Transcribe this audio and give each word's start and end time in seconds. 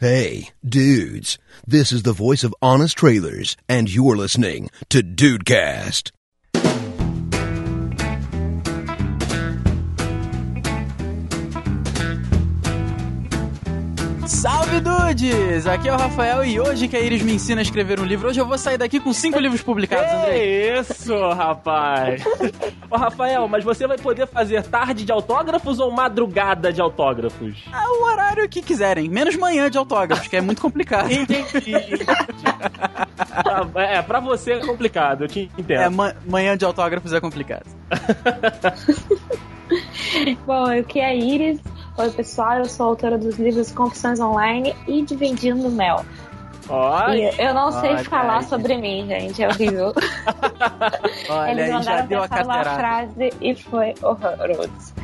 Hey, 0.00 0.50
dudes. 0.64 1.38
This 1.66 1.90
is 1.90 2.04
the 2.04 2.12
voice 2.12 2.44
of 2.44 2.54
Honest 2.62 2.96
Trailers, 2.96 3.56
and 3.68 3.92
you're 3.92 4.16
listening 4.16 4.70
to 4.90 5.02
Dudecast. 5.02 6.12
Salve 14.40 14.80
dudes! 14.80 15.66
Aqui 15.66 15.88
é 15.88 15.92
o 15.92 15.96
Rafael 15.96 16.44
e 16.44 16.60
hoje 16.60 16.86
que 16.86 16.96
a 16.96 17.00
Iris 17.00 17.22
me 17.22 17.32
ensina 17.34 17.60
a 17.60 17.62
escrever 17.62 17.98
um 17.98 18.04
livro, 18.04 18.28
hoje 18.28 18.40
eu 18.40 18.46
vou 18.46 18.56
sair 18.56 18.78
daqui 18.78 19.00
com 19.00 19.12
cinco 19.12 19.36
livros 19.40 19.62
publicados, 19.62 20.12
André. 20.12 20.38
Que 20.38 20.78
isso, 20.80 21.28
rapaz! 21.30 22.22
Ô, 22.88 22.96
Rafael, 22.96 23.48
mas 23.48 23.64
você 23.64 23.84
vai 23.88 23.98
poder 23.98 24.28
fazer 24.28 24.62
tarde 24.62 25.04
de 25.04 25.10
autógrafos 25.10 25.80
ou 25.80 25.90
madrugada 25.90 26.72
de 26.72 26.80
autógrafos? 26.80 27.56
Ah, 27.72 27.82
o 27.98 28.04
horário 28.04 28.48
que 28.48 28.62
quiserem, 28.62 29.08
menos 29.08 29.34
manhã 29.34 29.68
de 29.68 29.76
autógrafos, 29.76 30.28
que 30.28 30.36
é 30.36 30.40
muito 30.40 30.62
complicado. 30.62 31.10
Entendi. 31.10 31.72
Tá, 33.16 33.66
é, 33.74 34.00
pra 34.02 34.20
você 34.20 34.52
é 34.52 34.58
complicado, 34.60 35.24
eu 35.24 35.28
te 35.28 35.50
entendo. 35.58 35.80
É, 35.82 35.88
ma- 35.88 36.14
manhã 36.28 36.56
de 36.56 36.64
autógrafos 36.64 37.12
é 37.12 37.20
complicado. 37.20 37.66
Bom, 40.46 40.64
aqui 40.66 41.00
é 41.00 41.06
a 41.06 41.14
Iris. 41.14 41.58
Oi, 41.98 42.10
pessoal. 42.12 42.58
Eu 42.58 42.66
sou 42.66 42.86
autora 42.86 43.18
dos 43.18 43.36
livros 43.40 43.72
Confissões 43.72 44.20
Online 44.20 44.72
e 44.86 45.02
de 45.02 45.16
Vendindo 45.16 45.68
Mel. 45.68 46.04
Olha, 46.68 47.34
eu 47.42 47.52
não 47.52 47.72
sei 47.72 47.90
olha 47.90 48.04
falar 48.04 48.44
sobre 48.44 48.76
mim, 48.76 49.04
gente. 49.08 49.42
É 49.42 49.48
horrível. 49.48 49.92
Olha, 51.28 51.50
Eles 51.50 51.64
aí 51.64 51.70
já 51.70 51.78
mandaram 51.78 52.06
deu 52.06 52.22
a 52.22 52.42
uma 52.44 52.64
frase 52.64 53.30
e 53.40 53.52
foi 53.56 53.94
horroroso. 54.00 54.94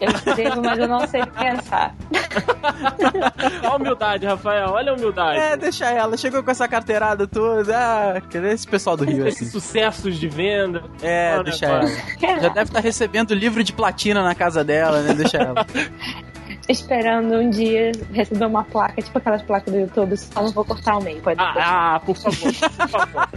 Eu, 0.00 0.10
escrevo, 0.10 0.62
mas 0.62 0.78
eu 0.78 0.88
não 0.88 1.06
sei 1.06 1.24
pensar. 1.26 1.94
olha 3.62 3.68
a 3.68 3.76
humildade, 3.76 4.26
Rafael, 4.26 4.70
olha 4.70 4.92
a 4.92 4.94
humildade. 4.94 5.38
É, 5.38 5.56
deixa 5.56 5.90
ela, 5.90 6.16
chegou 6.16 6.42
com 6.42 6.50
essa 6.50 6.68
carteirada 6.68 7.26
toda. 7.26 7.76
Ah, 7.76 8.20
cadê 8.20 8.52
esse 8.52 8.66
pessoal 8.66 8.96
do 8.96 9.04
Rio 9.04 9.26
Esses 9.26 9.42
assim? 9.42 9.50
sucessos 9.50 10.16
de 10.18 10.28
venda. 10.28 10.84
É, 11.02 11.34
Olha, 11.34 11.44
deixa 11.44 11.66
cara. 11.66 11.86
ela. 12.20 12.40
Já 12.40 12.48
deve 12.48 12.68
estar 12.70 12.80
recebendo 12.80 13.34
livro 13.34 13.64
de 13.64 13.72
platina 13.72 14.22
na 14.22 14.34
casa 14.34 14.62
dela, 14.64 15.02
né? 15.02 15.14
Deixa 15.14 15.38
ela. 15.38 15.66
Esperando 16.68 17.34
um 17.34 17.50
dia 17.50 17.92
receber 18.10 18.46
uma 18.46 18.64
placa, 18.64 19.02
tipo 19.02 19.18
aquelas 19.18 19.42
placas 19.42 19.70
do 19.70 19.80
YouTube, 19.80 20.16
só 20.16 20.42
não 20.42 20.50
vou 20.50 20.64
cortar 20.64 20.96
o 20.96 21.02
meio. 21.02 21.20
Pode. 21.20 21.38
Ah, 21.38 21.96
ah, 21.96 22.00
por 22.00 22.16
favor, 22.16 22.52
por 22.54 22.88
favor. 22.88 23.28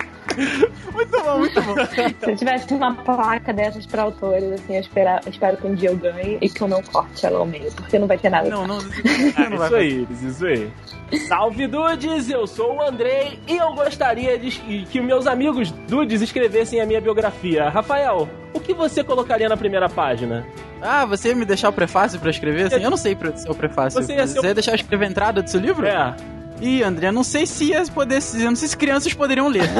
Muito 0.92 1.10
bom, 1.22 1.38
muito 1.38 1.62
bom. 1.62 1.74
Se 1.86 2.30
eu 2.30 2.36
tivesse 2.36 2.72
uma 2.74 2.94
placa 2.94 3.52
dessas 3.52 3.86
pra 3.86 4.02
autores, 4.02 4.44
assim, 4.52 4.74
eu 4.74 4.80
espero, 4.80 5.20
eu 5.24 5.30
espero 5.30 5.56
que 5.56 5.66
um 5.66 5.74
dia 5.74 5.90
eu 5.90 5.96
ganhe 5.96 6.38
e 6.40 6.48
que 6.48 6.60
eu 6.60 6.68
não 6.68 6.82
corte 6.82 7.24
ela 7.26 7.38
ao 7.38 7.46
meio, 7.46 7.70
porque 7.72 7.98
não 7.98 8.06
vai 8.06 8.18
ter 8.18 8.30
nada. 8.30 8.48
Não, 8.48 8.66
não, 8.66 8.78
Ah, 9.36 9.48
não 9.50 9.58
vai 9.58 9.66
isso 9.66 9.74
aí, 9.76 10.08
isso 10.22 10.46
aí. 10.46 10.70
Salve 11.28 11.66
Dudes, 11.66 12.28
eu 12.30 12.46
sou 12.46 12.76
o 12.76 12.82
Andrei 12.82 13.38
e 13.46 13.56
eu 13.56 13.72
gostaria 13.74 14.38
de 14.38 14.50
que 14.90 15.00
meus 15.00 15.26
amigos 15.26 15.70
Dudes 15.70 16.20
escrevessem 16.22 16.80
a 16.80 16.86
minha 16.86 17.00
biografia. 17.00 17.68
Rafael, 17.68 18.28
o 18.52 18.60
que 18.60 18.72
você 18.74 19.04
colocaria 19.04 19.48
na 19.48 19.56
primeira 19.56 19.88
página? 19.88 20.44
Ah, 20.82 21.04
você 21.04 21.28
ia 21.28 21.34
me 21.36 21.44
deixar 21.44 21.68
o 21.68 21.72
prefácio 21.72 22.18
pra 22.18 22.30
escrever? 22.30 22.66
Assim? 22.66 22.82
Eu 22.82 22.90
não 22.90 22.96
sei 22.96 23.16
ser 23.36 23.50
o 23.50 23.54
prefácio. 23.54 24.02
Você 24.02 24.14
ia 24.14 24.26
ser 24.26 24.40
o- 24.40 24.44
ia 24.46 24.54
deixar 24.54 24.72
eu 24.72 24.76
escrever 24.76 25.04
a 25.06 25.08
entrada 25.08 25.42
do 25.42 25.48
seu 25.48 25.60
livro? 25.60 25.86
É. 25.86 26.14
Ih, 26.60 26.82
André, 26.82 27.10
não 27.10 27.24
sei 27.24 27.46
se 27.46 27.64
ia 27.64 27.84
poder. 27.86 28.22
Não 28.34 28.56
sei 28.56 28.68
se 28.68 28.76
crianças 28.76 29.12
poderiam 29.12 29.48
ler. 29.48 29.68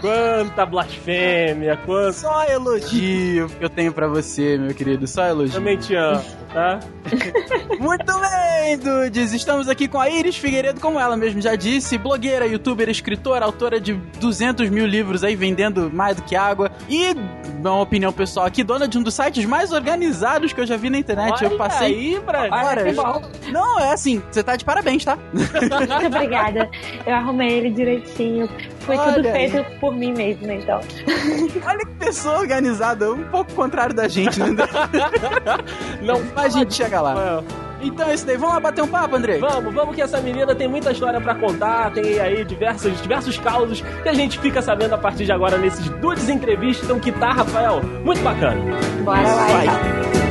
Quanta 0.00 0.66
blasfêmia, 0.66 1.76
quanto. 1.84 2.14
Só 2.14 2.44
elogio 2.44 3.48
que 3.48 3.64
eu 3.64 3.70
tenho 3.70 3.92
pra 3.92 4.06
você, 4.06 4.58
meu 4.58 4.74
querido. 4.74 5.06
Só 5.06 5.24
elogio. 5.26 5.54
Também 5.54 5.76
te 5.78 5.94
amo, 5.94 6.22
tá? 6.52 6.80
Muito 7.80 8.12
bem, 8.20 8.78
dudes! 8.78 9.32
Estamos 9.32 9.68
aqui 9.68 9.88
com 9.88 9.98
a 9.98 10.10
Iris 10.10 10.36
Figueiredo, 10.36 10.80
como 10.80 10.98
ela 10.98 11.16
mesmo 11.16 11.40
já 11.40 11.54
disse, 11.54 11.96
blogueira, 11.96 12.46
youtuber, 12.46 12.88
escritora, 12.88 13.44
autora 13.44 13.80
de 13.80 13.94
200 14.20 14.68
mil 14.68 14.86
livros 14.86 15.24
aí, 15.24 15.34
vendendo 15.34 15.90
mais 15.92 16.16
do 16.16 16.22
que 16.22 16.36
água. 16.36 16.70
E, 16.88 17.14
uma 17.58 17.80
opinião 17.80 18.12
pessoal 18.12 18.46
aqui, 18.46 18.62
dona 18.62 18.86
de 18.86 18.98
um 18.98 19.02
dos 19.02 19.14
sites 19.14 19.44
mais 19.44 19.72
organizados 19.72 20.52
que 20.52 20.60
eu 20.60 20.66
já 20.66 20.76
vi 20.76 20.90
na 20.90 20.98
internet. 20.98 21.44
Olha 21.44 21.52
eu 21.52 21.56
passei 21.56 21.94
aí, 21.94 22.20
horas. 22.50 22.96
bom. 22.96 23.22
Não, 23.50 23.80
é 23.80 23.92
assim, 23.92 24.22
você 24.30 24.42
tá 24.42 24.56
de 24.56 24.64
parabéns, 24.64 25.04
tá? 25.04 25.18
Muito 25.32 26.06
obrigada. 26.06 26.68
Eu 27.06 27.14
arrumei 27.14 27.50
ele 27.58 27.70
direitinho. 27.70 28.48
Foi 28.86 28.96
Olha 28.96 29.14
tudo 29.14 29.26
aí. 29.26 29.50
feito 29.50 29.70
por 29.80 29.94
mim 29.94 30.12
mesma, 30.12 30.54
então. 30.54 30.80
Olha 31.66 31.78
que 31.78 31.94
pessoa 31.98 32.38
organizada, 32.38 33.12
um 33.12 33.24
pouco 33.24 33.52
contrário 33.52 33.92
da 33.94 34.06
gente, 34.06 34.38
né? 34.38 34.48
Não, 36.02 36.22
Mas 36.34 36.54
a 36.54 36.58
gente 36.60 36.72
chega 36.72 37.00
lá. 37.00 37.14
Rafael. 37.14 37.44
Então 37.82 38.08
é 38.08 38.14
isso 38.14 38.24
daí, 38.26 38.36
vamos 38.36 38.54
lá 38.54 38.60
bater 38.60 38.82
um 38.82 38.88
papo, 38.88 39.16
André? 39.16 39.38
Vamos, 39.38 39.74
vamos 39.74 39.94
que 39.94 40.00
essa 40.00 40.20
menina 40.20 40.54
tem 40.54 40.66
muita 40.66 40.92
história 40.92 41.20
pra 41.20 41.34
contar, 41.34 41.92
tem 41.92 42.18
aí 42.18 42.44
diversos, 42.44 43.00
diversos 43.02 43.38
causos 43.38 43.82
que 44.02 44.08
a 44.08 44.14
gente 44.14 44.38
fica 44.38 44.62
sabendo 44.62 44.94
a 44.94 44.98
partir 44.98 45.24
de 45.26 45.32
agora 45.32 45.58
nesses 45.58 45.88
Dudes 45.90 46.28
Entrevistas. 46.28 46.84
Então, 46.84 46.98
que 46.98 47.12
tá, 47.12 47.32
Rafael? 47.32 47.82
Muito 48.04 48.22
bacana. 48.22 48.56
Bora 49.04 49.20
lá, 49.22 49.46
Vai. 49.46 50.25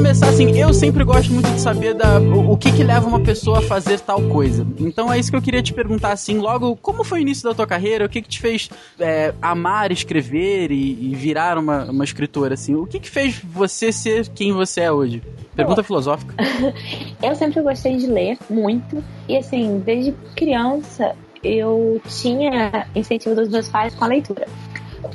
Começar, 0.00 0.30
assim, 0.30 0.58
eu 0.58 0.72
sempre 0.72 1.04
gosto 1.04 1.30
muito 1.30 1.52
de 1.52 1.60
saber 1.60 1.92
da, 1.92 2.18
o, 2.18 2.52
o 2.52 2.56
que 2.56 2.72
que 2.72 2.82
leva 2.82 3.06
uma 3.06 3.20
pessoa 3.20 3.58
a 3.58 3.62
fazer 3.62 4.00
tal 4.00 4.22
coisa. 4.28 4.66
Então 4.78 5.12
é 5.12 5.18
isso 5.18 5.30
que 5.30 5.36
eu 5.36 5.42
queria 5.42 5.62
te 5.62 5.74
perguntar, 5.74 6.10
assim, 6.12 6.38
logo, 6.38 6.74
como 6.76 7.04
foi 7.04 7.18
o 7.18 7.22
início 7.22 7.46
da 7.46 7.54
tua 7.54 7.66
carreira? 7.66 8.06
O 8.06 8.08
que 8.08 8.22
que 8.22 8.28
te 8.28 8.40
fez 8.40 8.70
é, 8.98 9.34
amar 9.42 9.92
escrever 9.92 10.72
e, 10.72 11.10
e 11.10 11.14
virar 11.14 11.58
uma, 11.58 11.84
uma 11.84 12.02
escritora, 12.02 12.54
assim? 12.54 12.74
O 12.74 12.86
que 12.86 12.98
que 12.98 13.10
fez 13.10 13.42
você 13.44 13.92
ser 13.92 14.26
quem 14.28 14.54
você 14.54 14.80
é 14.80 14.90
hoje? 14.90 15.22
Pergunta 15.54 15.82
filosófica. 15.82 16.34
Eu 17.22 17.34
sempre 17.34 17.60
gostei 17.60 17.98
de 17.98 18.06
ler 18.06 18.38
muito. 18.48 19.04
E 19.28 19.36
assim, 19.36 19.82
desde 19.84 20.12
criança 20.34 21.14
eu 21.42 22.00
tinha 22.06 22.86
incentivo 22.94 23.34
dos 23.34 23.48
meus 23.48 23.68
pais 23.68 23.94
com 23.94 24.04
a 24.04 24.08
leitura. 24.08 24.46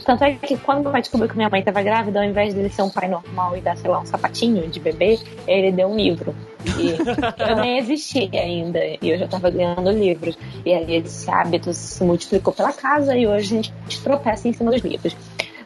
Tanto 0.04 0.24
é 0.24 0.34
que 0.34 0.58
quando 0.58 0.82
meu 0.82 0.92
pai 0.92 1.02
descobriu 1.02 1.30
que 1.30 1.36
minha 1.36 1.50
mãe 1.50 1.60
estava 1.60 1.82
grávida, 1.82 2.20
ao 2.20 2.26
invés 2.26 2.54
dele 2.54 2.70
ser 2.70 2.82
um 2.82 2.90
pai 2.90 3.08
normal 3.08 3.56
e 3.58 3.62
dar, 3.62 3.78
sei 3.78 3.90
lá, 3.90 4.00
um 4.00 4.06
sapatinho 4.06 4.68
de 4.68 4.80
bebê, 4.80 5.20
ele 5.48 5.72
deu 5.72 5.88
um 5.88 5.96
livro. 5.96 6.36
E 6.78 6.92
eu 7.50 7.56
nem 7.58 7.78
existia 7.78 8.42
ainda, 8.42 8.80
e 8.84 9.00
eu 9.02 9.18
já 9.18 9.26
estava 9.26 9.50
ganhando 9.50 9.90
livros. 9.92 10.38
E 10.66 10.74
aí 10.74 10.96
esse 10.96 11.30
hábito 11.30 11.74
se 11.74 12.04
multiplicou 12.04 12.54
pela 12.54 12.74
casa 12.74 13.16
e 13.16 13.28
hoje 13.28 13.58
a 13.58 13.62
gente 13.62 14.02
tropeça 14.04 14.48
em 14.48 14.54
cima 14.54 14.72
dos 14.72 14.82
livros. 14.82 15.16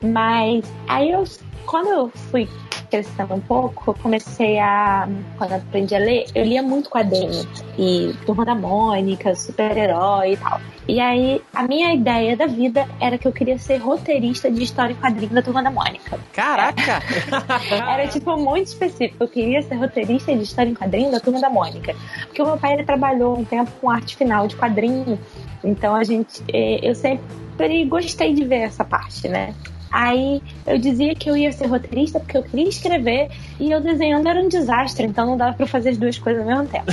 Mas 0.02 0.66
aí 0.88 1.12
eu, 1.12 1.24
quando 1.66 1.88
eu 1.88 2.10
fui 2.10 2.48
crescendo 2.90 3.34
um 3.34 3.40
pouco, 3.40 3.92
eu 3.92 3.94
comecei 3.96 4.60
a. 4.60 5.08
Quando 5.38 5.52
eu 5.52 5.58
aprendi 5.58 5.96
a 5.96 6.00
ler, 6.00 6.26
eu 6.34 6.44
lia 6.44 6.62
muito 6.64 6.90
quadrinho. 6.90 7.48
E 7.78 8.14
Turma 8.26 8.44
da 8.46 8.56
Mônica, 8.56 9.36
super-herói 9.36 10.34
e 10.34 10.38
tal. 10.38 10.60
E 10.88 11.00
aí, 11.00 11.42
a 11.54 11.64
minha 11.68 11.94
ideia 11.94 12.36
da 12.36 12.48
vida 12.48 12.88
era 13.00 13.18
que 13.18 13.28
eu 13.28 13.32
queria 13.32 13.60
ser 13.60 13.78
roteirista 13.78 14.50
de 14.50 14.64
história 14.64 14.94
em 14.94 14.96
quadrinho 14.96 15.32
da 15.32 15.42
Turma 15.42 15.62
da 15.62 15.70
Mônica. 15.70 16.20
Caraca! 16.34 17.04
Era, 17.72 18.08
tipo, 18.08 18.36
muito 18.38 18.68
específico. 18.68 19.18
Eu 19.24 19.28
queria 19.28 19.62
ser 19.62 19.76
roteirista 19.76 20.36
de 20.36 20.42
história 20.42 20.70
em 20.70 20.74
quadrinho 20.74 21.12
da 21.12 21.20
Turma 21.20 21.40
da 21.40 21.50
Mônica. 21.50 21.96
Porque 22.26 22.42
o 22.42 22.46
meu 22.46 22.58
pai, 22.58 22.74
ele 22.74 22.84
trabalhou 22.84 23.38
um 23.38 23.46
tempo 23.46 23.70
com 23.80 23.90
arte 23.90 24.16
final 24.16 24.48
de 24.48 24.56
quadrinho. 24.56 25.20
Então, 25.64 25.96
a 25.96 26.04
gente... 26.04 26.44
eh, 26.52 26.80
Eu 26.82 26.96
sempre 26.96 27.86
gostei 27.86 28.34
de 28.34 28.44
ver 28.46 28.62
essa 28.62 28.84
parte, 28.84 29.28
né? 29.28 29.54
Aí 29.92 30.42
eu 30.68 30.78
dizia 30.78 31.16
que 31.16 31.30
eu 31.30 31.36
ia 31.36 31.52
ser 31.52 31.68
roteirista 31.68 32.20
porque 32.20 32.38
eu 32.38 32.44
queria 32.44 32.70
escrever 32.70 33.30
e 33.60 33.72
eu 33.72 33.82
desenhando 33.82 34.28
era 34.28 34.40
um 34.40 34.48
desastre, 34.48 35.06
então 35.06 35.26
não 35.26 35.38
dava 35.38 35.54
pra 35.56 35.66
fazer 35.66 35.90
as 35.90 35.98
duas 35.98 36.18
coisas 36.18 36.42
ao 36.42 36.48
mesmo 36.48 36.68
tempo. 36.68 36.86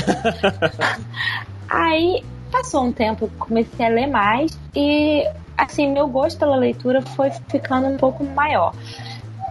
Aí 1.69 2.23
passou 2.50 2.85
um 2.85 2.93
tempo, 2.93 3.31
comecei 3.38 3.85
a 3.85 3.88
ler 3.88 4.06
mais 4.06 4.59
e 4.75 5.26
assim, 5.56 5.93
meu 5.93 6.09
gosto 6.09 6.38
pela 6.38 6.56
leitura 6.56 7.03
foi 7.03 7.31
ficando 7.49 7.87
um 7.87 7.97
pouco 7.97 8.25
maior. 8.25 8.75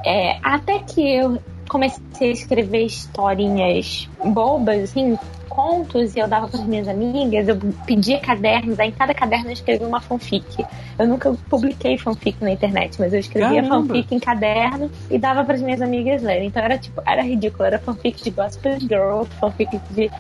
É, 0.05 0.37
até 0.43 0.79
que 0.79 1.01
eu 1.01 1.39
comecei 1.67 2.29
a 2.29 2.31
escrever 2.31 2.85
historinhas 2.85 4.09
bobas, 4.23 4.83
assim, 4.83 5.17
contos, 5.55 6.15
e 6.15 6.19
eu 6.19 6.27
dava 6.27 6.47
para 6.49 6.61
minhas 6.63 6.87
amigas, 6.87 7.47
eu 7.47 7.57
pedia 7.85 8.19
cadernos, 8.19 8.77
aí 8.77 8.89
em 8.89 8.91
cada 8.91 9.13
caderno 9.13 9.47
eu 9.47 9.53
escrevia 9.53 9.87
uma 9.87 10.01
fanfic. 10.01 10.65
Eu 10.99 11.07
nunca 11.07 11.33
publiquei 11.49 11.97
fanfic 11.97 12.43
na 12.43 12.51
internet, 12.51 12.99
mas 12.99 13.13
eu 13.13 13.19
escrevia 13.19 13.63
Caramba. 13.63 13.87
fanfic 13.87 14.13
em 14.13 14.19
caderno 14.19 14.91
e 15.09 15.17
dava 15.17 15.45
para 15.45 15.55
as 15.55 15.61
minhas 15.61 15.81
amigas 15.81 16.21
lerem. 16.21 16.47
Então 16.47 16.61
era 16.61 16.77
tipo, 16.77 17.01
era 17.05 17.21
ridículo, 17.21 17.65
era 17.65 17.79
fanfic 17.79 18.21
de 18.21 18.29
Gospel 18.31 18.79
Girl, 18.81 19.23
fanfic 19.39 19.79
de 19.91 20.11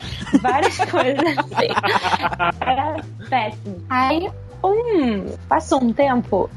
várias 0.41 0.77
coisas 0.89 1.37
assim. 1.37 1.67
Era 2.61 3.03
péssimo. 3.29 3.83
Aí 3.89 4.29
um, 4.65 5.25
passou 5.47 5.83
um 5.83 5.93
tempo, 5.93 6.49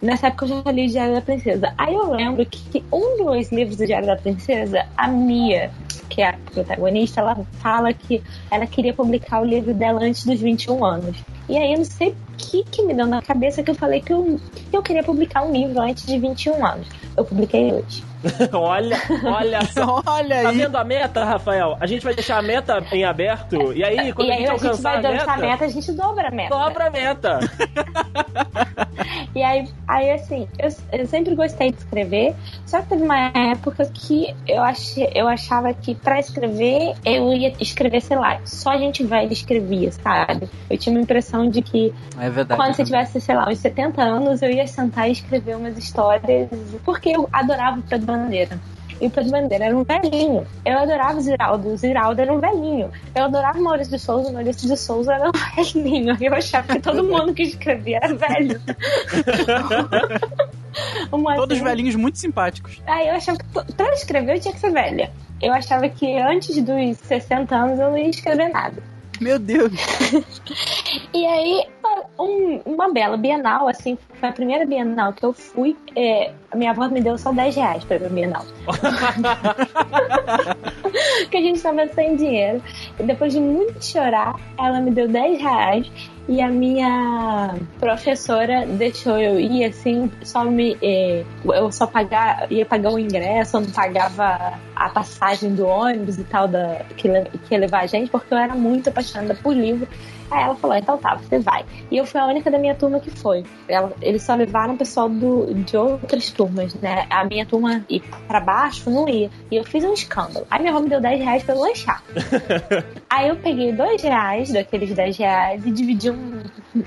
nessa 0.00 0.28
época 0.28 0.44
eu 0.46 0.62
já 0.64 0.72
li 0.72 0.88
Diário 0.88 1.14
da 1.14 1.20
Princesa. 1.20 1.72
Aí 1.76 1.94
eu 1.94 2.12
lembro 2.12 2.44
que 2.46 2.84
um 2.92 3.24
dos 3.24 3.50
livros 3.52 3.76
do 3.76 3.86
Diário 3.86 4.06
da 4.06 4.16
Princesa, 4.16 4.86
a 4.96 5.08
Mia, 5.08 5.70
que 6.08 6.22
é 6.22 6.30
a 6.30 6.32
protagonista, 6.52 7.20
ela 7.20 7.36
fala 7.60 7.92
que 7.92 8.22
ela 8.50 8.66
queria 8.66 8.94
publicar 8.94 9.40
o 9.40 9.44
livro 9.44 9.74
dela 9.74 10.02
antes 10.02 10.24
dos 10.24 10.40
21 10.40 10.84
anos. 10.84 11.16
E 11.48 11.56
aí 11.56 11.72
eu 11.72 11.78
não 11.78 11.84
sei 11.84 12.08
o 12.10 12.16
que, 12.36 12.64
que 12.64 12.82
me 12.82 12.92
deu 12.94 13.06
na 13.06 13.22
cabeça 13.22 13.62
que 13.62 13.70
eu 13.70 13.74
falei 13.74 14.00
que 14.00 14.12
eu, 14.12 14.40
que 14.70 14.76
eu 14.76 14.82
queria 14.82 15.02
publicar 15.02 15.42
um 15.42 15.52
livro 15.52 15.80
antes 15.80 16.04
de 16.06 16.18
21 16.18 16.64
anos. 16.66 16.86
Eu 17.16 17.24
publiquei 17.24 17.72
hoje. 17.72 18.04
olha, 18.52 18.96
olha 19.24 19.64
só. 19.66 20.02
Olha 20.06 20.42
Tá 20.42 20.48
aí. 20.48 20.58
vendo 20.58 20.76
a 20.76 20.84
meta, 20.84 21.24
Rafael? 21.24 21.76
A 21.80 21.86
gente 21.86 22.02
vai 22.04 22.14
deixar 22.14 22.38
a 22.38 22.42
meta 22.42 22.82
em 22.92 23.04
aberto 23.04 23.72
e 23.72 23.84
aí, 23.84 24.12
quando 24.12 24.28
e 24.28 24.32
a 24.32 24.34
aí 24.34 24.40
gente 24.40 24.50
a 24.50 24.52
gente 24.54 24.64
alcançar 24.66 24.90
vai 24.90 24.98
a 24.98 25.02
dobrar 25.02 25.22
a 25.22 25.36
meta, 25.36 25.46
meta, 25.48 25.64
a 25.64 25.68
gente 25.68 25.92
dobra 25.92 26.28
a 26.28 26.30
meta. 26.30 26.56
dobra 26.56 26.86
a 26.86 26.90
meta. 26.90 27.38
E 29.34 29.42
aí, 29.42 29.68
aí 29.86 30.10
assim, 30.12 30.48
eu, 30.58 30.70
eu 30.98 31.06
sempre 31.06 31.34
gostei 31.34 31.70
de 31.70 31.76
escrever, 31.76 32.34
só 32.64 32.80
que 32.80 32.88
teve 32.88 33.02
uma 33.02 33.30
época 33.52 33.84
que 33.92 34.34
eu, 34.48 34.62
achei, 34.62 35.10
eu 35.14 35.28
achava 35.28 35.74
que 35.74 35.94
pra 35.94 36.18
escrever 36.18 36.94
eu 37.04 37.30
ia 37.34 37.52
escrever, 37.60 38.00
sei 38.00 38.16
lá, 38.16 38.40
só 38.46 38.78
gente 38.78 39.04
velha 39.04 39.30
escrevia, 39.30 39.92
sabe? 39.92 40.48
Eu 40.70 40.78
tinha 40.78 40.94
uma 40.94 41.02
impressão 41.02 41.35
de 41.50 41.60
que 41.62 41.92
É 42.18 42.30
verdade. 42.30 42.58
quando 42.60 42.74
você 42.74 42.84
tivesse, 42.84 43.20
sei 43.20 43.34
lá, 43.36 43.48
uns 43.48 43.58
70 43.58 44.02
anos, 44.02 44.40
eu 44.42 44.50
ia 44.50 44.66
sentar 44.66 45.08
e 45.08 45.12
escrever 45.12 45.56
umas 45.56 45.76
histórias, 45.76 46.48
porque 46.84 47.10
eu 47.10 47.28
adorava 47.32 47.80
o 47.80 47.82
Pedro 47.82 48.06
Bandeira. 48.06 48.58
E 48.98 49.08
o 49.08 49.10
Pedro 49.10 49.30
Bandeira 49.30 49.66
era 49.66 49.76
um 49.76 49.84
velhinho. 49.84 50.46
Eu 50.64 50.78
adorava 50.78 51.18
o 51.18 51.20
Ziraldo. 51.20 51.68
O 51.68 51.76
Ziraldo 51.76 52.18
era 52.22 52.32
um 52.32 52.40
velhinho. 52.40 52.90
Eu 53.14 53.24
adorava 53.24 53.58
o 53.58 53.62
Maurício 53.62 53.92
de 53.92 53.98
Souza. 54.02 54.30
O 54.30 54.32
Maurício 54.32 54.66
de 54.66 54.74
Souza 54.74 55.12
era 55.12 55.28
um 55.28 55.32
velhinho. 55.54 56.16
Eu 56.18 56.34
achava 56.34 56.66
que 56.68 56.80
todo 56.80 57.04
mundo 57.04 57.34
que 57.34 57.42
escrevia 57.42 57.98
era 58.02 58.14
velho. 58.14 58.58
Todos 61.36 61.58
vez- 61.58 61.62
velhinhos 61.62 61.94
muito 61.94 62.18
simpáticos. 62.18 62.80
Aí 62.86 63.08
eu 63.08 63.14
achava 63.14 63.38
que 63.38 63.72
pra 63.74 63.92
escrever 63.92 64.36
eu 64.36 64.40
tinha 64.40 64.54
que 64.54 64.60
ser 64.60 64.70
velha. 64.72 65.10
Eu 65.42 65.52
achava 65.52 65.88
que 65.88 66.18
antes 66.18 66.56
dos 66.62 66.96
60 66.98 67.54
anos 67.54 67.78
eu 67.78 67.90
não 67.90 67.98
ia 67.98 68.08
escrever 68.08 68.48
nada. 68.48 68.82
Meu 69.20 69.38
Deus. 69.38 69.72
E 71.12 71.26
aí, 71.26 71.64
um- 72.18 72.60
uma 72.66 72.92
bela 72.92 73.16
Bienal, 73.16 73.68
assim, 73.68 73.98
foi 74.26 74.26
a 74.26 74.32
primeira 74.32 74.66
Bienal 74.66 75.12
que 75.12 75.24
eu 75.24 75.32
fui. 75.32 75.76
é, 75.94 76.32
minha 76.54 76.72
avó 76.72 76.88
me 76.88 77.00
deu 77.00 77.16
só 77.16 77.32
10 77.32 77.54
reais 77.54 77.84
pra 77.84 77.96
ir 77.96 78.00
pra 78.00 78.08
Bienal. 78.08 78.44
que 81.30 81.36
a 81.36 81.40
gente 81.40 81.60
tava 81.60 81.86
sem 81.88 82.16
dinheiro. 82.16 82.62
E 82.98 83.02
depois 83.02 83.32
de 83.32 83.40
muito 83.40 83.84
chorar, 83.84 84.34
ela 84.58 84.80
me 84.80 84.90
deu 84.90 85.06
10 85.06 85.40
reais. 85.40 85.90
E 86.28 86.40
a 86.40 86.48
minha 86.48 87.54
professora 87.78 88.66
deixou 88.66 89.16
eu 89.16 89.38
ir 89.38 89.64
assim, 89.64 90.10
só 90.24 90.44
me. 90.44 90.76
eh, 90.82 91.24
eu 91.44 91.70
só 91.70 91.86
pagar, 91.86 92.50
ia 92.50 92.66
pagar 92.66 92.92
o 92.92 92.98
ingresso, 92.98 93.58
eu 93.58 93.60
não 93.60 93.70
pagava 93.70 94.54
a 94.74 94.88
passagem 94.88 95.54
do 95.54 95.64
ônibus 95.64 96.18
e 96.18 96.24
tal 96.24 96.48
da, 96.48 96.80
que, 96.96 97.08
que 97.08 97.54
ia 97.54 97.60
levar 97.60 97.82
a 97.82 97.86
gente, 97.86 98.10
porque 98.10 98.34
eu 98.34 98.38
era 98.38 98.56
muito 98.56 98.88
apaixonada 98.88 99.36
por 99.36 99.54
livro. 99.54 99.86
Aí 100.30 100.42
ela 100.42 100.54
falou, 100.56 100.76
então 100.76 100.98
tá, 100.98 101.14
você 101.16 101.38
vai. 101.38 101.64
E 101.90 101.96
eu 101.96 102.04
fui 102.06 102.20
a 102.20 102.26
única 102.26 102.50
da 102.50 102.58
minha 102.58 102.74
turma 102.74 102.98
que 103.00 103.10
foi. 103.10 103.44
Ela- 103.68 103.92
eles 104.02 104.22
só 104.22 104.34
levaram 104.34 104.74
o 104.74 104.76
pessoal 104.76 105.08
do, 105.08 105.52
de 105.54 105.76
outras 105.76 106.30
turmas, 106.30 106.74
né? 106.74 107.06
A 107.10 107.24
minha 107.24 107.46
turma 107.46 107.84
ir 107.88 108.02
pra 108.26 108.40
baixo 108.40 108.90
não 108.90 109.08
ia. 109.08 109.30
E 109.50 109.56
eu 109.56 109.64
fiz 109.64 109.84
um 109.84 109.92
escândalo. 109.92 110.46
Aí 110.50 110.60
minha 110.60 110.72
avó 110.72 110.80
me 110.80 110.88
deu 110.88 111.00
10 111.00 111.20
reais 111.20 111.42
pra 111.42 111.54
eu 111.54 111.60
lanchar. 111.60 112.02
Aí 113.08 113.28
eu 113.28 113.36
peguei 113.36 113.72
2 113.72 114.02
reais 114.02 114.52
daqueles 114.52 114.92
10 114.94 115.16
reais 115.16 115.64
e 115.64 115.70
dividi 115.70 116.10
um. 116.10 116.42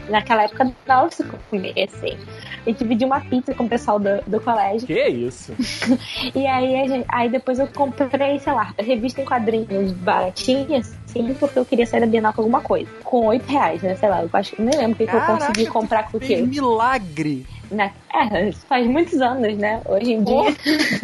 Naquela 0.10 0.44
época, 0.44 0.66
que 0.66 0.92
eu 0.92 1.40
fui 1.50 1.74
assim. 1.82 2.18
E 2.66 2.74
dividi 2.74 3.06
uma 3.06 3.22
pizza 3.22 3.54
com 3.56 3.64
o 3.64 3.70
pessoal 3.70 4.00
do, 4.00 4.22
do 4.28 4.40
colégio. 4.42 4.86
que 4.88 5.08
isso? 5.08 5.54
E 6.36 6.46
aí, 6.46 7.06
aí 7.08 7.30
depois 7.30 7.60
eu 7.60 7.68
comprei, 7.68 8.40
sei 8.40 8.54
lá, 8.54 8.74
revista 8.78 9.22
em 9.22 9.26
quadrinhos 9.26 9.92
baratinhas, 9.94 10.94
assim, 11.10 11.34
porque 11.34 11.58
eu 11.58 11.66
queria 11.66 11.86
sair 11.86 12.02
da 12.02 12.08
Bienal 12.08 12.34
com 12.34 12.42
alguma 12.42 12.62
coisa. 12.62 12.90
Com 13.04 13.26
8 13.28 13.46
reais, 13.48 13.82
né? 13.82 13.96
Sei 13.96 14.08
lá, 14.08 14.24
eu 14.24 14.30
acho 14.32 14.56
que 14.56 14.62
nem 14.62 14.78
lembro 14.78 14.94
o 14.94 14.96
que, 14.96 15.08
que 15.08 15.16
eu 15.16 15.22
consegui 15.22 15.66
comprar 15.66 16.10
com 16.10 16.18
o 16.18 16.20
quê. 16.20 16.38
milagre. 16.42 17.46
Na, 17.72 17.92
é, 18.14 18.50
isso 18.50 18.66
faz 18.66 18.86
muitos 18.88 19.20
anos, 19.22 19.56
né? 19.58 19.82
Hoje 19.86 20.14
em 20.14 20.24
dia. 20.24 20.56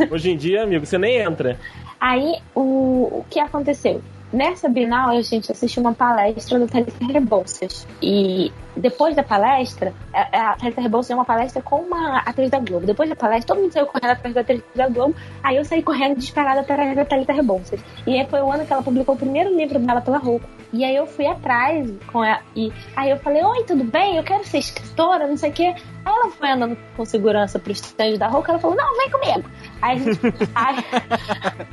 Hoje 0.09 0.31
em 0.31 0.37
dia, 0.37 0.63
amigo, 0.63 0.85
você 0.85 0.97
nem 0.97 1.17
entra. 1.17 1.59
Aí, 1.99 2.35
o, 2.53 3.19
o 3.19 3.25
que 3.29 3.39
aconteceu? 3.39 4.01
Nessa 4.35 4.67
Bienal, 4.67 5.11
a 5.11 5.21
gente 5.21 5.49
assistiu 5.49 5.81
uma 5.81 5.93
palestra 5.93 6.59
do 6.59 6.67
Thalita 6.67 7.05
Rebouças. 7.05 7.87
E 8.01 8.51
depois 8.75 9.15
da 9.15 9.23
palestra, 9.23 9.93
a, 10.13 10.57
Thalita 10.57 10.81
Rebouças 10.81 11.07
deu 11.07 11.17
uma 11.17 11.23
palestra 11.23 11.61
com 11.61 11.77
uma 11.77 12.17
atriz 12.19 12.51
da 12.51 12.59
Globo. 12.59 12.85
Depois 12.85 13.07
da 13.07 13.15
palestra, 13.15 13.55
todo 13.55 13.63
mundo 13.63 13.71
saiu 13.71 13.85
correndo 13.85 14.11
atrás 14.11 14.35
da 14.35 14.41
atriz 14.41 14.61
da 14.75 14.89
Globo. 14.89 15.15
Aí 15.41 15.55
eu 15.55 15.63
saí 15.63 15.81
correndo 15.81 16.17
disparada 16.17 16.59
atrás 16.59 16.93
da 16.97 17.05
Thalita 17.05 17.31
Rebouças. 17.31 17.79
E 18.05 18.19
aí 18.19 18.27
foi 18.27 18.41
o 18.41 18.51
ano 18.51 18.65
que 18.65 18.73
ela 18.73 18.83
publicou 18.83 19.15
o 19.15 19.17
primeiro 19.17 19.55
livro 19.55 19.79
dela 19.79 20.01
pela 20.01 20.17
Roupa. 20.17 20.49
E 20.73 20.83
aí 20.83 20.97
eu 20.97 21.07
fui 21.07 21.25
atrás 21.25 21.89
com 22.11 22.21
ela. 22.21 22.41
E 22.53 22.73
aí 22.97 23.11
eu 23.11 23.17
falei, 23.19 23.41
oi, 23.41 23.63
tudo 23.63 23.85
bem? 23.85 24.17
Eu 24.17 24.23
quero 24.23 24.43
ser 24.43 24.57
escritora, 24.57 25.27
não 25.27 25.37
sei 25.37 25.49
o 25.49 25.53
quê. 25.53 25.73
Aí 26.03 26.13
ela 26.13 26.29
foi 26.31 26.51
andando 26.51 26.77
com 26.97 27.05
segurança 27.05 27.57
pro 27.57 27.71
stand 27.71 28.17
da 28.17 28.27
Roupa. 28.27 28.51
Ela 28.51 28.59
falou, 28.59 28.75
não, 28.75 28.97
vem 28.97 29.09
comigo. 29.09 29.49
Aí, 29.81 29.99
gente, 29.99 30.19
aí, 30.53 30.83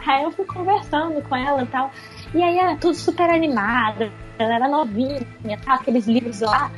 aí 0.06 0.22
eu 0.22 0.30
fui 0.30 0.44
conversando 0.44 1.20
com 1.22 1.34
ela 1.34 1.64
e 1.64 1.66
tal. 1.66 1.90
E 2.34 2.42
aí 2.42 2.58
era 2.58 2.76
tudo 2.76 2.94
super 2.94 3.28
animada, 3.28 4.10
ela 4.38 4.54
era 4.54 4.68
novinha, 4.68 5.20
tá? 5.64 5.74
aqueles 5.74 6.06
livros 6.06 6.40
lá, 6.40 6.70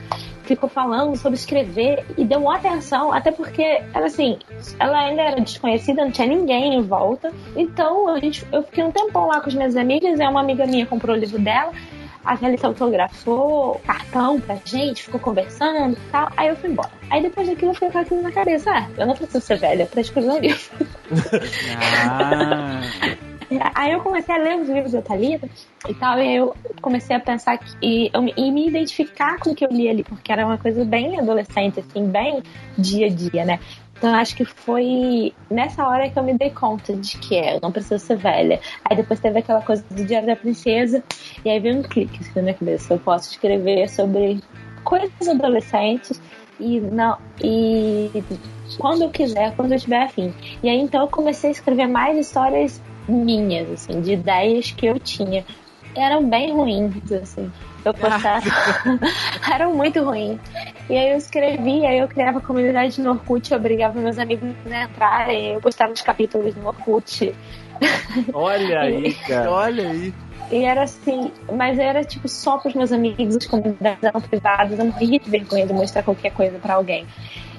ficou 0.43 0.69
falando 0.69 1.17
sobre 1.17 1.39
escrever 1.39 2.05
e 2.17 2.25
deu 2.25 2.41
uma 2.41 2.57
atenção, 2.57 3.13
até 3.13 3.31
porque 3.31 3.83
ela 3.93 4.07
assim, 4.07 4.39
ela 4.79 4.99
ainda 4.99 5.23
era 5.23 5.41
desconhecida, 5.41 6.05
não 6.05 6.11
tinha 6.11 6.27
ninguém 6.27 6.75
em 6.75 6.83
volta. 6.83 7.33
Então 7.57 8.09
a 8.09 8.19
gente, 8.19 8.47
eu 8.53 8.63
fiquei 8.63 8.85
um 8.85 8.91
tempão 8.91 9.27
lá 9.27 9.41
com 9.41 9.49
as 9.49 9.55
minhas 9.55 9.77
amigas, 9.77 10.19
e 10.19 10.23
uma 10.25 10.41
amiga 10.41 10.67
minha 10.67 10.87
comprou 10.87 11.17
o 11.17 11.19
livro 11.19 11.39
dela. 11.39 11.73
A 12.25 12.39
Thalita 12.39 12.67
autografou 12.67 13.79
cartão 13.87 14.41
pra 14.41 14.57
gente, 14.65 15.03
ficou 15.03 15.21
conversando 15.21 15.93
e 15.93 16.11
tal. 16.11 16.31
Aí 16.39 16.49
eu 16.49 16.57
fui 16.57 16.71
embora. 16.71 16.91
Aí 17.11 17.21
depois 17.21 17.47
daquilo 17.47 17.73
eu 17.73 17.75
fiquei 17.75 17.91
com 17.91 17.99
aquilo 17.99 18.23
na 18.23 18.33
cabeça. 18.33 18.71
Ah, 18.71 18.89
eu 18.97 19.07
não 19.07 19.15
preciso 19.15 19.45
ser 19.45 19.59
velha 19.59 19.85
pra 19.85 20.01
escrever 20.01 20.31
um 20.31 20.39
livro. 20.39 20.71
Ah. 22.11 22.81
Aí 23.75 23.93
eu 23.93 24.01
comecei 24.01 24.35
a 24.35 24.39
ler 24.39 24.61
os 24.61 24.69
livros 24.69 24.93
da 24.93 25.03
Thalita 25.03 25.49
e 25.89 25.95
tal, 25.95 26.19
e 26.19 26.37
eu 26.37 26.55
comecei 26.81 27.15
a 27.15 27.21
pensar 27.21 27.59
que, 27.59 27.67
e, 27.83 28.11
e 28.37 28.51
me 28.51 28.69
identificar 28.69 29.39
com 29.39 29.51
o 29.51 29.55
que 29.55 29.65
eu 29.65 29.71
li 29.71 29.89
ali, 29.89 30.05
porque 30.05 30.33
era 30.33 30.47
uma 30.47 30.59
coisa 30.59 30.85
bem 30.85 31.19
adolescente, 31.19 31.81
assim, 31.81 32.07
bem 32.07 32.43
dia 32.79 33.07
a 33.07 33.11
dia, 33.11 33.45
né? 33.45 33.61
Então 33.97 34.11
eu 34.11 34.17
acho 34.17 34.37
que 34.37 34.45
foi 34.45 35.33
nessa 35.51 35.87
hora 35.87 36.11
que 36.11 36.19
eu 36.19 36.23
me 36.23 36.35
dei 36.35 36.51
conta 36.51 36.95
de 36.95 37.17
que 37.17 37.37
é, 37.37 37.57
eu 37.57 37.61
não 37.63 37.73
preciso 37.73 38.05
ser 38.05 38.17
velha. 38.17 38.61
Aí 38.85 38.97
depois 38.97 39.21
teve 39.21 39.39
aquela 39.39 39.63
coisa 39.63 39.85
do 39.89 40.05
Diário 40.05 40.27
da 40.27 40.37
Princesa, 40.37 41.03
e 41.45 41.51
aí 41.51 41.61
veio 41.61 41.79
um 41.79 41.83
clique 41.83 42.19
assim, 42.21 42.33
na 42.37 42.43
minha 42.43 42.55
cabeça. 42.55 42.95
Eu 42.95 42.99
posso 42.99 43.31
escrever 43.31 43.89
sobre 43.89 44.41
coisas 44.83 45.29
adolescentes 45.29 46.21
e 46.61 46.81
não 46.81 47.17
e 47.43 48.11
quando 48.79 49.03
eu 49.03 49.11
quiser, 49.11 49.55
quando 49.57 49.73
eu 49.73 49.79
tiver 49.79 50.03
afim. 50.03 50.35
E 50.63 50.69
aí 50.69 50.79
então 50.79 51.03
eu 51.03 51.09
comecei 51.09 51.51
a 51.51 51.53
escrever 51.53 51.87
mais 51.87 52.19
histórias 52.19 52.81
minhas, 53.09 53.71
assim, 53.71 54.01
de 54.01 54.13
ideias 54.13 54.71
que 54.71 54.87
eu 54.87 54.99
tinha. 54.99 55.45
Eram 55.97 56.29
bem 56.29 56.53
ruins, 56.53 57.13
assim. 57.13 57.51
Eu 57.85 57.95
postava. 57.95 58.45
eram 59.53 59.75
muito 59.75 60.03
ruins. 60.03 60.39
E 60.89 60.97
aí 60.97 61.11
eu 61.13 61.17
escrevia, 61.17 61.89
aí 61.89 61.99
eu 61.99 62.09
criava 62.09 62.41
comunidade 62.41 63.01
no 63.01 63.11
Orkut, 63.11 63.53
eu 63.53 63.59
obrigava 63.59 64.01
meus 64.01 64.19
amigos 64.19 64.49
a 64.71 64.85
entrarem, 64.85 65.53
eu 65.53 65.61
postava 65.61 65.93
os 65.93 66.03
capítulos 66.03 66.55
no 66.57 66.67
Orkut. 66.69 67.35
Olha 68.33 68.81
aí, 68.81 69.15
cara. 69.27 69.51
Olha 69.51 69.91
aí. 69.91 70.15
E 70.51 70.65
era 70.65 70.83
assim, 70.83 71.33
mas 71.53 71.79
era 71.79 72.05
tipo 72.05 72.29
só 72.29 72.59
pros 72.59 72.75
meus 72.75 72.93
amigos, 72.93 73.37
as 73.37 73.47
comunidades 73.47 74.03
eram 74.03 74.21
privadas, 74.21 74.79
eu 74.79 74.85
morria 74.85 75.19
de 75.19 75.31
vergonha 75.31 75.67
de 75.67 75.73
mostrar 75.73 76.03
qualquer 76.03 76.33
coisa 76.33 76.59
pra 76.59 76.75
alguém. 76.75 77.07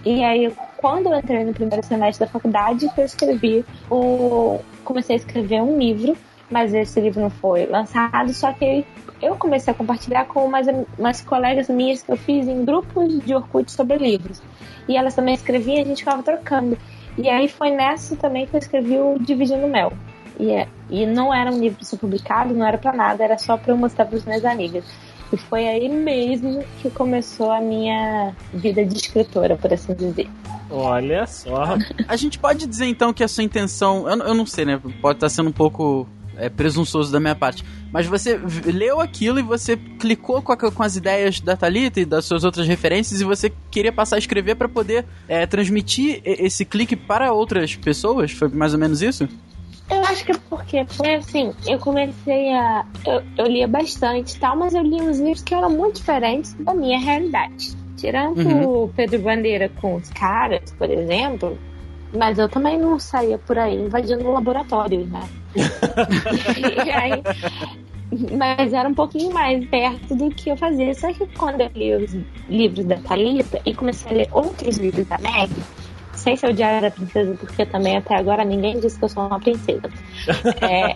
E 0.05 0.23
aí, 0.23 0.53
quando 0.77 1.07
eu 1.07 1.17
entrei 1.17 1.43
no 1.43 1.53
primeiro 1.53 1.83
semestre 1.83 2.25
da 2.25 2.31
faculdade, 2.31 2.87
eu 2.95 3.03
escrevi 3.05 3.65
o. 3.89 4.59
comecei 4.85 5.15
a 5.15 5.19
escrever 5.19 5.61
um 5.61 5.77
livro, 5.77 6.15
mas 6.49 6.73
esse 6.73 7.01
livro 7.01 7.19
não 7.19 7.29
foi 7.29 7.65
lançado, 7.65 8.33
só 8.33 8.53
que 8.53 8.85
eu 9.21 9.35
comecei 9.35 9.73
a 9.73 9.75
compartilhar 9.75 10.25
com 10.25 10.45
umas, 10.45 10.67
umas 10.97 11.21
colegas 11.21 11.67
minhas 11.67 12.03
que 12.03 12.11
eu 12.11 12.17
fiz 12.17 12.47
em 12.47 12.63
grupos 12.63 13.19
de 13.25 13.33
Orkut 13.35 13.69
sobre 13.71 13.97
livros. 13.97 14.41
E 14.87 14.95
elas 14.95 15.15
também 15.15 15.33
escreviam 15.33 15.77
e 15.77 15.81
a 15.81 15.85
gente 15.85 15.99
ficava 15.99 16.21
trocando. 16.21 16.77
E 17.17 17.27
aí 17.27 17.47
foi 17.47 17.71
nessa 17.71 18.15
também 18.15 18.45
que 18.45 18.55
eu 18.55 18.59
escrevi 18.59 18.97
o 18.97 19.17
Dividindo 19.19 19.67
Mel. 19.67 19.91
E, 20.37 20.51
é, 20.51 20.67
e 20.89 21.05
não 21.05 21.33
era 21.33 21.51
um 21.51 21.59
livro 21.59 21.79
publicado, 21.97 22.53
não 22.53 22.65
era 22.65 22.77
pra 22.77 22.93
nada, 22.93 23.23
era 23.23 23.37
só 23.37 23.57
pra 23.57 23.71
eu 23.73 23.77
mostrar 23.77 24.05
pras 24.05 24.25
minhas 24.25 24.45
amigas. 24.45 24.85
E 25.33 25.37
foi 25.37 25.67
aí 25.67 25.89
mesmo 25.89 26.63
que 26.81 26.89
começou 26.89 27.51
a 27.51 27.59
minha 27.59 28.33
vida 28.53 28.85
de 28.85 28.95
escritora, 28.95 29.55
por 29.55 29.73
assim 29.73 29.93
dizer. 29.93 30.29
Olha 30.69 31.25
só. 31.25 31.77
A 32.07 32.15
gente 32.15 32.39
pode 32.39 32.65
dizer 32.65 32.85
então 32.85 33.13
que 33.13 33.23
a 33.23 33.27
sua 33.27 33.43
intenção. 33.43 34.09
Eu, 34.09 34.17
eu 34.19 34.33
não 34.33 34.45
sei, 34.45 34.65
né? 34.65 34.81
Pode 35.01 35.17
estar 35.17 35.29
sendo 35.29 35.49
um 35.49 35.53
pouco 35.53 36.07
é 36.37 36.49
presunçoso 36.49 37.11
da 37.11 37.19
minha 37.19 37.35
parte. 37.35 37.63
Mas 37.91 38.05
você 38.05 38.39
leu 38.65 38.99
aquilo 38.99 39.39
e 39.39 39.41
você 39.41 39.77
clicou 39.77 40.41
com, 40.41 40.51
a, 40.51 40.57
com 40.57 40.83
as 40.83 40.95
ideias 40.95 41.39
da 41.39 41.55
Thalita 41.55 42.01
e 42.01 42.05
das 42.05 42.25
suas 42.25 42.43
outras 42.43 42.67
referências 42.67 43.21
e 43.21 43.23
você 43.23 43.51
queria 43.71 43.91
passar 43.91 44.17
a 44.17 44.19
escrever 44.19 44.55
para 44.55 44.67
poder 44.67 45.05
é, 45.27 45.45
transmitir 45.45 46.21
esse 46.23 46.65
clique 46.65 46.95
para 46.95 47.31
outras 47.31 47.75
pessoas? 47.75 48.31
Foi 48.31 48.49
mais 48.49 48.73
ou 48.73 48.79
menos 48.79 49.01
isso? 49.01 49.27
Eu 49.89 50.01
acho 50.01 50.25
que 50.25 50.31
é 50.31 50.35
porque 50.49 50.85
foi 50.85 51.15
assim, 51.15 51.53
eu 51.67 51.77
comecei 51.79 52.51
a. 52.53 52.85
Eu, 53.05 53.21
eu 53.37 53.45
lia 53.45 53.67
bastante 53.67 54.35
e 54.35 54.39
tal, 54.39 54.55
mas 54.55 54.73
eu 54.73 54.81
lia 54.81 55.03
uns 55.03 55.19
livros 55.19 55.43
que 55.43 55.53
eram 55.53 55.69
muito 55.69 55.97
diferentes 55.97 56.53
da 56.55 56.73
minha 56.73 56.99
realidade. 56.99 57.75
Tirando 57.95 58.39
uhum. 58.39 58.83
o 58.83 58.87
Pedro 58.89 59.19
Bandeira 59.19 59.69
com 59.79 59.95
os 59.95 60.09
caras, 60.09 60.71
por 60.77 60.89
exemplo, 60.89 61.57
mas 62.17 62.37
eu 62.37 62.49
também 62.49 62.77
não 62.77 62.99
saía 62.99 63.37
por 63.37 63.57
aí 63.57 63.75
invadindo 63.75 64.31
laboratórios, 64.31 65.07
né? 65.09 65.27
aí, 66.93 67.23
mas 68.37 68.73
era 68.73 68.89
um 68.89 68.93
pouquinho 68.93 69.33
mais 69.33 69.65
perto 69.67 70.15
do 70.15 70.29
que 70.29 70.49
eu 70.49 70.57
fazia. 70.57 70.93
Só 70.93 71.13
que 71.13 71.27
quando 71.37 71.61
eu 71.61 71.69
li 71.75 71.93
os 71.93 72.17
livros 72.49 72.85
da 72.85 72.97
Thalita 72.97 73.61
e 73.65 73.73
comecei 73.73 74.11
a 74.11 74.13
ler 74.15 74.29
outros 74.31 74.77
livros 74.77 75.05
da 75.07 75.17
Meg, 75.19 75.51
sem 76.25 76.35
ser 76.35 76.49
o 76.49 76.53
Diário 76.53 76.81
da 76.81 76.89
Princesa, 76.89 77.35
porque 77.39 77.63
também 77.67 77.97
até 77.97 78.15
agora 78.15 78.43
ninguém 78.43 78.79
disse 78.79 78.97
que 78.97 79.05
eu 79.05 79.09
sou 79.09 79.27
uma 79.27 79.39
princesa. 79.39 79.87
É, 80.59 80.95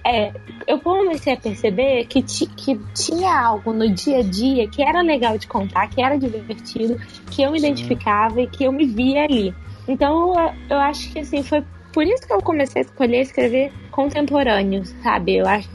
é, 0.02 0.32
eu 0.66 0.80
comecei 0.80 1.34
a 1.34 1.36
perceber 1.36 2.06
que, 2.06 2.22
que 2.22 2.80
tinha 2.94 3.38
algo 3.38 3.74
no 3.74 3.90
dia 3.90 4.20
a 4.20 4.22
dia 4.22 4.66
que 4.66 4.82
era 4.82 5.02
legal 5.02 5.36
de 5.36 5.46
contar, 5.46 5.88
que 5.88 6.02
era 6.02 6.18
divertido, 6.18 6.98
que 7.30 7.42
eu 7.42 7.52
me 7.52 7.58
identificava 7.58 8.40
e 8.40 8.46
que 8.46 8.64
eu 8.64 8.72
me 8.72 8.86
via 8.86 9.24
ali. 9.24 9.54
Então 9.86 10.32
eu 10.70 10.78
acho 10.78 11.12
que 11.12 11.18
assim 11.18 11.42
foi 11.42 11.62
por 11.96 12.06
isso 12.06 12.26
que 12.26 12.32
eu 12.34 12.42
comecei 12.42 12.82
a 12.82 12.84
escolher 12.84 13.22
escrever 13.22 13.72
contemporâneo, 13.90 14.84
sabe? 15.02 15.38
Eu 15.38 15.46
acho 15.46 15.66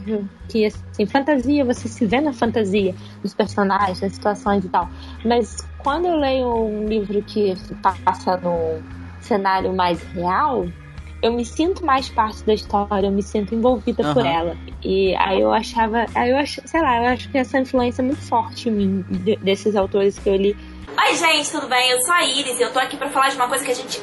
que, 0.48 0.64
assim, 0.64 1.04
fantasia, 1.04 1.64
você 1.64 1.88
se 1.88 2.06
vê 2.06 2.20
na 2.20 2.32
fantasia 2.32 2.94
dos 3.20 3.34
personagens, 3.34 3.98
das 3.98 4.12
situações 4.12 4.64
e 4.64 4.68
tal. 4.68 4.88
Mas 5.24 5.66
quando 5.78 6.06
eu 6.06 6.14
leio 6.14 6.46
um 6.46 6.86
livro 6.86 7.20
que 7.22 7.56
passa 7.82 8.36
no 8.36 8.80
cenário 9.20 9.74
mais 9.74 10.00
real, 10.12 10.68
eu 11.20 11.32
me 11.32 11.44
sinto 11.44 11.84
mais 11.84 12.08
parte 12.08 12.44
da 12.44 12.54
história, 12.54 13.08
eu 13.08 13.10
me 13.10 13.24
sinto 13.24 13.52
envolvida 13.52 14.06
uhum. 14.06 14.14
por 14.14 14.24
ela. 14.24 14.56
E 14.80 15.16
aí 15.16 15.40
eu 15.40 15.52
achava, 15.52 16.06
aí 16.14 16.30
eu 16.30 16.36
acho, 16.36 16.60
sei 16.66 16.80
lá, 16.80 16.98
eu 16.98 17.08
acho 17.14 17.28
que 17.32 17.38
essa 17.38 17.58
influência 17.58 18.00
é 18.00 18.04
muito 18.04 18.22
forte 18.22 18.68
em 18.68 18.72
mim, 18.72 19.04
desses 19.42 19.74
autores 19.74 20.20
que 20.20 20.28
eu 20.28 20.36
li. 20.36 20.56
Oi, 21.04 21.16
gente, 21.16 21.50
tudo 21.50 21.66
bem? 21.66 21.90
Eu 21.90 22.00
sou 22.02 22.14
a 22.14 22.24
Iris 22.24 22.60
e 22.60 22.62
eu 22.62 22.72
tô 22.72 22.78
aqui 22.78 22.96
para 22.96 23.10
falar 23.10 23.28
de 23.30 23.34
uma 23.34 23.48
coisa 23.48 23.64
que 23.64 23.72
a 23.72 23.74
gente 23.74 24.00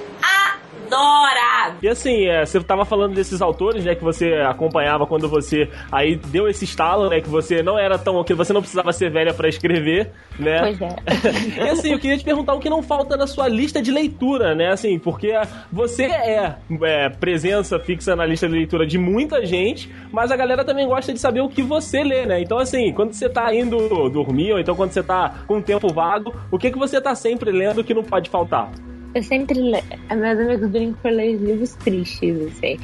adora! 0.90 1.76
E 1.82 1.88
assim, 1.88 2.26
é, 2.26 2.46
você 2.46 2.60
tava 2.62 2.84
falando 2.84 3.14
desses 3.14 3.42
autores, 3.42 3.86
né, 3.86 3.96
que 3.96 4.04
você 4.04 4.34
acompanhava 4.48 5.06
quando 5.06 5.30
você 5.30 5.70
aí 5.92 6.16
deu 6.16 6.48
esse 6.48 6.66
estalo, 6.66 7.10
né, 7.10 7.22
que 7.22 7.30
você 7.30 7.62
não 7.62 7.78
era 7.78 7.98
tão, 7.98 8.24
que 8.24 8.34
você 8.34 8.52
não 8.52 8.62
precisava 8.62 8.92
ser 8.92 9.12
velha 9.12 9.34
para 9.34 9.48
escrever, 9.48 10.12
né? 10.38 10.60
Pois 10.60 10.82
é. 10.82 10.96
e 11.66 11.70
assim, 11.70 11.92
eu 11.92 12.00
queria 12.00 12.18
te 12.18 12.24
perguntar 12.24 12.54
o 12.54 12.60
que 12.60 12.70
não 12.70 12.82
falta 12.82 13.16
na 13.16 13.28
sua 13.28 13.48
lista 13.48 13.82
de 13.82 13.92
leitura, 13.92 14.56
né, 14.56 14.72
assim, 14.72 14.98
porque 14.98 15.32
você 15.72 16.06
é, 16.06 16.56
é 16.84 17.10
presença 17.10 17.80
fixa 17.80 18.16
na 18.16 18.26
lista 18.26 18.48
de 18.48 18.56
leitura 18.56 18.86
de 18.86 18.98
muita 18.98 19.46
gente, 19.46 19.94
mas 20.12 20.32
a 20.32 20.36
galera 20.36 20.66
também 20.66 20.88
gosta 20.88 21.14
de 21.14 21.20
saber 21.20 21.42
o 21.42 21.50
que 21.50 21.62
você 21.62 22.04
lê, 22.04 22.26
né? 22.26 22.42
Então 22.42 22.58
assim, 22.58 22.92
quando 22.94 23.14
você 23.14 23.30
tá 23.30 23.54
indo 23.54 24.10
dormir, 24.10 24.54
ou 24.54 24.60
então 24.60 24.76
quando 24.76 24.92
você 24.92 25.04
tá 25.04 25.44
com 25.48 25.62
tempo 25.62 25.94
vago, 25.94 26.34
o 26.52 26.58
que 26.58 26.72
que 26.72 26.78
você 26.78 27.00
tá 27.00 27.14
sempre 27.14 27.52
lendo 27.52 27.84
que 27.84 27.94
não 27.94 28.04
pode 28.04 28.30
faltar? 28.30 28.72
Eu 29.14 29.24
sempre. 29.24 29.60
Meus 29.60 30.40
amigos 30.40 30.70
brincam 30.70 31.02
por 31.02 31.12
ler 31.12 31.36
livros 31.38 31.74
tristes, 31.76 32.48
assim. 32.48 32.80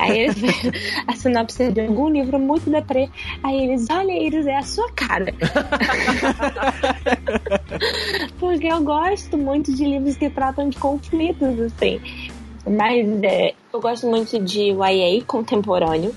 Aí 0.00 0.18
eles 0.18 0.38
veem 0.38 0.72
a 1.06 1.14
sinopse 1.14 1.70
de 1.70 1.82
algum 1.82 2.08
livro 2.08 2.36
muito 2.38 2.68
deprê. 2.68 3.08
Aí 3.42 3.64
eles, 3.64 3.86
olha, 3.90 4.12
eles 4.12 4.46
é 4.46 4.56
a 4.56 4.62
sua 4.62 4.90
cara. 4.92 5.32
Porque 8.40 8.66
eu 8.66 8.82
gosto 8.82 9.38
muito 9.38 9.72
de 9.72 9.84
livros 9.84 10.16
que 10.16 10.28
tratam 10.30 10.68
de 10.68 10.76
conflitos, 10.78 11.60
assim. 11.60 12.00
Mas 12.66 13.06
é, 13.22 13.54
eu 13.72 13.80
gosto 13.80 14.08
muito 14.08 14.36
de 14.40 14.70
YA 14.70 15.22
contemporâneo. 15.26 16.12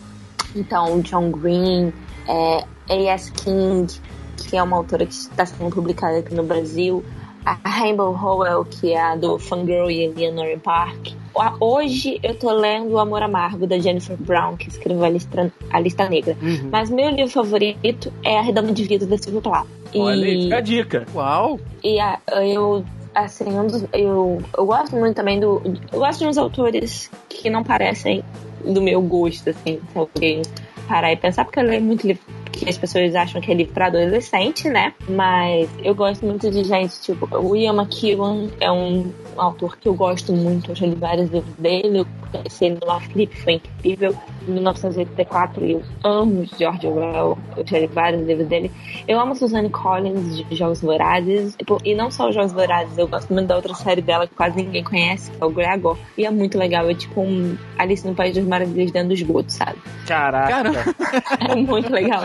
Então, 0.56 1.02
John 1.02 1.30
Green, 1.32 1.94
é, 2.28 2.66
A.S. 2.90 3.32
King, 3.32 3.94
que 4.38 4.58
é 4.58 4.64
uma 4.64 4.78
autora 4.78 5.06
que 5.06 5.14
está 5.14 5.46
sendo 5.46 5.70
publicada 5.70 6.18
aqui 6.18 6.34
no 6.34 6.44
Brasil 6.44 7.06
a 7.46 7.70
Rainbow 7.70 8.14
Howell, 8.14 8.66
que 8.66 8.94
é 8.94 9.02
a 9.02 9.16
do 9.16 9.40
Fangirl 9.40 9.90
e 9.90 10.04
Eleanor 10.04 10.60
Park. 10.60 11.14
Hoje 11.60 12.20
eu 12.22 12.36
tô 12.36 12.52
lendo 12.52 12.92
O 12.92 13.00
Amor 13.00 13.24
Amargo, 13.24 13.66
da 13.66 13.80
Jennifer 13.80 14.18
Brown, 14.18 14.58
que 14.58 14.68
escreveu 14.68 15.04
a 15.04 15.10
Lista, 15.10 15.52
a 15.72 15.80
lista 15.80 16.10
Negra. 16.10 16.38
Uhum. 16.42 16.70
Mas 16.72 16.90
meu 16.90 17.10
livro 17.10 17.32
favorito 17.32 18.12
é 18.24 18.38
A 18.38 18.42
Redoma 18.42 18.72
de 18.74 18.84
Vida, 18.84 19.06
da 19.06 19.18
Silvia 19.18 19.42
Plath. 19.42 19.68
Olha, 19.96 20.28
e... 20.28 20.54
a 20.54 20.60
dica. 20.60 21.06
Uau! 21.16 21.60
E 21.84 22.00
a, 22.00 22.20
eu, 22.44 22.84
assim, 23.16 23.46
um 23.46 23.66
dos, 23.66 23.86
eu, 23.94 24.42
eu 24.58 24.66
gosto 24.66 24.96
muito 24.96 25.16
também 25.16 25.40
do... 25.40 25.62
Eu 25.92 26.00
gosto 26.00 26.20
de 26.20 26.28
uns 26.28 26.38
autores 26.38 27.10
que 27.30 27.50
não 27.50 27.64
parecem 27.64 28.24
do 28.64 28.82
meu 28.82 29.02
gosto, 29.02 29.50
assim, 29.50 29.80
se 29.92 29.98
alguém 29.98 30.42
parar 30.88 31.12
e 31.12 31.16
pensar, 31.16 31.46
porque 31.46 31.60
eu 31.60 31.64
leio 31.64 31.82
muito 31.82 32.06
livro 32.06 32.22
que 32.52 32.70
as 32.70 32.78
pessoas 32.78 33.16
acham 33.16 33.42
que 33.42 33.52
é 33.52 33.56
livro 33.56 33.74
para 33.74 33.88
adolescente, 33.88 34.70
né? 34.70 34.94
Mas 35.10 35.70
eu 35.84 35.96
gosto 35.96 36.26
muito 36.26 36.50
de 36.50 36.64
gente, 36.64 37.02
tipo, 37.02 37.28
o 37.38 37.56
Ian 37.56 37.74
McEwan 37.74 38.50
é 38.60 38.72
um 38.72 39.12
autor 39.38 39.78
que 39.78 39.88
eu 39.88 39.94
gosto 39.94 40.34
muito, 40.34 40.72
eu 40.72 40.76
já 40.76 40.86
li 40.86 40.96
vários 40.96 41.30
livros 41.32 41.56
dele, 41.56 42.00
eu 42.00 42.08
conheci 42.32 42.66
ele 42.66 42.80
no 42.86 43.00
Flip, 43.00 43.36
foi 43.42 43.54
incrível. 43.54 44.16
Em 44.48 44.52
1984 44.54 45.66
eu 45.66 45.84
amo 46.04 46.46
George 46.58 46.88
Orwell, 46.88 47.38
eu 47.56 47.68
já 47.68 47.80
li 47.80 47.88
vários 47.88 48.26
livros 48.26 48.48
dele. 48.48 48.72
Eu 49.08 49.20
amo 49.20 49.36
Suzanne 49.36 49.70
Collins 49.70 50.38
de 50.38 50.56
Jogos 50.56 50.82
Vorazes, 50.82 51.56
tipo, 51.56 51.78
e 51.84 51.94
não 51.94 52.10
só 52.10 52.30
os 52.30 52.36
Jogos 52.36 52.52
Vorazes, 52.52 52.98
eu 52.98 53.08
gosto 53.08 53.32
muito 53.34 53.48
da 53.48 53.56
outra 53.56 53.74
série 53.74 54.02
dela 54.02 54.28
que 54.28 54.36
quase 54.36 54.58
ninguém 54.58 54.84
conhece, 54.84 55.32
que 55.32 55.42
é 55.42 55.46
o 55.46 55.50
Gregor. 55.50 55.98
E 56.18 56.26
é 56.26 56.32
muito 56.32 56.58
legal, 56.58 56.90
é 56.90 56.94
tipo 56.94 57.22
um 57.22 57.56
Alice 57.78 58.08
no 58.08 58.16
País 58.16 58.36
das 58.36 58.46
Maravilhas 58.46 58.92
dentro 58.92 59.10
do 59.10 59.14
esgoto, 59.14 59.52
sabe? 59.52 59.78
Caraca! 60.08 60.96
é 61.50 61.56
muito 61.56 61.92
legal. 61.92 62.24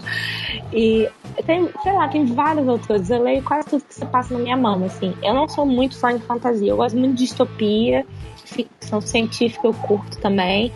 E 0.72 1.08
tem, 1.44 1.68
sei 1.82 1.92
lá, 1.92 2.08
tem 2.08 2.24
vários 2.26 2.68
autores. 2.68 3.10
Eu 3.10 3.22
leio 3.22 3.42
quase 3.42 3.68
tudo 3.68 3.84
que 3.84 3.94
você 3.94 4.06
passa 4.06 4.34
na 4.34 4.40
minha 4.40 4.56
mão, 4.56 4.84
assim. 4.84 5.14
Eu 5.22 5.34
não 5.34 5.48
sou 5.48 5.66
muito 5.66 5.98
fã 5.98 6.16
de 6.16 6.22
fantasia, 6.24 6.70
eu 6.70 6.76
gosto 6.76 6.96
muito 6.96 7.14
de 7.14 7.24
distopia, 7.24 8.06
ficção 8.44 9.00
científica 9.00 9.66
eu 9.66 9.74
curto 9.74 10.18
também. 10.18 10.72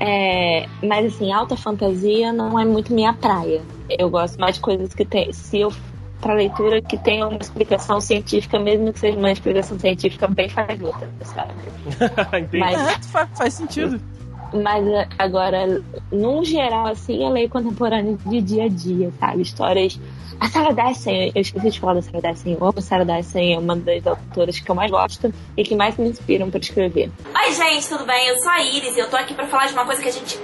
É, 0.00 0.66
mas 0.82 1.14
assim, 1.14 1.32
alta 1.32 1.56
fantasia 1.56 2.32
não 2.32 2.58
é 2.58 2.64
muito 2.64 2.92
minha 2.92 3.12
praia. 3.12 3.62
Eu 3.88 4.10
gosto 4.10 4.40
mais 4.40 4.56
de 4.56 4.60
coisas 4.60 4.94
que 4.94 5.04
tem. 5.04 5.32
Se 5.32 5.60
eu 5.60 5.72
para 6.20 6.34
leitura 6.34 6.80
que 6.80 6.96
tenha 6.96 7.28
uma 7.28 7.38
explicação 7.38 8.00
científica, 8.00 8.58
mesmo 8.58 8.90
que 8.94 8.98
seja 8.98 9.18
uma 9.18 9.30
explicação 9.30 9.78
científica 9.78 10.26
bem 10.26 10.48
fajuta, 10.48 11.06
sabe? 11.22 11.52
mas, 12.58 12.80
é, 12.80 12.98
faz, 13.12 13.28
faz 13.36 13.54
sentido. 13.54 14.00
Mas 14.54 14.86
é, 14.86 15.08
agora, 15.18 15.82
no 16.12 16.44
geral, 16.44 16.86
assim, 16.86 17.24
eu 17.24 17.30
leio 17.30 17.48
contemporâneo 17.48 18.16
de 18.24 18.40
dia 18.40 18.64
a 18.64 18.68
dia, 18.68 19.12
sabe? 19.18 19.42
Histórias. 19.42 19.98
A 20.40 20.48
Sarah 20.48 20.72
Dessen, 20.72 21.32
eu 21.34 21.40
esqueci 21.40 21.70
de 21.70 21.80
falar 21.80 21.94
da 21.94 22.02
Sarah 22.02 22.20
Dessen. 22.20 22.52
Eu 22.52 22.64
amo 22.64 22.80
Sarah 22.80 23.04
Dessen, 23.04 23.54
é 23.54 23.58
uma 23.58 23.76
das 23.76 24.06
autoras 24.06 24.58
que 24.58 24.70
eu 24.70 24.74
mais 24.74 24.90
gosto 24.90 25.32
e 25.56 25.62
que 25.64 25.74
mais 25.74 25.96
me 25.96 26.08
inspiram 26.08 26.50
para 26.50 26.60
escrever. 26.60 27.10
Oi, 27.34 27.52
gente, 27.52 27.88
tudo 27.88 28.04
bem? 28.04 28.28
Eu 28.28 28.38
sou 28.38 28.50
a 28.50 28.62
Iris 28.62 28.96
e 28.96 29.00
eu 29.00 29.10
tô 29.10 29.16
aqui 29.16 29.34
para 29.34 29.46
falar 29.46 29.66
de 29.66 29.72
uma 29.72 29.84
coisa 29.84 30.02
que 30.02 30.08
a 30.08 30.12
gente 30.12 30.38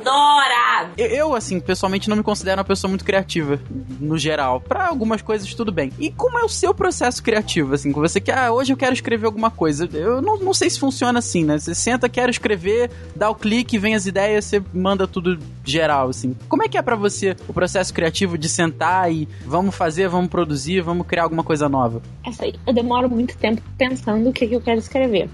adora! 0.00 0.90
Eu, 0.96 1.06
eu, 1.06 1.34
assim, 1.34 1.60
pessoalmente 1.60 2.08
não 2.08 2.16
me 2.16 2.22
considero 2.22 2.58
uma 2.58 2.64
pessoa 2.64 2.88
muito 2.88 3.04
criativa, 3.04 3.60
no 4.00 4.16
geral. 4.18 4.60
Para 4.60 4.86
algumas 4.86 5.22
coisas, 5.22 5.52
tudo 5.54 5.72
bem. 5.72 5.92
E 5.98 6.10
como 6.10 6.38
é 6.38 6.44
o 6.44 6.48
seu 6.48 6.74
processo 6.74 7.22
criativo, 7.22 7.74
assim? 7.74 7.92
Com 7.92 8.00
você 8.00 8.20
que, 8.20 8.30
ah, 8.30 8.52
hoje 8.52 8.72
eu 8.72 8.76
quero 8.76 8.92
escrever 8.92 9.26
alguma 9.26 9.50
coisa. 9.50 9.88
Eu 9.92 10.22
não, 10.22 10.38
não 10.38 10.54
sei 10.54 10.70
se 10.70 10.78
funciona 10.78 11.18
assim, 11.18 11.44
né? 11.44 11.58
Você 11.58 11.74
senta, 11.74 12.08
quero 12.08 12.30
escrever, 12.30 12.90
dá 13.14 13.28
o 13.28 13.34
clique, 13.34 13.78
vem 13.78 13.94
as 13.94 14.06
ideias, 14.06 14.44
você 14.44 14.62
manda 14.72 15.06
tudo 15.06 15.38
geral, 15.64 16.08
assim. 16.08 16.36
Como 16.48 16.62
é 16.62 16.68
que 16.68 16.78
é 16.78 16.82
para 16.82 16.96
você 16.96 17.36
o 17.46 17.52
processo 17.52 17.92
criativo 17.92 18.38
de 18.38 18.48
sentar 18.48 19.12
e 19.12 19.28
vamos 19.44 19.74
fazer, 19.74 20.08
vamos 20.08 20.30
produzir, 20.30 20.80
vamos 20.80 21.06
criar 21.06 21.24
alguma 21.24 21.42
coisa 21.42 21.68
nova? 21.68 22.02
Essa 22.24 22.44
aí, 22.44 22.54
eu 22.66 22.72
demoro 22.72 23.08
muito 23.08 23.36
tempo 23.36 23.62
pensando 23.76 24.30
o 24.30 24.32
que, 24.32 24.46
que 24.46 24.54
eu 24.54 24.60
quero 24.60 24.78
escrever. 24.78 25.28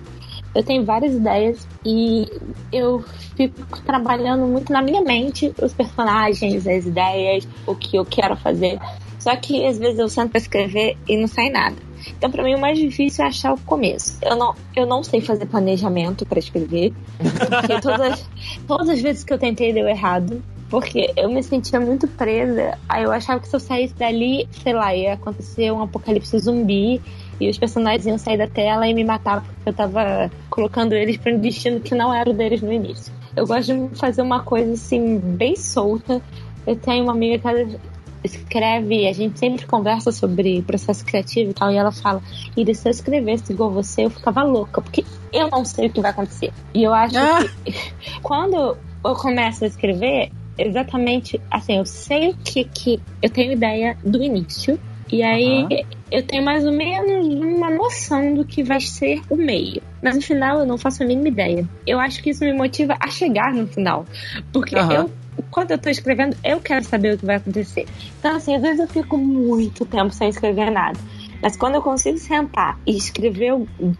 Eu 0.54 0.62
tenho 0.62 0.84
várias 0.84 1.14
ideias 1.14 1.66
e 1.84 2.30
eu 2.72 3.04
fico 3.36 3.82
trabalhando 3.82 4.46
muito 4.46 4.72
na 4.72 4.80
minha 4.80 5.02
mente 5.02 5.52
os 5.60 5.72
personagens, 5.72 6.66
as 6.66 6.86
ideias, 6.86 7.48
o 7.66 7.74
que 7.74 7.96
eu 7.96 8.04
quero 8.04 8.36
fazer. 8.36 8.78
Só 9.18 9.34
que 9.36 9.66
às 9.66 9.78
vezes 9.78 9.98
eu 9.98 10.08
sento 10.08 10.30
pra 10.30 10.38
escrever 10.38 10.96
e 11.08 11.16
não 11.16 11.26
sai 11.26 11.48
nada. 11.48 11.76
Então, 12.06 12.30
para 12.30 12.42
mim, 12.42 12.54
o 12.54 12.60
mais 12.60 12.78
difícil 12.78 13.24
é 13.24 13.28
achar 13.28 13.54
o 13.54 13.60
começo. 13.60 14.18
Eu 14.22 14.36
não, 14.36 14.54
eu 14.76 14.86
não 14.86 15.02
sei 15.02 15.20
fazer 15.20 15.46
planejamento 15.46 16.26
para 16.26 16.38
escrever. 16.38 16.92
Porque 17.18 17.80
todas, 17.80 18.28
todas 18.66 18.88
as 18.90 19.00
vezes 19.00 19.24
que 19.24 19.32
eu 19.32 19.38
tentei 19.38 19.72
deu 19.72 19.88
errado. 19.88 20.42
Porque 20.68 21.12
eu 21.16 21.30
me 21.30 21.42
sentia 21.42 21.80
muito 21.80 22.06
presa. 22.08 22.76
Aí 22.88 23.04
eu 23.04 23.12
achava 23.12 23.40
que 23.40 23.48
se 23.48 23.56
eu 23.56 23.60
saísse 23.60 23.94
dali, 23.94 24.48
sei 24.62 24.72
lá, 24.72 24.94
ia 24.94 25.14
acontecer 25.14 25.70
um 25.70 25.82
apocalipse 25.82 26.38
zumbi 26.38 27.00
e 27.40 27.48
os 27.48 27.58
personagens 27.58 28.06
iam 28.06 28.18
sair 28.18 28.38
da 28.38 28.46
tela 28.46 28.86
e 28.86 28.94
me 28.94 29.04
matar 29.04 29.42
porque 29.42 29.68
eu 29.68 29.72
tava 29.72 30.30
colocando 30.50 30.92
eles 30.94 31.16
para 31.16 31.32
um 31.32 31.38
destino 31.38 31.80
que 31.80 31.94
não 31.94 32.12
era 32.12 32.28
o 32.30 32.32
deles 32.32 32.62
no 32.62 32.72
início. 32.72 33.12
Eu 33.36 33.46
gosto 33.46 33.88
de 33.88 33.98
fazer 33.98 34.22
uma 34.22 34.40
coisa 34.42 34.72
assim, 34.72 35.18
bem 35.18 35.56
solta. 35.56 36.22
Eu 36.66 36.76
tenho 36.76 37.02
uma 37.04 37.12
amiga 37.12 37.38
que 37.38 37.48
ela 37.48 37.80
escreve, 38.22 39.06
a 39.06 39.12
gente 39.12 39.38
sempre 39.38 39.66
conversa 39.66 40.10
sobre 40.10 40.62
processo 40.62 41.04
criativo 41.04 41.50
e 41.50 41.54
tal, 41.54 41.70
e 41.70 41.76
ela 41.76 41.92
fala, 41.92 42.22
e 42.56 42.74
se 42.74 42.88
eu 42.88 42.90
escrevesse 42.90 43.52
igual 43.52 43.70
você, 43.70 44.06
eu 44.06 44.10
ficava 44.10 44.42
louca, 44.42 44.80
porque 44.80 45.04
eu 45.30 45.50
não 45.50 45.64
sei 45.64 45.88
o 45.88 45.90
que 45.90 46.00
vai 46.00 46.10
acontecer. 46.10 46.50
E 46.72 46.82
eu 46.82 46.94
acho 46.94 47.18
Ah. 47.18 47.44
que 47.64 47.74
quando 48.22 48.76
eu 49.04 49.14
começo 49.14 49.64
a 49.64 49.66
escrever, 49.66 50.30
exatamente 50.56 51.40
assim, 51.50 51.76
eu 51.76 51.84
sei 51.84 52.30
o 52.30 52.34
que 52.36 52.64
que 52.64 53.00
eu 53.20 53.28
tenho 53.28 53.52
ideia 53.52 53.96
do 54.04 54.22
início. 54.22 54.78
E 55.12 55.22
aí 55.22 55.84
eu 56.10 56.22
tenho 56.26 56.44
mais 56.44 56.64
ou 56.64 56.72
menos 56.72 57.26
uma 57.26 57.70
noção 57.70 58.34
do 58.34 58.44
que 58.44 58.62
vai 58.62 58.80
ser 58.80 59.22
o 59.28 59.36
meio. 59.36 59.82
Mas 60.02 60.16
no 60.16 60.22
final 60.22 60.60
eu 60.60 60.66
não 60.66 60.78
faço 60.78 61.02
a 61.02 61.06
mínima 61.06 61.28
ideia. 61.28 61.68
Eu 61.86 61.98
acho 61.98 62.22
que 62.22 62.30
isso 62.30 62.44
me 62.44 62.52
motiva 62.52 62.96
a 63.00 63.08
chegar 63.08 63.52
no 63.52 63.66
final. 63.66 64.06
Porque 64.52 64.76
Aham. 64.76 64.94
eu, 64.94 65.10
quando 65.50 65.70
eu 65.70 65.78
tô 65.78 65.88
escrevendo, 65.88 66.36
eu 66.44 66.60
quero 66.60 66.84
saber 66.84 67.14
o 67.14 67.18
que 67.18 67.26
vai 67.26 67.36
acontecer. 67.36 67.86
Então, 68.18 68.36
assim, 68.36 68.54
às 68.54 68.62
vezes 68.62 68.80
eu 68.80 68.88
fico 68.88 69.16
muito 69.16 69.84
tempo 69.84 70.10
sem 70.10 70.28
escrever 70.28 70.70
nada. 70.70 70.98
Mas 71.42 71.56
quando 71.56 71.74
eu 71.74 71.82
consigo 71.82 72.16
sentar 72.18 72.78
e 72.86 72.96
escrever 72.96 73.52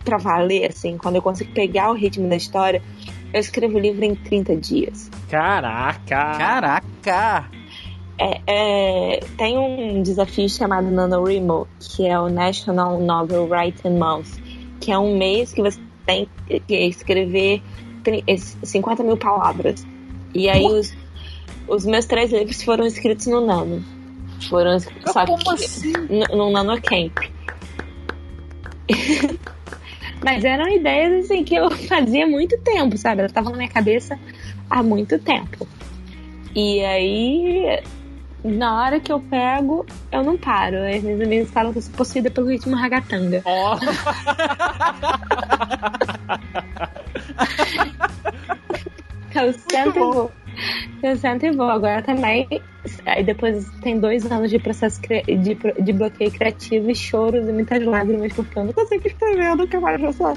pra 0.05 0.17
valer, 0.17 0.71
assim, 0.71 0.97
quando 0.97 1.17
eu 1.17 1.23
consigo 1.23 1.53
pegar 1.53 1.91
o 1.91 1.95
ritmo 1.95 2.29
da 2.29 2.37
história, 2.37 2.83
eu 3.33 3.41
escrevo 3.41 3.77
o 3.77 3.81
livro 3.81 4.05
em 4.05 4.15
30 4.15 4.57
dias. 4.57 5.11
Caraca! 5.29 6.39
Caraca! 6.39 7.51
É, 8.19 8.41
é, 8.47 9.21
tem 9.37 9.59
um 9.59 10.03
desafio 10.03 10.49
chamado 10.49 10.91
NaNoWriMo, 10.91 11.67
que 11.81 12.07
é 12.07 12.19
o 12.19 12.29
National 12.29 13.01
Novel 13.01 13.49
Writing 13.49 13.91
Month, 13.99 14.39
que 14.81 14.93
é 14.93 14.99
um 14.99 15.17
mês 15.19 15.53
que 15.53 15.61
você 15.61 15.81
tem 16.07 16.29
que 16.47 16.75
escrever 16.87 17.61
tri- 18.05 18.23
es- 18.27 18.57
50 18.63 19.03
mil 19.03 19.17
palavras. 19.17 19.85
E 20.33 20.49
aí 20.49 20.65
os, 20.65 20.95
os 21.67 21.85
meus 21.85 22.05
três 22.07 22.33
livros 22.33 22.63
foram 22.63 22.87
escritos 22.87 23.27
no 23.27 23.45
Nano. 23.45 23.85
Foram 24.49 24.79
só 24.79 25.25
que 25.25 25.51
assim? 25.55 25.93
no, 26.09 26.37
no 26.37 26.51
NanoCamp. 26.51 27.19
Mas 30.23 30.45
eram 30.45 30.69
ideias 30.69 31.25
assim 31.25 31.45
que 31.45 31.55
eu 31.55 31.71
fazia 31.71 32.25
há 32.25 32.29
muito 32.29 32.57
tempo, 32.61 32.97
sabe? 32.97 33.21
Elas 33.21 33.31
estavam 33.31 33.51
na 33.53 33.59
minha 33.59 33.69
cabeça 33.71 34.19
há 34.71 34.83
muito 34.83 35.19
tempo. 35.19 35.67
E 36.55 36.81
aí, 36.85 37.83
na 38.45 38.83
hora 38.83 39.01
que 39.01 39.11
eu 39.11 39.19
pego, 39.21 39.87
eu 40.13 40.23
não 40.23 40.37
paro. 40.37 40.77
Aí 40.79 41.01
meus 41.01 41.21
amigos 41.21 41.51
falam 41.51 41.73
que 41.73 41.79
eu 41.79 41.83
sou 41.83 41.95
possuída 41.95 42.31
pelo 42.31 42.49
ritmo 42.49 42.77
ragatanga. 42.77 43.43
Ó, 43.45 43.79
Eu 49.35 49.53
sento 49.53 49.97
e 49.97 49.99
vou. 49.99 50.33
Eu 51.03 51.17
sento 51.17 51.45
e 51.47 51.51
vou. 51.51 51.69
Agora 51.69 52.01
também. 52.03 52.47
Aí 53.05 53.25
depois 53.25 53.69
tem 53.83 53.99
dois 53.99 54.31
anos 54.31 54.51
de 54.51 54.59
processo 54.59 55.01
de, 55.01 55.83
de 55.83 55.93
bloqueio 55.93 56.31
criativo 56.31 56.91
e 56.91 56.95
choros 56.95 57.49
e 57.49 57.53
muitas 57.53 57.85
lágrimas, 57.85 58.33
porque 58.33 58.59
eu 58.59 58.65
não 58.65 58.73
consigo 58.73 59.07
escrever, 59.07 59.47
eu 59.47 59.57
nunca 59.57 59.81
mais 59.81 60.01
vou 60.01 60.13
só. 60.13 60.35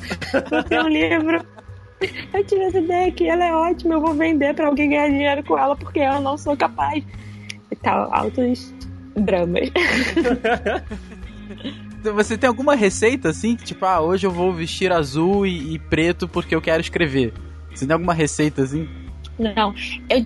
Vou 0.50 0.64
ter 0.64 0.82
um 0.82 0.88
livro. 0.88 1.46
Eu 2.34 2.44
tive 2.46 2.62
essa 2.62 2.80
ideia 2.80 3.08
aqui, 3.08 3.28
ela 3.28 3.46
é 3.46 3.54
ótima, 3.54 3.96
eu 3.96 4.02
vou 4.02 4.14
vender 4.14 4.54
pra 4.54 4.68
alguém 4.68 4.90
ganhar 4.90 5.10
dinheiro 5.10 5.44
com 5.44 5.58
ela, 5.58 5.76
porque 5.76 6.00
eu 6.00 6.22
não 6.22 6.38
sou 6.38 6.56
capaz. 6.56 7.04
Tal, 7.82 8.14
altos 8.14 8.74
dramas. 9.16 9.70
Você 12.04 12.38
tem 12.38 12.48
alguma 12.48 12.76
receita 12.76 13.30
assim? 13.30 13.56
Tipo, 13.56 13.86
ah, 13.86 14.00
hoje 14.00 14.26
eu 14.26 14.32
vou 14.32 14.54
vestir 14.54 14.92
azul 14.92 15.46
e, 15.46 15.74
e 15.74 15.80
preto 15.80 16.28
porque 16.28 16.56
eu 16.56 16.62
quero 16.62 16.82
escrever. 16.82 17.34
Você 17.74 17.86
tem 17.86 17.94
alguma 17.94 18.14
receita 18.14 18.62
assim? 18.62 18.88
Não, 19.38 19.74
eu, 20.10 20.24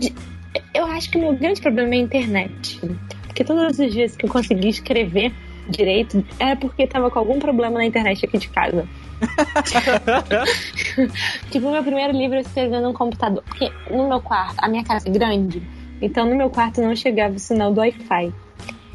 eu 0.73 0.85
acho 0.85 1.09
que 1.09 1.17
o 1.17 1.21
meu 1.21 1.35
grande 1.35 1.61
problema 1.61 1.95
é 1.95 1.97
a 1.97 2.01
internet. 2.01 2.79
Porque 3.25 3.43
todas 3.43 3.79
as 3.79 3.93
vezes 3.93 4.15
que 4.15 4.25
eu 4.25 4.29
consegui 4.29 4.69
escrever 4.69 5.33
direito 5.69 6.23
era 6.39 6.55
porque 6.55 6.85
tava 6.87 7.09
com 7.09 7.19
algum 7.19 7.39
problema 7.39 7.79
na 7.79 7.85
internet 7.85 8.25
aqui 8.25 8.37
de 8.37 8.49
casa. 8.49 8.87
tipo, 11.51 11.67
o 11.67 11.71
meu 11.71 11.83
primeiro 11.83 12.13
livro 12.13 12.37
eu 12.37 12.41
escrevi 12.41 12.79
num 12.79 12.93
computador. 12.93 13.43
Porque 13.43 13.71
no 13.89 14.07
meu 14.07 14.21
quarto, 14.21 14.55
a 14.59 14.67
minha 14.67 14.83
casa 14.83 15.07
é 15.07 15.11
grande, 15.11 15.61
então 16.01 16.27
no 16.29 16.35
meu 16.35 16.49
quarto 16.49 16.81
não 16.81 16.95
chegava 16.95 17.35
o 17.35 17.39
sinal 17.39 17.71
do 17.73 17.79
Wi-Fi. 17.79 18.33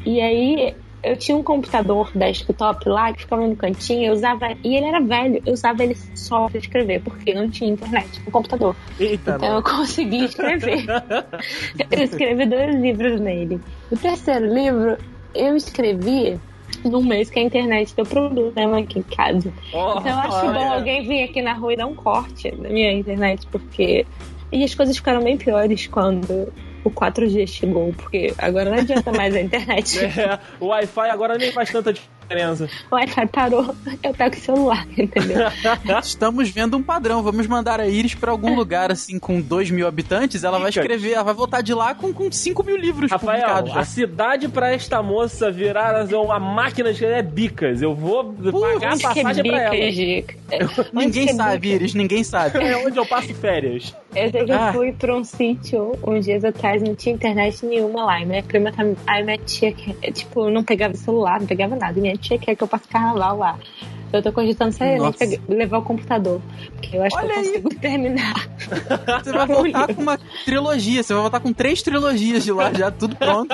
E 0.05 0.21
aí 0.21 0.75
eu 1.03 1.15
tinha 1.15 1.37
um 1.37 1.43
computador 1.43 2.11
desktop 2.13 2.87
lá 2.89 3.13
que 3.13 3.21
ficava 3.21 3.45
no 3.47 3.55
cantinho, 3.55 4.07
eu 4.07 4.13
usava. 4.13 4.47
E 4.63 4.75
ele 4.75 4.85
era 4.85 4.99
velho, 4.99 5.41
eu 5.45 5.53
usava 5.53 5.83
ele 5.83 5.95
só 6.15 6.49
pra 6.49 6.57
escrever, 6.59 7.01
porque 7.01 7.33
não 7.33 7.49
tinha 7.49 7.69
internet 7.71 8.21
no 8.25 8.31
computador. 8.31 8.75
eita, 8.99 9.35
Então 9.37 9.55
eu 9.55 9.63
consegui 9.63 10.25
escrever. 10.25 10.85
eu 11.91 12.03
escrevi 12.03 12.45
dois 12.45 12.75
livros 12.75 13.19
nele. 13.21 13.59
O 13.91 13.97
terceiro 13.97 14.53
livro 14.53 14.97
eu 15.33 15.55
escrevi 15.55 16.39
num 16.83 17.03
mês 17.03 17.29
que 17.29 17.39
a 17.39 17.43
internet 17.43 17.95
deu 17.95 18.05
problema 18.05 18.79
aqui 18.79 18.99
em 18.99 19.03
casa. 19.03 19.51
Ó, 19.73 19.99
Então 19.99 20.11
eu 20.11 20.17
acho 20.19 20.45
olha. 20.47 20.59
bom 20.59 20.73
alguém 20.73 21.07
vir 21.07 21.23
aqui 21.23 21.41
na 21.41 21.53
rua 21.53 21.73
e 21.73 21.77
dar 21.77 21.85
um 21.85 21.95
corte 21.95 22.53
na 22.57 22.69
minha 22.69 22.91
internet, 22.91 23.47
porque. 23.47 24.05
E 24.51 24.63
as 24.63 24.73
coisas 24.73 24.95
ficaram 24.95 25.21
bem 25.21 25.37
piores 25.37 25.87
quando 25.87 26.51
o 26.87 26.91
4G 26.91 27.47
chegou, 27.47 27.93
porque 27.93 28.33
agora 28.37 28.69
não 28.69 28.77
adianta 28.77 29.11
mais 29.11 29.35
a 29.35 29.41
internet. 29.41 29.97
É, 30.17 30.39
o 30.59 30.67
Wi-Fi 30.67 31.09
agora 31.09 31.37
nem 31.37 31.51
faz 31.51 31.69
tanta 31.71 31.93
diferença. 31.93 32.67
O 32.89 32.95
Wi-Fi 32.95 33.27
parou, 33.27 33.75
eu 34.01 34.13
pego 34.13 34.35
o 34.35 34.39
celular, 34.39 34.87
entendeu? 34.97 35.47
Estamos 36.01 36.49
vendo 36.49 36.77
um 36.77 36.83
padrão. 36.83 37.21
Vamos 37.21 37.45
mandar 37.45 37.79
a 37.79 37.87
Iris 37.87 38.15
pra 38.15 38.31
algum 38.31 38.55
lugar 38.55 38.91
assim 38.91 39.19
com 39.19 39.39
2 39.39 39.69
mil 39.69 39.87
habitantes. 39.87 40.43
Ela 40.43 40.59
vai 40.59 40.69
escrever, 40.69 41.13
ela 41.13 41.23
vai 41.23 41.33
voltar 41.33 41.61
de 41.61 41.73
lá 41.73 41.93
com, 41.93 42.11
com 42.13 42.31
5 42.31 42.63
mil 42.63 42.77
livros 42.77 43.11
Rafael, 43.11 43.39
publicados. 43.41 43.73
já. 43.73 43.79
a 43.79 43.85
cidade 43.85 44.47
pra 44.47 44.71
esta 44.71 45.03
moça 45.03 45.51
virar 45.51 46.05
uma 46.13 46.39
máquina 46.39 46.93
de 46.93 47.05
é 47.05 47.21
bicas. 47.21 47.81
Eu 47.81 47.93
vou 47.93 48.33
pagar 48.33 48.93
a 48.93 48.97
que 48.97 49.03
é 49.03 49.23
passagem 49.23 49.43
pra 49.43 49.61
ela. 49.61 49.91
Dica? 49.91 50.35
Ninguém 50.93 51.29
é 51.29 51.33
sabe? 51.33 51.69
Iris, 51.69 51.93
ninguém 51.93 52.23
sabe. 52.23 52.57
É 52.57 52.77
onde 52.77 52.97
eu 52.97 53.05
passo 53.05 53.33
férias. 53.35 53.95
Eu 54.25 54.31
sei 54.31 54.45
que 54.45 54.51
Ah. 54.51 54.67
eu 54.69 54.73
fui 54.73 54.91
pra 54.93 55.15
um 55.15 55.23
sítio 55.23 55.93
uns 56.05 56.25
dias 56.25 56.43
atrás, 56.43 56.81
não 56.81 56.95
tinha 56.95 57.15
internet 57.15 57.65
nenhuma 57.65 58.03
lá. 58.05 58.21
E 58.21 58.25
minha 58.25 58.43
prima 58.43 58.71
tá. 58.71 58.83
Aí 59.05 59.23
minha 59.23 59.37
tia, 59.37 59.71
quer- 59.71 60.11
tipo, 60.11 60.49
não 60.49 60.63
pegava 60.63 60.93
celular, 60.95 61.39
não 61.39 61.47
pegava 61.47 61.75
nada. 61.75 61.97
E 61.97 62.01
minha 62.01 62.15
tia 62.17 62.37
quer 62.37 62.55
que 62.55 62.63
eu 62.63 62.67
passe 62.67 62.87
carnaval 62.87 63.37
lá. 63.37 63.57
Eu 64.13 64.23
tô 64.23 64.31
cogitando 64.31 64.71
seriamente 64.71 65.17
levar 65.49 65.79
o 65.79 65.81
computador. 65.81 66.39
Porque 66.75 66.95
eu 66.95 67.03
acho 67.03 67.13
Olha 67.17 67.27
que 67.27 67.33
eu 67.33 67.39
aí. 67.39 67.45
consigo 67.61 67.69
terminar. 67.81 68.49
Você 69.21 69.31
vai 69.33 69.45
voltar 69.47 69.93
com 69.93 70.01
uma 70.01 70.17
trilogia. 70.45 71.03
Você 71.03 71.13
vai 71.13 71.21
voltar 71.23 71.39
com 71.41 71.51
três 71.51 71.81
trilogias 71.81 72.45
de 72.45 72.53
lá 72.53 72.71
já, 72.71 72.89
tudo 72.89 73.17
pronto. 73.17 73.53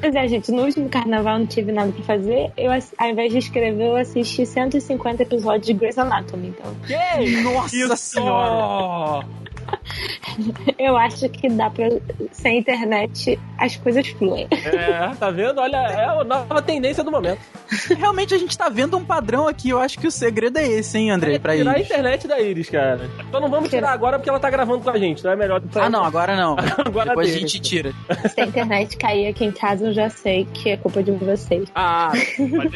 Pois 0.00 0.14
é, 0.14 0.26
gente, 0.28 0.50
no 0.50 0.62
último 0.62 0.88
carnaval 0.88 1.38
não 1.40 1.46
tive 1.46 1.72
nada 1.72 1.92
pra 1.92 2.02
fazer. 2.04 2.50
Eu, 2.56 2.72
ao 2.72 3.08
invés 3.10 3.32
de 3.32 3.38
escrever, 3.38 3.84
eu 3.88 3.96
assisti 3.96 4.46
150 4.46 5.24
episódios 5.24 5.66
de 5.66 5.74
Grey's 5.74 5.98
Anatomy. 5.98 6.48
Então, 6.58 6.74
Nossa 7.52 7.76
Isso. 7.76 7.96
senhora! 7.96 9.26
eu 10.78 10.96
acho 10.96 11.28
que 11.28 11.48
dá 11.48 11.70
pra. 11.70 11.88
Sem 12.30 12.58
internet, 12.58 13.38
as 13.58 13.76
coisas 13.76 14.06
fluem. 14.08 14.46
É, 14.50 15.14
tá 15.18 15.30
vendo? 15.30 15.60
Olha, 15.60 15.76
é 15.76 16.04
a 16.04 16.24
nova 16.24 16.62
tendência 16.62 17.02
do 17.04 17.10
momento. 17.10 17.40
Realmente 17.96 18.34
a 18.34 18.38
gente 18.38 18.56
tá 18.56 18.68
vendo 18.68 18.96
um 18.96 19.04
padrão 19.04 19.46
aqui. 19.48 19.70
Eu 19.70 19.78
acho 19.78 19.98
que 19.98 20.06
o 20.06 20.10
segredo 20.10 20.58
é 20.58 20.66
esse, 20.66 20.98
hein, 20.98 21.10
Andrei, 21.10 21.38
pra 21.38 21.56
tirar 21.56 21.72
a 21.72 21.74
Iris. 21.78 21.86
internet 21.90 22.28
da 22.28 22.40
Iris, 22.40 22.68
cara. 22.70 23.10
Então 23.28 23.40
não 23.40 23.48
vamos 23.48 23.70
tirar 23.70 23.92
agora 23.92 24.18
porque 24.18 24.28
ela 24.30 24.40
tá 24.40 24.50
gravando 24.50 24.82
com 24.82 24.90
a 24.90 24.98
gente, 24.98 25.22
não 25.24 25.30
é 25.32 25.36
melhor 25.36 25.62
Ah, 25.76 25.88
não, 25.90 26.04
agora 26.04 26.36
não. 26.36 26.56
Agora 26.84 27.10
Depois 27.10 27.34
a 27.34 27.38
gente 27.38 27.60
tira. 27.60 27.92
Se 28.28 28.40
a 28.40 28.44
internet 28.44 28.96
cair 28.96 29.28
aqui 29.28 29.44
em 29.44 29.52
casa, 29.52 29.86
eu 29.86 29.92
já 29.92 30.08
sei 30.10 30.44
que 30.52 30.70
é 30.70 30.76
culpa 30.76 31.02
de 31.02 31.10
vocês. 31.12 31.68
Ah, 31.74 32.12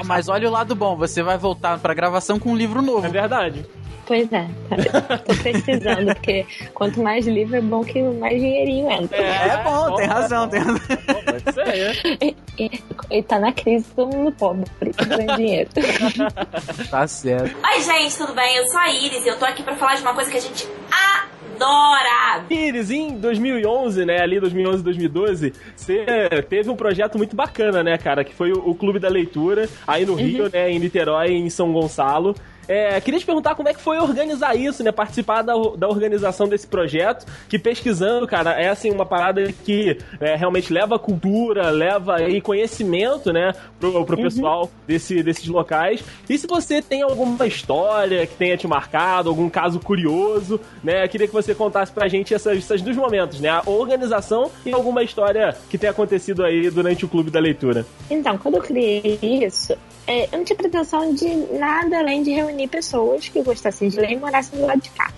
Mas 0.04 0.28
olha 0.28 0.48
o 0.48 0.52
lado 0.52 0.74
bom, 0.74 0.96
você 0.96 1.22
vai 1.22 1.36
voltar 1.36 1.78
pra 1.78 1.92
gravação 1.94 2.38
com 2.38 2.50
um 2.50 2.56
livro 2.56 2.80
novo. 2.82 3.06
é 3.06 3.10
verdade. 3.10 3.64
Pois 4.06 4.32
é, 4.32 4.46
tá- 4.68 5.18
tô 5.18 5.34
precisando, 5.34 6.14
porque 6.14 6.46
quanto 6.74 7.02
mais 7.02 7.26
livro 7.26 7.56
é 7.56 7.60
bom 7.60 7.82
que 7.82 8.00
mais 8.02 8.40
dinheirinho 8.40 8.88
entra. 8.90 9.16
É 9.18 9.64
bom, 9.64 9.96
tem 9.96 10.06
razão, 10.06 10.48
tem 10.48 10.60
razão. 10.60 10.78
Pode 11.24 11.52
ser, 11.54 11.68
é. 11.68 11.92
E, 12.22 12.36
e- 12.58 12.82
e 13.10 13.22
tá 13.24 13.38
na 13.40 13.52
crise, 13.52 13.84
todo 13.96 14.16
mundo 14.16 14.30
pobre, 14.32 14.64
ganha 15.08 15.36
dinheiro. 15.36 15.70
Tá 16.90 17.06
certo. 17.08 17.56
Oi, 17.74 17.80
gente, 17.82 18.16
tudo 18.16 18.32
bem? 18.32 18.56
Eu 18.56 18.66
sou 18.68 18.78
a 18.78 18.90
Iris 18.90 19.24
e 19.24 19.28
eu 19.28 19.38
tô 19.38 19.44
aqui 19.44 19.62
pra 19.62 19.74
falar 19.76 19.96
de 19.96 20.02
uma 20.02 20.14
coisa 20.14 20.30
que 20.30 20.36
a 20.36 20.40
gente 20.40 20.68
adora. 20.90 22.44
Iris, 22.50 22.90
em 22.90 23.18
2011, 23.18 24.04
né, 24.04 24.20
ali 24.20 24.38
2011, 24.38 24.82
2012, 24.82 25.52
você 25.74 26.04
teve 26.48 26.70
um 26.70 26.76
projeto 26.76 27.18
muito 27.18 27.34
bacana, 27.34 27.82
né, 27.82 27.98
cara, 27.98 28.22
que 28.24 28.34
foi 28.34 28.52
o, 28.52 28.68
o 28.70 28.74
Clube 28.74 28.98
da 28.98 29.08
Leitura, 29.08 29.68
aí 29.86 30.04
no 30.06 30.14
Rio, 30.14 30.48
né, 30.52 30.70
em 30.70 30.78
Niterói, 30.78 31.32
em 31.32 31.50
São 31.50 31.72
Gonçalo. 31.72 32.34
É, 32.68 33.00
queria 33.00 33.20
te 33.20 33.26
perguntar 33.26 33.54
como 33.54 33.68
é 33.68 33.74
que 33.74 33.80
foi 33.80 33.98
organizar 33.98 34.56
isso, 34.56 34.82
né? 34.82 34.92
Participar 34.92 35.42
da, 35.42 35.54
da 35.76 35.88
organização 35.88 36.48
desse 36.48 36.66
projeto, 36.66 37.26
que 37.48 37.58
pesquisando, 37.58 38.26
cara, 38.26 38.52
é 38.52 38.68
assim 38.68 38.90
uma 38.90 39.06
parada 39.06 39.52
que 39.64 39.98
é, 40.20 40.34
realmente 40.34 40.72
leva 40.72 40.98
cultura, 40.98 41.70
leva 41.70 42.16
aí 42.16 42.40
conhecimento, 42.40 43.32
né, 43.32 43.52
pro, 43.78 44.04
pro 44.04 44.16
uhum. 44.16 44.22
pessoal 44.22 44.70
desse, 44.86 45.22
desses 45.22 45.46
locais. 45.46 46.02
E 46.28 46.38
se 46.38 46.46
você 46.46 46.82
tem 46.82 47.02
alguma 47.02 47.46
história 47.46 48.26
que 48.26 48.34
tenha 48.34 48.56
te 48.56 48.66
marcado, 48.66 49.28
algum 49.28 49.48
caso 49.48 49.80
curioso, 49.80 50.60
né, 50.82 51.06
queria 51.08 51.26
que 51.26 51.32
você 51.32 51.54
contasse 51.54 51.92
pra 51.92 52.08
gente 52.08 52.34
essas, 52.34 52.58
esses 52.58 52.82
dois 52.82 52.96
momentos, 52.96 53.40
né? 53.40 53.48
A 53.48 53.62
organização 53.66 54.50
e 54.64 54.72
alguma 54.72 55.02
história 55.02 55.56
que 55.70 55.78
tenha 55.78 55.90
acontecido 55.90 56.44
aí 56.44 56.70
durante 56.70 57.04
o 57.04 57.08
Clube 57.08 57.30
da 57.30 57.40
Leitura. 57.40 57.86
Então, 58.10 58.36
quando 58.38 58.56
eu 58.56 58.62
criei 58.62 59.18
isso, 59.22 59.74
é, 60.06 60.26
eu 60.26 60.38
não 60.38 60.44
tinha 60.44 60.56
pretensão 60.56 61.12
de 61.12 61.28
nada 61.58 61.98
além 61.98 62.22
de 62.22 62.30
reunir 62.30 62.68
pessoas 62.68 63.28
que 63.28 63.42
gostassem 63.42 63.88
de 63.88 63.98
ler 63.98 64.12
e 64.12 64.16
morassem 64.16 64.58
do 64.58 64.66
lado 64.66 64.80
de 64.80 64.90
cá. 64.90 65.12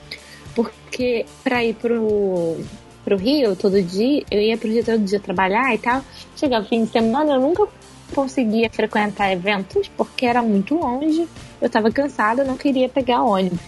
Porque 0.54 1.26
para 1.44 1.62
ir 1.64 1.74
pro, 1.74 2.56
pro 3.04 3.16
Rio 3.16 3.54
todo 3.54 3.80
dia, 3.82 4.24
eu 4.30 4.40
ia 4.40 4.56
pro 4.56 4.68
Rio 4.68 4.84
todo 4.84 4.98
dia 4.98 5.20
trabalhar 5.20 5.74
e 5.74 5.78
tal. 5.78 6.02
Chegava 6.36 6.64
fim 6.64 6.84
de 6.84 6.90
semana, 6.90 7.34
eu 7.34 7.40
nunca 7.40 7.68
conseguia 8.14 8.70
frequentar 8.70 9.30
eventos 9.30 9.88
porque 9.88 10.24
era 10.24 10.42
muito 10.42 10.74
longe. 10.74 11.28
Eu 11.60 11.68
tava 11.68 11.90
cansada, 11.90 12.42
não 12.42 12.56
queria 12.56 12.88
pegar 12.88 13.22
ônibus. 13.22 13.60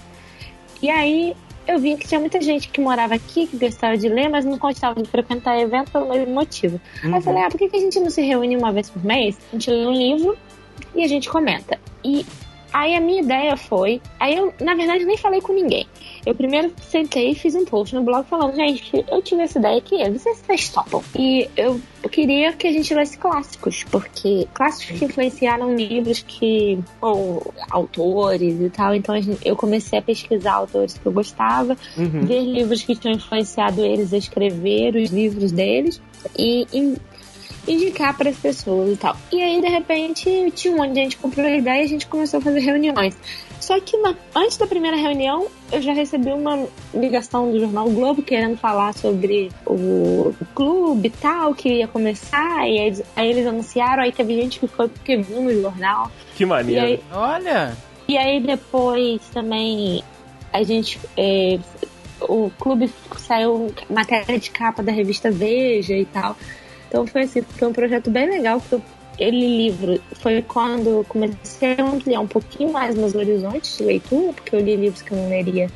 E 0.83 0.88
aí 0.88 1.37
eu 1.68 1.78
vi 1.78 1.96
que 1.96 2.09
tinha 2.09 2.18
muita 2.18 2.40
gente 2.40 2.68
que 2.68 2.80
morava 2.80 3.14
aqui, 3.14 3.46
que 3.46 3.56
gostava 3.56 3.96
de 3.96 4.09
ler, 4.09 4.28
mas 4.28 4.44
não 4.44 4.56
gostava 4.56 5.00
de 5.00 5.09
frequentar 5.09 5.59
evento 5.61 5.92
pelo 5.92 6.09
mesmo 6.09 6.35
motivo. 6.35 6.80
Uhum. 7.04 7.11
Aí 7.12 7.18
eu 7.18 7.22
falei, 7.22 7.42
ah, 7.42 7.48
por 7.48 7.59
que 7.59 7.76
a 7.76 7.80
gente 7.80 8.00
não 8.00 8.11
se 8.11 8.22
reúne 8.22 8.56
uma 8.56 8.72
vez 8.72 8.88
por 8.88 9.04
mês? 9.04 9.38
A 9.50 9.52
gente 9.52 9.70
lê 9.70 9.87
um 9.87 9.92
livro 9.92 10.37
e 10.94 11.05
a 11.05 11.09
gente 11.09 11.29
comenta. 11.29 11.79
E 12.05 12.24
aí 12.72 12.94
a 12.94 13.00
minha 13.00 13.22
ideia 13.22 13.57
foi. 13.57 14.00
Aí 14.18 14.37
eu, 14.37 14.53
na 14.61 14.74
verdade, 14.74 15.05
nem 15.05 15.16
falei 15.16 15.40
com 15.40 15.53
ninguém. 15.53 15.87
Eu 16.24 16.35
primeiro 16.35 16.72
sentei 16.83 17.31
e 17.31 17.35
fiz 17.35 17.55
um 17.55 17.64
post 17.64 17.94
no 17.94 18.03
blog 18.03 18.26
falando, 18.26 18.55
gente, 18.55 19.05
eu 19.11 19.22
tive 19.22 19.42
essa 19.42 19.59
ideia 19.59 19.79
aqui, 19.79 19.96
vocês, 20.11 20.38
vocês 20.38 20.68
topam. 20.68 21.03
E 21.18 21.48
eu, 21.57 21.81
queria 22.11 22.53
que 22.53 22.66
a 22.66 22.72
gente 22.72 22.92
lesse 22.94 23.16
clássicos, 23.16 23.85
porque 23.85 24.46
clássicos 24.53 24.98
que 24.98 25.05
influenciaram 25.05 25.74
livros 25.74 26.22
que. 26.26 26.79
ou 27.00 27.55
autores 27.70 28.61
e 28.61 28.70
tal. 28.70 28.94
Então 28.94 29.14
eu 29.44 29.57
comecei 29.57 29.98
a 29.98 30.03
pesquisar 30.03 30.55
autores 30.55 30.98
que 30.98 31.07
eu 31.07 31.12
gostava, 31.12 31.76
uhum. 31.96 32.22
ver 32.22 32.42
livros 32.42 32.83
que 32.83 32.94
tinham 32.94 33.14
influenciado 33.14 33.85
eles 33.85 34.12
a 34.12 34.18
escrever 34.18 34.94
os 34.96 35.11
livros 35.11 35.53
deles. 35.53 36.00
E, 36.38 36.66
indicar 37.66 38.16
para 38.16 38.30
as 38.30 38.36
pessoas 38.36 38.92
e 38.92 38.96
tal. 38.96 39.16
E 39.32 39.42
aí, 39.42 39.60
de 39.60 39.68
repente, 39.68 40.52
tinha 40.54 40.74
um 40.74 40.78
monte 40.78 40.92
de 40.92 41.00
gente 41.00 41.16
comprou 41.16 41.46
a 41.46 41.56
ideia 41.56 41.82
e 41.82 41.84
a 41.84 41.88
gente 41.88 42.06
começou 42.06 42.38
a 42.38 42.40
fazer 42.40 42.60
reuniões. 42.60 43.16
Só 43.60 43.78
que 43.78 43.96
na, 43.98 44.14
antes 44.34 44.56
da 44.56 44.66
primeira 44.66 44.96
reunião, 44.96 45.46
eu 45.70 45.82
já 45.82 45.92
recebi 45.92 46.30
uma 46.32 46.66
ligação 46.94 47.52
do 47.52 47.60
jornal 47.60 47.88
Globo 47.90 48.22
querendo 48.22 48.56
falar 48.56 48.94
sobre 48.94 49.50
o 49.66 50.34
clube 50.54 51.08
e 51.08 51.10
tal, 51.10 51.54
que 51.54 51.68
ia 51.68 51.86
começar, 51.86 52.68
e 52.68 52.78
aí, 52.78 53.02
aí, 53.14 53.30
eles 53.30 53.46
anunciaram, 53.46 54.02
aí 54.02 54.12
teve 54.12 54.34
gente 54.34 54.58
que 54.58 54.66
foi 54.66 54.88
porque 54.88 55.18
viu 55.18 55.42
no 55.42 55.62
jornal. 55.62 56.10
Que 56.34 56.46
maneiro. 56.46 56.86
Aí, 56.86 57.00
Olha! 57.12 57.76
E 58.08 58.18
aí 58.18 58.40
depois 58.40 59.20
também 59.32 60.02
a 60.52 60.64
gente. 60.64 60.98
É, 61.16 61.58
o 62.22 62.50
clube 62.58 62.92
saiu 63.16 63.72
matéria 63.88 64.38
de 64.38 64.50
capa 64.50 64.82
da 64.82 64.90
revista 64.90 65.30
Veja 65.30 65.94
e 65.94 66.04
tal. 66.04 66.36
Então 66.90 67.07
foi 67.07 67.22
assim, 67.22 67.40
foi 67.42 67.68
um 67.68 67.72
projeto 67.72 68.11
bem 68.11 68.29
legal, 68.29 68.61
porque 68.61 68.85
ele 69.16 69.68
livro 69.68 70.00
foi 70.14 70.42
quando 70.42 71.07
comecei 71.09 71.76
a 71.79 71.85
ampliar 71.85 72.20
um 72.20 72.26
pouquinho 72.26 72.72
mais 72.72 72.96
meus 72.96 73.14
horizontes 73.14 73.79
de 73.79 73.85
leitura, 73.85 74.33
porque 74.33 74.57
eu 74.57 74.61
li 74.61 74.74
livros 74.74 75.00
que 75.00 75.12
eu 75.12 75.18
não 75.18 75.29
leria 75.29 75.70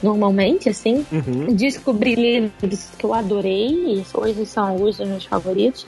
normalmente, 0.00 0.68
assim. 0.68 1.04
Uhum. 1.10 1.54
Descobri 1.54 2.14
livros 2.14 2.90
que 2.96 3.04
eu 3.04 3.12
adorei, 3.12 3.68
e 3.68 4.06
hoje 4.14 4.46
são 4.46 4.68
alguns 4.68 4.98
dos 4.98 5.08
meus 5.08 5.24
favoritos. 5.24 5.84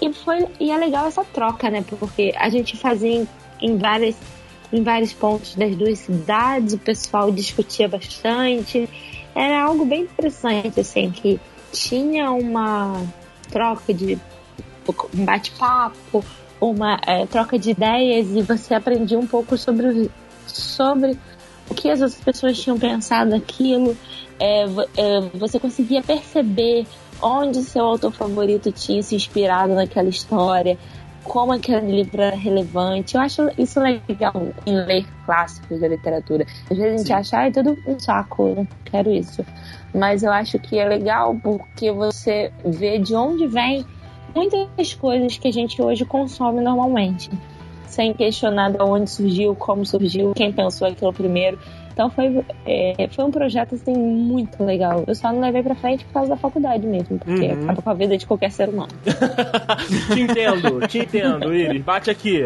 E, 0.00 0.12
foi, 0.12 0.46
e 0.60 0.70
é 0.70 0.76
legal 0.76 1.08
essa 1.08 1.24
troca, 1.24 1.68
né? 1.68 1.84
Porque 1.98 2.32
a 2.36 2.48
gente 2.50 2.76
fazia 2.76 3.10
em, 3.10 3.28
em, 3.60 3.76
várias, 3.76 4.14
em 4.72 4.82
vários 4.82 5.12
pontos 5.12 5.56
das 5.56 5.74
duas 5.74 5.98
cidades, 5.98 6.74
o 6.74 6.78
pessoal 6.78 7.32
discutia 7.32 7.88
bastante. 7.88 8.88
Era 9.34 9.64
algo 9.64 9.84
bem 9.84 10.02
interessante, 10.02 10.78
assim, 10.78 11.10
que 11.10 11.40
tinha 11.72 12.30
uma 12.30 13.02
troca 13.50 13.92
de 13.92 14.18
um 15.14 15.24
bate-papo, 15.24 16.24
uma 16.60 16.98
é, 17.06 17.26
troca 17.26 17.58
de 17.58 17.70
ideias 17.70 18.28
e 18.30 18.42
você 18.42 18.74
aprendia 18.74 19.18
um 19.18 19.26
pouco 19.26 19.56
sobre, 19.56 20.10
sobre 20.46 21.18
o 21.68 21.74
que 21.74 21.90
as 21.90 22.00
outras 22.00 22.20
pessoas 22.20 22.58
tinham 22.58 22.78
pensado 22.78 23.30
daquilo. 23.30 23.96
É, 24.40 24.64
é, 24.96 25.20
você 25.34 25.58
conseguia 25.58 26.02
perceber 26.02 26.86
onde 27.20 27.62
seu 27.62 27.84
autor 27.84 28.12
favorito 28.12 28.70
tinha 28.70 29.02
se 29.02 29.14
inspirado 29.14 29.74
naquela 29.74 30.08
história, 30.08 30.78
como 31.28 31.52
aquele 31.52 31.92
livro 31.92 32.20
era 32.20 32.36
relevante. 32.36 33.14
Eu 33.14 33.20
acho 33.20 33.50
isso 33.56 33.78
legal 33.80 34.34
em 34.66 34.74
ler 34.74 35.06
clássicos 35.24 35.80
da 35.80 35.88
literatura. 35.88 36.46
Às 36.70 36.76
vezes 36.76 36.94
a 36.94 36.96
gente 36.98 37.06
Sim. 37.06 37.12
acha, 37.12 37.38
ai, 37.38 37.52
tudo 37.52 37.78
um 37.86 37.98
saco, 37.98 38.54
não 38.56 38.68
quero 38.84 39.10
isso 39.10 39.44
mas 39.94 40.22
eu 40.22 40.32
acho 40.32 40.58
que 40.58 40.78
é 40.78 40.86
legal 40.86 41.34
porque 41.42 41.90
você 41.90 42.52
vê 42.64 42.98
de 42.98 43.14
onde 43.14 43.46
vem 43.46 43.84
muitas 44.34 44.94
coisas 44.94 45.38
que 45.38 45.48
a 45.48 45.52
gente 45.52 45.80
hoje 45.80 46.04
consome 46.04 46.60
normalmente, 46.60 47.30
sem 47.86 48.12
questionar 48.12 48.70
de 48.70 48.82
onde 48.82 49.10
surgiu, 49.10 49.54
como 49.54 49.84
surgiu, 49.84 50.32
quem 50.34 50.52
pensou 50.52 50.86
aquilo 50.86 51.12
primeiro. 51.12 51.58
Então 51.98 52.08
foi, 52.10 52.44
é, 52.64 53.08
foi 53.10 53.24
um 53.24 53.30
projeto 53.32 53.74
assim 53.74 53.92
muito 53.92 54.62
legal. 54.62 55.02
Eu 55.04 55.16
só 55.16 55.32
não 55.32 55.40
levei 55.40 55.64
pra 55.64 55.74
frente 55.74 56.04
por 56.04 56.12
causa 56.12 56.30
da 56.30 56.36
faculdade 56.36 56.86
mesmo, 56.86 57.18
porque 57.18 57.48
uhum. 57.48 57.64
acaba 57.64 57.82
com 57.82 57.90
a 57.90 57.94
vida 57.94 58.16
de 58.16 58.24
qualquer 58.24 58.52
ser 58.52 58.68
humano. 58.68 58.92
te 60.14 60.20
entendo, 60.20 60.86
te 60.86 60.98
entendo, 61.00 61.52
Iris. 61.52 61.82
Bate 61.82 62.08
aqui. 62.08 62.42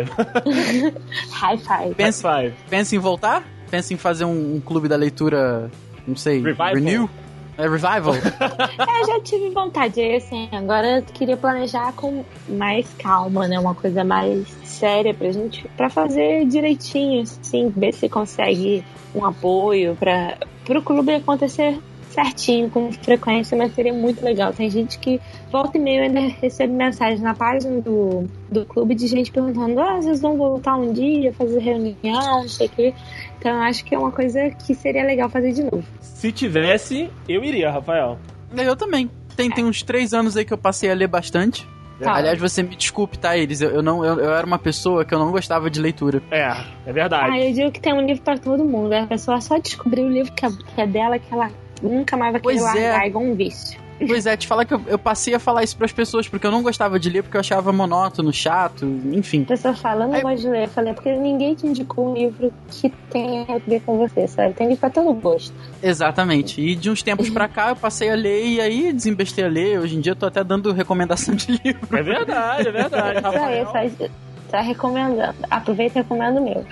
High 1.32 1.58
five. 1.58 1.94
Pensa, 1.94 2.30
High 2.30 2.44
five. 2.44 2.56
pensa 2.70 2.96
em 2.96 2.98
voltar? 2.98 3.44
Pensa 3.70 3.92
em 3.92 3.98
fazer 3.98 4.24
um, 4.24 4.54
um 4.54 4.60
clube 4.60 4.88
da 4.88 4.96
leitura, 4.96 5.70
não 6.08 6.16
sei, 6.16 6.40
Revival. 6.40 6.72
Renew? 6.72 7.10
É 7.58 7.62
revival? 7.62 8.14
é, 8.16 9.06
já 9.06 9.20
tive 9.20 9.50
vontade, 9.50 10.00
assim, 10.14 10.48
agora 10.52 10.98
eu 10.98 11.02
queria 11.02 11.36
planejar 11.36 11.92
com 11.92 12.24
mais 12.48 12.86
calma, 12.98 13.46
né? 13.46 13.58
Uma 13.58 13.74
coisa 13.74 14.02
mais 14.02 14.48
séria 14.64 15.12
pra 15.12 15.30
gente, 15.30 15.68
pra 15.76 15.90
fazer 15.90 16.46
direitinho, 16.46 17.22
assim, 17.22 17.68
ver 17.68 17.92
se 17.92 18.08
consegue 18.08 18.84
um 19.14 19.24
apoio 19.24 19.96
pra, 19.96 20.38
pro 20.64 20.82
clube 20.82 21.14
acontecer 21.14 21.78
certinho, 22.12 22.70
com 22.70 22.92
frequência, 22.92 23.56
mas 23.56 23.74
seria 23.74 23.92
muito 23.92 24.24
legal. 24.24 24.52
Tem 24.52 24.68
gente 24.70 24.98
que 24.98 25.20
volta 25.50 25.76
e 25.78 25.80
meia 25.80 26.02
ainda 26.02 26.20
recebe 26.40 26.72
mensagem 26.72 27.20
na 27.20 27.34
página 27.34 27.80
do, 27.80 28.28
do 28.50 28.64
clube 28.64 28.94
de 28.94 29.06
gente 29.06 29.30
perguntando: 29.30 29.80
ah, 29.80 29.96
vocês 29.96 30.20
vão 30.20 30.36
voltar 30.36 30.76
um 30.76 30.92
dia, 30.92 31.32
fazer 31.32 31.58
reunião, 31.58 32.42
não 32.42 32.48
sei 32.48 32.66
o 32.66 32.70
quê. 32.70 32.94
Então 33.38 33.52
eu 33.52 33.62
acho 33.62 33.84
que 33.84 33.94
é 33.94 33.98
uma 33.98 34.12
coisa 34.12 34.50
que 34.50 34.74
seria 34.74 35.04
legal 35.04 35.28
fazer 35.28 35.52
de 35.52 35.62
novo. 35.62 35.84
Se 36.00 36.30
tivesse, 36.30 37.10
eu 37.28 37.42
iria, 37.42 37.70
Rafael. 37.70 38.18
Eu 38.56 38.76
também. 38.76 39.10
Tem, 39.34 39.50
tem 39.50 39.64
uns 39.64 39.82
três 39.82 40.12
anos 40.12 40.36
aí 40.36 40.44
que 40.44 40.52
eu 40.52 40.58
passei 40.58 40.90
a 40.90 40.94
ler 40.94 41.08
bastante. 41.08 41.66
Tá. 42.02 42.14
Aliás, 42.14 42.38
você 42.38 42.62
me 42.62 42.74
desculpe, 42.74 43.18
tá, 43.18 43.36
Iris? 43.36 43.60
Eu, 43.60 43.70
eu 43.70 43.82
não, 43.82 44.04
eu, 44.04 44.18
eu, 44.18 44.34
era 44.34 44.46
uma 44.46 44.58
pessoa 44.58 45.04
que 45.04 45.14
eu 45.14 45.18
não 45.18 45.30
gostava 45.30 45.70
de 45.70 45.80
leitura. 45.80 46.22
É, 46.30 46.52
é 46.84 46.92
verdade. 46.92 47.30
Ah, 47.32 47.40
eu 47.40 47.52
digo 47.52 47.70
que 47.70 47.80
tem 47.80 47.94
um 47.94 48.00
livro 48.00 48.22
para 48.22 48.38
todo 48.38 48.64
mundo. 48.64 48.92
A 48.92 49.06
pessoa 49.06 49.40
só 49.40 49.56
descobriu 49.58 50.04
o 50.04 50.10
livro 50.10 50.32
que 50.32 50.44
é, 50.44 50.48
que 50.50 50.80
é 50.80 50.86
dela, 50.86 51.18
que 51.18 51.32
ela 51.32 51.50
nunca 51.82 52.16
mais 52.16 52.32
vai 52.32 52.40
querer 52.40 52.60
pois 52.60 52.76
é. 52.76 52.80
largar, 52.80 53.04
é. 53.04 53.08
igual 53.08 53.24
um 53.24 53.34
vício. 53.34 53.82
Pois 54.06 54.26
é, 54.26 54.36
te 54.36 54.46
falar 54.46 54.64
que 54.64 54.74
eu, 54.74 54.80
eu, 54.86 54.98
passei 54.98 55.34
a 55.34 55.38
falar 55.38 55.62
isso 55.62 55.76
pras 55.76 55.92
pessoas, 55.92 56.28
porque 56.28 56.46
eu 56.46 56.50
não 56.50 56.62
gostava 56.62 56.98
de 56.98 57.08
ler, 57.08 57.22
porque 57.22 57.36
eu 57.36 57.40
achava 57.40 57.72
monótono, 57.72 58.32
chato, 58.32 58.84
enfim. 59.12 59.42
A 59.42 59.46
pessoa 59.46 59.74
fala, 59.74 60.04
eu 60.04 60.08
não 60.08 60.14
Aí... 60.16 60.22
gosto 60.22 60.42
de 60.42 60.48
ler. 60.48 60.64
Eu 60.64 60.68
falei, 60.68 60.90
é 60.90 60.94
porque 60.94 61.14
ninguém 61.16 61.54
te 61.54 61.66
indicou 61.66 62.10
um 62.10 62.14
livro 62.14 62.52
que 62.68 62.90
tem 63.10 63.46
a 63.48 63.58
ver 63.58 63.80
com 63.82 63.98
você, 63.98 64.26
sabe? 64.26 64.54
Tem 64.54 64.66
livro 64.66 64.80
pra 64.80 64.90
todo 64.90 65.12
gosto. 65.14 65.54
Exatamente. 65.82 66.60
E 66.60 66.74
de 66.74 66.90
uns 66.90 67.02
tempos 67.02 67.30
pra 67.30 67.48
cá 67.48 67.70
eu 67.70 67.76
passei 67.76 68.10
a 68.10 68.14
ler 68.14 68.44
e 68.44 68.60
aí 68.60 68.92
desembestei 68.92 69.44
a 69.44 69.48
ler. 69.48 69.78
Hoje 69.78 69.96
em 69.96 70.00
dia 70.00 70.12
eu 70.12 70.16
tô 70.16 70.26
até 70.26 70.42
dando 70.42 70.72
recomendação 70.72 71.34
de 71.34 71.60
livro. 71.64 71.96
É 71.96 72.02
verdade, 72.02 72.68
é 72.68 72.72
verdade. 72.72 73.20
Rafael. 73.20 73.62
Isso 73.62 73.76
aí, 73.76 73.90
faz 73.90 74.10
tá 74.52 74.60
recomendando. 74.60 75.34
Aproveita 75.50 75.98
e 75.98 76.02
recomendo 76.02 76.38
o 76.38 76.44
meu. 76.44 76.64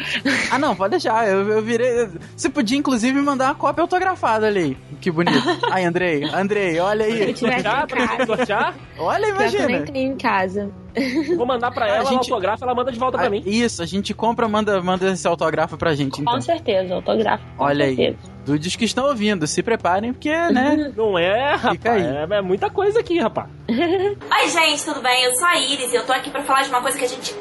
Ah, 0.50 0.58
não, 0.58 0.76
pode 0.76 0.92
deixar. 0.92 1.26
Eu, 1.26 1.48
eu 1.48 1.62
virei. 1.62 2.08
Você 2.36 2.50
podia, 2.50 2.76
inclusive, 2.78 3.14
me 3.14 3.22
mandar 3.22 3.46
uma 3.46 3.54
cópia 3.54 3.82
autografada 3.82 4.46
ali. 4.46 4.76
Que 5.00 5.10
bonito. 5.10 5.38
Ai, 5.72 5.84
Andrei, 5.84 6.24
Andrei, 6.24 6.78
olha 6.78 7.06
aí. 7.06 7.34
Sortear, 7.34 7.86
pra 7.86 8.26
sortear? 8.26 8.74
Olha, 8.98 9.26
imagina. 9.28 9.62
Eu 9.62 9.68
nem 9.68 9.84
tenho 9.84 10.12
em 10.12 10.16
casa. 10.16 10.70
Vou 11.36 11.46
mandar 11.46 11.70
pra 11.70 11.88
ela, 11.88 12.00
a 12.00 12.04
gente... 12.04 12.30
autografa, 12.30 12.64
ela 12.64 12.74
manda 12.74 12.90
de 12.92 12.98
volta 12.98 13.18
pra 13.18 13.26
ah, 13.26 13.30
mim. 13.30 13.42
Isso, 13.44 13.82
a 13.82 13.86
gente 13.86 14.12
compra, 14.14 14.48
manda, 14.48 14.82
manda 14.82 15.10
esse 15.10 15.26
autógrafo 15.26 15.76
pra 15.76 15.94
gente. 15.94 16.16
Com 16.16 16.22
então. 16.22 16.40
certeza, 16.40 16.94
autógrafo. 16.94 17.44
Olha 17.58 17.86
certeza. 17.86 18.18
aí. 18.22 18.30
Dudes 18.44 18.74
que 18.76 18.84
estão 18.84 19.06
ouvindo, 19.06 19.46
se 19.46 19.62
preparem, 19.62 20.12
porque, 20.12 20.30
né? 20.30 20.92
Não 20.96 21.18
é, 21.18 21.54
rapaz. 21.54 22.04
É, 22.04 22.26
é, 22.30 22.42
muita 22.42 22.70
coisa 22.70 23.00
aqui, 23.00 23.18
rapaz. 23.18 23.48
Oi, 23.68 24.48
gente, 24.48 24.84
tudo 24.84 25.00
bem? 25.00 25.24
Eu 25.24 25.34
sou 25.34 25.46
a 25.46 25.58
Iris 25.58 25.92
e 25.92 25.96
eu 25.96 26.06
tô 26.06 26.12
aqui 26.12 26.30
pra 26.30 26.42
falar 26.42 26.62
de 26.62 26.70
uma 26.70 26.80
coisa 26.80 26.98
que 26.98 27.04
a 27.04 27.08
gente 27.08 27.34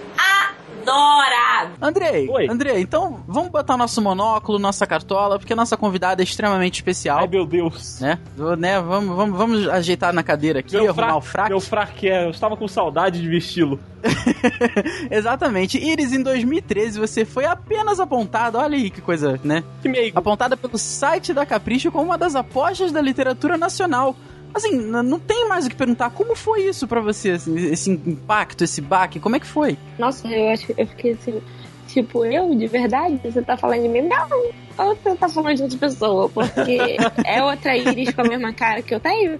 adora! 0.82 1.72
Andrei, 1.82 2.28
Oi. 2.30 2.48
Andrei, 2.50 2.82
então 2.82 3.24
vamos 3.28 3.50
botar 3.52 3.78
nosso 3.78 4.02
monóculo, 4.02 4.60
nossa 4.60 4.86
cartola, 4.88 5.38
porque 5.40 5.54
a 5.54 5.56
nossa 5.56 5.76
convidada 5.78 6.22
é 6.22 6.24
extremamente 6.24 6.76
especial. 6.76 7.20
Ai, 7.20 7.28
meu 7.28 7.46
Deus. 7.46 8.00
né? 8.00 8.20
Do- 8.36 8.56
né? 8.56 8.80
Vamos, 8.82 9.16
vamos, 9.16 9.38
vamos 9.38 9.68
ajeitar 9.70 10.14
na 10.14 10.24
cadeira 10.24 10.60
aqui, 10.60 10.74
Meu, 10.76 10.90
arrumar 10.90 11.08
fra... 11.08 11.16
o 11.18 11.22
fraque. 11.22 11.50
meu 11.50 11.60
fraque 11.62 12.10
é. 12.10 12.26
Eu 12.26 12.32
estava 12.32 12.56
com 12.58 12.68
saudade 12.68 13.22
de 13.22 13.28
vesti-lo. 13.30 13.80
Exatamente. 15.12 15.78
Iris, 15.78 16.14
em 16.14 16.22
2013 16.24 17.00
você 17.00 17.26
foi 17.26 17.46
apenas 17.46 18.00
apontada, 18.00 18.58
olha 18.60 18.78
aí 18.78 18.90
que 18.90 19.02
coisa, 19.02 19.40
né? 19.44 19.64
Que 19.82 19.90
meio. 19.90 20.12
Apontada 20.16 20.56
pelo 20.58 20.78
site 20.78 21.34
da 21.34 21.46
Capricho 21.46 21.92
como 21.92 22.06
uma 22.06 22.18
das 22.18 22.36
apostas 22.36 22.92
da 22.92 23.02
literatura 23.02 23.58
nacional. 23.58 24.16
Assim, 24.54 24.76
não 24.76 25.20
tem 25.20 25.48
mais 25.48 25.66
o 25.66 25.70
que 25.70 25.76
perguntar. 25.76 26.10
Como 26.10 26.36
foi 26.36 26.64
isso 26.64 26.88
pra 26.88 27.02
você, 27.02 27.32
assim, 27.32 27.56
esse 27.56 27.92
impacto, 27.92 28.64
esse 28.64 28.82
baque? 28.82 29.20
Como 29.20 29.36
é 29.36 29.40
que 29.40 29.46
foi? 29.46 29.78
Nossa, 29.98 30.28
eu 30.28 30.50
acho 30.50 30.66
que 30.66 30.74
eu 30.78 30.88
fiquei 30.88 31.12
assim. 31.12 31.42
Tipo, 31.88 32.24
eu, 32.24 32.54
de 32.54 32.68
verdade, 32.68 33.20
você 33.24 33.42
tá 33.42 33.58
falando 33.58 33.82
de 33.82 33.90
mim? 33.90 34.02
Não, 34.02 34.30
ou 34.78 34.96
você 34.96 35.16
tá 35.16 35.28
falando 35.28 35.56
de 35.56 35.64
outra 35.64 35.80
pessoa? 35.80 36.30
Porque 36.30 36.98
é 37.26 37.44
outra 37.44 37.76
íris 37.76 38.14
com 38.14 38.22
a 38.22 38.26
mesma 38.26 38.54
cara 38.54 38.84
que 38.84 38.94
eu 38.94 39.00
tenho? 39.00 39.40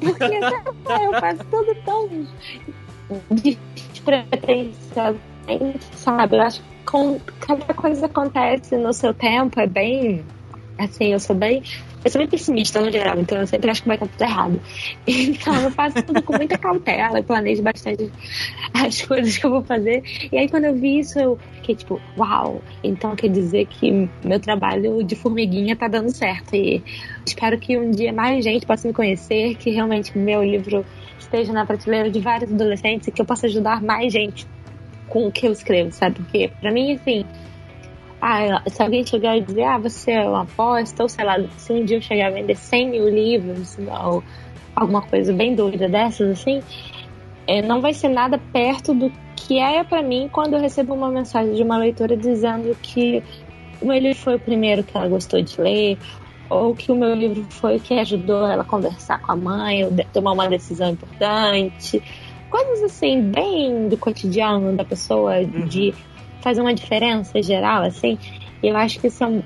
Porque 0.00 0.24
eu 0.24 1.20
faço 1.20 1.44
tudo 1.50 1.72
tão 1.84 2.08
despretensiosamente, 3.30 5.84
sabe? 5.94 6.36
Eu 6.36 6.42
acho 6.42 6.60
que 6.60 6.66
com, 6.84 7.20
cada 7.40 7.74
coisa 7.74 8.06
acontece 8.06 8.76
no 8.76 8.92
seu 8.92 9.14
tempo, 9.14 9.60
é 9.60 9.66
bem. 9.66 10.24
Assim, 10.78 11.12
eu 11.12 11.20
sou 11.20 11.36
bem. 11.36 11.62
Eu 12.04 12.10
sou 12.10 12.18
bem 12.18 12.28
pessimista 12.28 12.80
no 12.82 12.90
geral, 12.92 13.18
então 13.18 13.38
eu 13.38 13.46
sempre 13.46 13.70
acho 13.70 13.80
que 13.80 13.88
vai 13.88 13.96
estar 13.96 14.06
tudo 14.06 14.22
errado. 14.22 14.60
Então 15.06 15.54
eu 15.62 15.70
faço 15.70 16.02
tudo 16.02 16.22
com 16.22 16.36
muita 16.36 16.58
cautela, 16.58 17.18
eu 17.18 17.24
planejo 17.24 17.62
bastante 17.62 18.10
as 18.74 19.00
coisas 19.06 19.38
que 19.38 19.46
eu 19.46 19.50
vou 19.50 19.62
fazer. 19.62 20.02
E 20.30 20.36
aí 20.36 20.48
quando 20.48 20.64
eu 20.64 20.74
vi 20.74 20.98
isso, 20.98 21.18
eu 21.18 21.38
fiquei 21.54 21.74
tipo, 21.74 22.00
uau, 22.18 22.60
então 22.82 23.16
quer 23.16 23.28
dizer 23.28 23.66
que 23.66 24.08
meu 24.22 24.38
trabalho 24.38 25.02
de 25.02 25.16
formiguinha 25.16 25.74
tá 25.74 25.88
dando 25.88 26.10
certo. 26.10 26.54
E 26.54 26.82
espero 27.24 27.58
que 27.58 27.78
um 27.78 27.90
dia 27.90 28.12
mais 28.12 28.44
gente 28.44 28.66
possa 28.66 28.86
me 28.86 28.92
conhecer, 28.92 29.54
que 29.56 29.70
realmente 29.70 30.16
meu 30.16 30.44
livro 30.44 30.84
esteja 31.18 31.52
na 31.52 31.64
prateleira 31.64 32.10
de 32.10 32.20
vários 32.20 32.52
adolescentes 32.52 33.08
e 33.08 33.12
que 33.12 33.20
eu 33.20 33.26
possa 33.26 33.46
ajudar 33.46 33.82
mais 33.82 34.12
gente 34.12 34.46
com 35.08 35.26
o 35.26 35.32
que 35.32 35.46
eu 35.46 35.52
escrevo, 35.52 35.90
sabe? 35.92 36.16
Porque 36.16 36.50
pra 36.60 36.70
mim, 36.70 36.92
assim, 36.92 37.24
ah, 38.26 38.62
se 38.70 38.82
alguém 38.82 39.04
chegar 39.04 39.36
e 39.36 39.42
dizer, 39.42 39.64
ah, 39.64 39.76
você 39.76 40.12
é 40.12 40.26
uma 40.26 40.44
aposta, 40.44 41.02
ou 41.02 41.08
sei 41.10 41.26
lá, 41.26 41.36
se 41.58 41.74
um 41.74 41.84
dia 41.84 41.98
eu 41.98 42.00
chegar 42.00 42.28
a 42.28 42.30
vender 42.30 42.56
100 42.56 42.90
mil 42.90 43.06
livros, 43.10 43.76
ou 43.78 44.24
alguma 44.74 45.02
coisa 45.02 45.30
bem 45.30 45.54
doida 45.54 45.90
dessas, 45.90 46.30
assim, 46.30 46.62
é, 47.46 47.60
não 47.60 47.82
vai 47.82 47.92
ser 47.92 48.08
nada 48.08 48.40
perto 48.50 48.94
do 48.94 49.12
que 49.36 49.58
é 49.58 49.84
pra 49.84 50.02
mim 50.02 50.30
quando 50.32 50.54
eu 50.54 50.60
recebo 50.60 50.94
uma 50.94 51.10
mensagem 51.10 51.52
de 51.52 51.62
uma 51.62 51.76
leitora 51.76 52.16
dizendo 52.16 52.74
que 52.80 53.22
o 53.82 53.86
meu 53.86 53.98
livro 53.98 54.18
foi 54.18 54.36
o 54.36 54.40
primeiro 54.40 54.82
que 54.82 54.96
ela 54.96 55.06
gostou 55.06 55.42
de 55.42 55.60
ler, 55.60 55.98
ou 56.48 56.74
que 56.74 56.90
o 56.90 56.94
meu 56.94 57.14
livro 57.14 57.44
foi 57.50 57.76
o 57.76 57.80
que 57.80 57.92
ajudou 57.92 58.46
ela 58.46 58.62
a 58.62 58.66
conversar 58.66 59.20
com 59.20 59.32
a 59.32 59.36
mãe, 59.36 59.84
ou 59.84 59.92
tomar 60.14 60.32
uma 60.32 60.48
decisão 60.48 60.88
importante. 60.88 62.02
Coisas 62.48 62.84
assim, 62.84 63.20
bem 63.20 63.86
do 63.86 63.98
cotidiano 63.98 64.74
da 64.74 64.84
pessoa, 64.84 65.44
de 65.44 65.92
fazer 66.44 66.60
uma 66.60 66.74
diferença 66.74 67.42
geral, 67.42 67.82
assim. 67.82 68.18
E 68.62 68.68
eu 68.68 68.76
acho 68.76 69.00
que 69.00 69.08
isso 69.08 69.24
é 69.24 69.42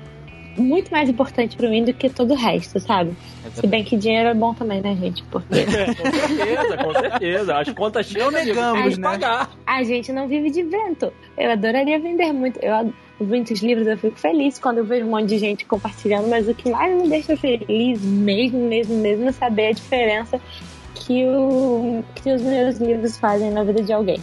muito 0.57 0.91
mais 0.91 1.09
importante 1.09 1.55
pra 1.55 1.69
mim 1.69 1.83
do 1.83 1.93
que 1.93 2.09
todo 2.09 2.33
o 2.33 2.35
resto, 2.35 2.79
sabe? 2.79 3.15
Se 3.53 3.65
bem 3.65 3.83
que 3.83 3.97
dinheiro 3.97 4.29
é 4.29 4.33
bom 4.33 4.53
também, 4.53 4.81
né, 4.81 4.95
gente? 4.95 5.23
Porque 5.23 5.55
É, 5.59 5.95
com 5.95 6.11
certeza, 6.11 6.77
com 6.77 6.93
certeza. 6.93 7.57
As 7.57 7.69
contas 7.71 8.05
chegam, 8.05 8.27
amigo, 8.27 8.45
negamos, 8.45 8.97
né? 8.97 9.03
pagar. 9.03 9.49
a 9.65 9.83
gente 9.83 10.11
não 10.11 10.27
vive 10.27 10.51
de 10.51 10.61
vento. 10.61 11.11
Eu 11.37 11.51
adoraria 11.51 11.97
vender 11.99 12.31
muito. 12.33 12.59
Eu 12.59 12.75
adoro 12.75 12.95
muitos 13.19 13.61
livros, 13.61 13.85
eu 13.85 13.97
fico 13.97 14.17
feliz 14.17 14.57
quando 14.59 14.77
eu 14.77 14.85
vejo 14.85 15.05
um 15.05 15.09
monte 15.09 15.27
de 15.27 15.37
gente 15.37 15.65
compartilhando, 15.65 16.27
mas 16.29 16.47
o 16.47 16.53
que 16.53 16.69
mais 16.69 17.01
me 17.01 17.09
deixa 17.09 17.35
feliz 17.35 18.01
mesmo, 18.01 18.59
mesmo, 18.67 18.95
mesmo 18.95 19.27
é 19.27 19.31
saber 19.31 19.67
a 19.67 19.71
diferença 19.71 20.39
que, 20.95 21.25
o, 21.25 22.03
que 22.15 22.31
os 22.31 22.41
meus 22.41 22.77
livros 22.77 23.17
fazem 23.17 23.51
na 23.51 23.63
vida 23.63 23.81
de 23.81 23.91
alguém. 23.91 24.21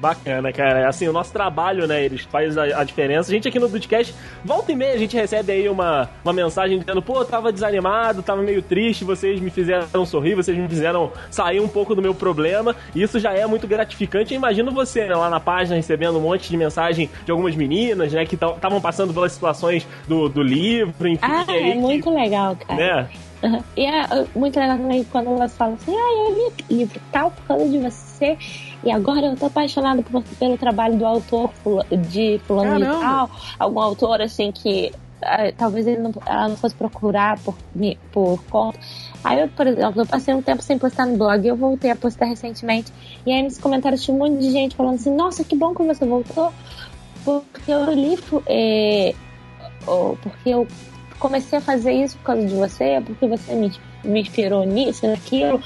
Bacana, 0.00 0.52
cara. 0.52 0.88
Assim, 0.88 1.08
o 1.08 1.12
nosso 1.12 1.32
trabalho, 1.32 1.86
né, 1.86 2.04
eles 2.04 2.22
faz 2.22 2.56
a, 2.58 2.64
a 2.80 2.84
diferença. 2.84 3.30
A 3.30 3.34
gente 3.34 3.48
aqui 3.48 3.58
no 3.58 3.68
Dudcast, 3.68 4.14
volta 4.44 4.70
e 4.72 4.76
meia, 4.76 4.94
a 4.94 4.98
gente 4.98 5.16
recebe 5.16 5.52
aí 5.52 5.68
uma, 5.68 6.08
uma 6.24 6.32
mensagem 6.32 6.78
dizendo, 6.78 7.00
pô, 7.02 7.24
tava 7.24 7.52
desanimado, 7.52 8.22
tava 8.22 8.42
meio 8.42 8.62
triste, 8.62 9.04
vocês 9.04 9.40
me 9.40 9.50
fizeram 9.50 10.04
sorrir, 10.04 10.34
vocês 10.34 10.56
me 10.56 10.68
fizeram 10.68 11.12
sair 11.30 11.60
um 11.60 11.68
pouco 11.68 11.94
do 11.94 12.02
meu 12.02 12.14
problema. 12.14 12.76
E 12.94 13.02
isso 13.02 13.18
já 13.18 13.32
é 13.32 13.46
muito 13.46 13.66
gratificante. 13.66 14.34
Eu 14.34 14.38
imagino 14.38 14.70
você, 14.70 15.06
né, 15.06 15.14
lá 15.14 15.30
na 15.30 15.40
página, 15.40 15.76
recebendo 15.76 16.18
um 16.18 16.22
monte 16.22 16.48
de 16.50 16.56
mensagem 16.56 17.08
de 17.24 17.30
algumas 17.30 17.54
meninas, 17.56 18.12
né, 18.12 18.24
que 18.26 18.34
estavam 18.34 18.80
passando 18.80 19.14
pelas 19.14 19.32
situações 19.32 19.86
do, 20.06 20.28
do 20.28 20.42
livro, 20.42 21.08
enfim. 21.08 21.18
Ah, 21.22 21.44
aí 21.48 21.70
é 21.70 21.72
que- 21.72 21.78
muito 21.78 22.10
legal, 22.10 22.56
cara. 22.56 22.78
Né? 22.78 23.08
Uhum. 23.42 23.62
E 23.76 23.84
é 23.84 24.04
uh, 24.04 24.26
muito 24.34 24.58
legal 24.58 24.78
também 24.78 25.04
quando 25.04 25.28
elas 25.30 25.54
falam 25.56 25.74
assim, 25.74 25.94
ah, 25.94 26.28
eu 26.30 26.34
li 26.68 26.78
livro 26.78 26.98
tal 27.12 27.30
por 27.30 27.42
causa 27.46 27.68
de 27.68 27.78
você, 27.78 28.36
e 28.82 28.90
agora 28.90 29.26
eu 29.26 29.36
tô 29.36 29.46
apaixonada 29.46 30.02
por- 30.02 30.22
pelo 30.38 30.56
trabalho 30.56 30.96
do 30.96 31.06
autor 31.06 31.52
de 32.08 32.40
fulano 32.46 32.80
Caramba. 32.80 33.00
tal, 33.00 33.30
algum 33.58 33.80
autor 33.80 34.20
assim 34.20 34.52
que 34.52 34.92
ah, 35.22 35.50
talvez 35.56 35.86
ele 35.86 35.98
não, 35.98 36.12
ela 36.26 36.48
não 36.48 36.56
fosse 36.56 36.74
procurar 36.74 37.38
por, 37.40 37.54
por 38.12 38.42
conta. 38.44 38.78
Aí 39.24 39.40
eu, 39.40 39.48
por 39.48 39.66
exemplo, 39.66 40.02
eu 40.02 40.06
passei 40.06 40.34
um 40.34 40.42
tempo 40.42 40.62
sem 40.62 40.78
postar 40.78 41.06
no 41.06 41.16
blog 41.16 41.44
e 41.44 41.48
eu 41.48 41.56
voltei 41.56 41.90
a 41.90 41.96
postar 41.96 42.26
recentemente. 42.26 42.92
E 43.24 43.32
aí 43.32 43.42
nos 43.42 43.58
comentários 43.58 44.02
tinha 44.02 44.14
um 44.14 44.18
monte 44.18 44.38
de 44.40 44.50
gente 44.50 44.76
falando 44.76 44.96
assim, 44.96 45.14
nossa, 45.14 45.42
que 45.42 45.56
bom 45.56 45.74
que 45.74 45.82
você 45.82 46.04
voltou, 46.04 46.52
porque 47.24 47.72
eu 47.72 47.90
li, 47.92 48.18
é, 48.46 49.14
porque 50.22 50.50
eu 50.50 50.66
comecei 51.18 51.58
a 51.58 51.62
fazer 51.62 51.92
isso 51.92 52.16
por 52.18 52.24
causa 52.24 52.46
de 52.46 52.54
você, 52.54 53.02
porque 53.04 53.26
você 53.26 53.54
me, 53.54 53.72
me 54.04 54.20
inspirou 54.20 54.64
nisso, 54.64 55.06
naquilo. 55.06 55.60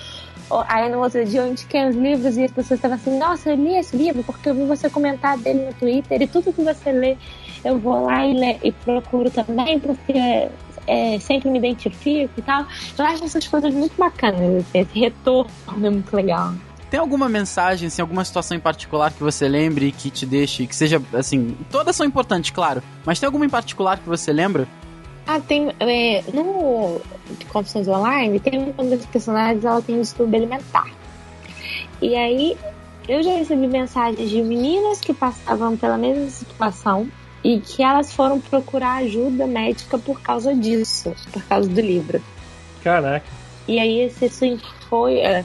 Aí 0.68 0.88
no 0.90 0.98
outro 1.00 1.24
dia 1.24 1.40
eu 1.42 1.48
indiquei 1.50 1.88
os 1.88 1.94
livros 1.96 2.36
e 2.36 2.44
as 2.44 2.50
pessoas 2.50 2.78
estavam 2.78 2.96
assim, 2.96 3.18
nossa, 3.18 3.50
eu 3.50 3.56
li 3.56 3.76
esse 3.76 3.96
livro 3.96 4.22
porque 4.24 4.48
eu 4.48 4.54
vi 4.54 4.64
você 4.64 4.88
comentar 4.90 5.38
dele 5.38 5.66
no 5.66 5.74
Twitter 5.74 6.20
e 6.22 6.26
tudo 6.26 6.52
que 6.52 6.62
você 6.62 6.90
lê 6.92 7.16
eu 7.64 7.78
vou 7.78 8.04
lá 8.06 8.26
e, 8.26 8.32
le- 8.32 8.58
e 8.64 8.72
procuro 8.72 9.30
também, 9.30 9.78
porque 9.78 10.12
é, 10.12 10.50
é, 10.86 11.18
sempre 11.18 11.50
me 11.50 11.58
identifico 11.58 12.32
e 12.38 12.42
tal. 12.42 12.64
Eu 12.98 13.04
acho 13.04 13.24
essas 13.24 13.46
coisas 13.46 13.72
muito 13.74 13.92
bacanas, 13.98 14.64
esse 14.72 14.98
retorno 14.98 15.50
é 15.84 15.90
muito 15.90 16.14
legal. 16.16 16.54
Tem 16.90 16.98
alguma 16.98 17.28
mensagem, 17.28 17.86
assim, 17.86 18.02
alguma 18.02 18.24
situação 18.24 18.56
em 18.56 18.60
particular 18.60 19.12
que 19.12 19.22
você 19.22 19.46
lembre 19.46 19.92
que 19.92 20.10
te 20.10 20.26
deixe, 20.26 20.66
que 20.66 20.74
seja, 20.74 21.00
assim, 21.12 21.56
todas 21.70 21.94
são 21.94 22.04
importantes, 22.04 22.50
claro, 22.50 22.82
mas 23.06 23.20
tem 23.20 23.26
alguma 23.26 23.46
em 23.46 23.48
particular 23.50 23.98
que 23.98 24.08
você 24.08 24.32
lembra? 24.32 24.66
Ah, 25.26 25.40
tem. 25.40 25.68
é, 25.78 26.22
no 26.32 27.00
Confissões 27.48 27.86
Online, 27.86 28.40
tem 28.40 28.74
uma 28.76 28.84
das 28.90 29.06
personagens, 29.06 29.64
ela 29.64 29.80
tem 29.82 29.96
um 29.96 30.00
distúrbio 30.00 30.38
alimentar. 30.38 30.88
E 32.02 32.16
aí, 32.16 32.56
eu 33.08 33.22
já 33.22 33.34
recebi 33.34 33.66
mensagens 33.66 34.28
de 34.30 34.42
meninas 34.42 35.00
que 35.00 35.12
passavam 35.14 35.76
pela 35.76 35.98
mesma 35.98 36.28
situação 36.30 37.08
e 37.44 37.60
que 37.60 37.82
elas 37.82 38.12
foram 38.12 38.40
procurar 38.40 38.96
ajuda 39.02 39.46
médica 39.46 39.98
por 39.98 40.20
causa 40.20 40.54
disso, 40.54 41.14
por 41.32 41.42
causa 41.44 41.68
do 41.68 41.80
livro. 41.80 42.22
Caraca. 42.82 43.26
E 43.68 43.78
aí, 43.78 44.00
esse 44.00 44.28
sim 44.28 44.58
foi 44.88 45.18
é, 45.18 45.44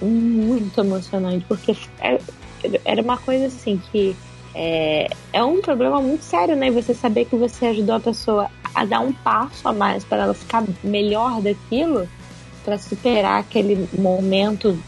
muito 0.00 0.80
emocionante, 0.80 1.44
porque 1.46 1.76
é- 2.00 2.20
era 2.84 3.02
uma 3.02 3.16
coisa 3.16 3.46
assim 3.46 3.80
que 3.90 4.16
é, 4.54 5.08
é 5.32 5.42
um 5.44 5.60
problema 5.60 6.00
muito 6.00 6.24
sério, 6.24 6.56
né? 6.56 6.70
Você 6.70 6.92
saber 6.92 7.24
que 7.26 7.36
você 7.36 7.66
ajudou 7.66 7.94
a 7.96 8.00
pessoa 8.00 8.50
a 8.74 8.84
dar 8.84 9.00
um 9.00 9.12
passo 9.12 9.66
a 9.68 9.72
mais 9.72 10.04
para 10.04 10.22
ela 10.24 10.34
ficar 10.34 10.64
melhor 10.82 11.40
daquilo, 11.40 12.08
para 12.64 12.78
superar 12.78 13.40
aquele 13.40 13.88
momento, 13.98 14.78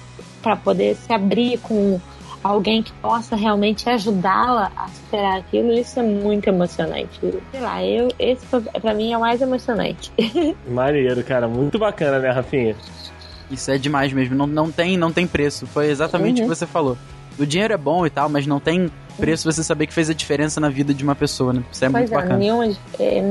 para 0.42 0.56
poder 0.56 0.94
se 0.96 1.12
abrir 1.12 1.58
com 1.58 2.00
alguém 2.44 2.82
que 2.82 2.92
possa 2.94 3.36
realmente 3.36 3.88
ajudá-la 3.88 4.70
a 4.76 4.88
superar 4.88 5.38
aquilo, 5.38 5.72
isso 5.72 6.00
é 6.00 6.02
muito 6.02 6.48
emocionante. 6.48 7.20
Sei 7.50 7.60
lá, 7.60 7.84
eu, 7.84 8.08
esse 8.18 8.44
pra 8.80 8.92
mim 8.94 9.12
é 9.12 9.16
o 9.16 9.20
mais 9.20 9.40
emocionante. 9.40 10.10
Maneiro, 10.66 11.22
cara. 11.22 11.46
Muito 11.46 11.78
bacana, 11.78 12.18
né, 12.18 12.30
Rafinha? 12.30 12.76
Isso 13.50 13.70
é 13.70 13.78
demais 13.78 14.12
mesmo, 14.12 14.34
não, 14.34 14.46
não, 14.46 14.72
tem, 14.72 14.96
não 14.96 15.12
tem 15.12 15.26
preço, 15.26 15.66
foi 15.66 15.88
exatamente 15.90 16.40
o 16.40 16.44
Uhum. 16.44 16.50
que 16.50 16.56
você 16.56 16.66
falou. 16.66 16.96
O 17.38 17.46
dinheiro 17.46 17.72
é 17.72 17.76
bom 17.76 18.04
e 18.06 18.10
tal, 18.10 18.28
mas 18.28 18.46
não 18.46 18.58
tem 18.58 18.90
preço 19.12 19.50
você 19.50 19.62
saber 19.62 19.86
que 19.86 19.94
fez 19.94 20.10
a 20.10 20.14
diferença 20.14 20.60
na 20.60 20.68
vida 20.68 20.92
de 20.92 21.02
uma 21.04 21.14
pessoa, 21.14 21.52
né? 21.52 21.62
Isso 21.70 21.84
é 21.84 21.88
muito 21.88 22.08
pois 22.08 22.12
é, 22.12 22.14
bacana. 22.14 22.38
nenhuma, 22.38 22.76
é, 22.98 23.22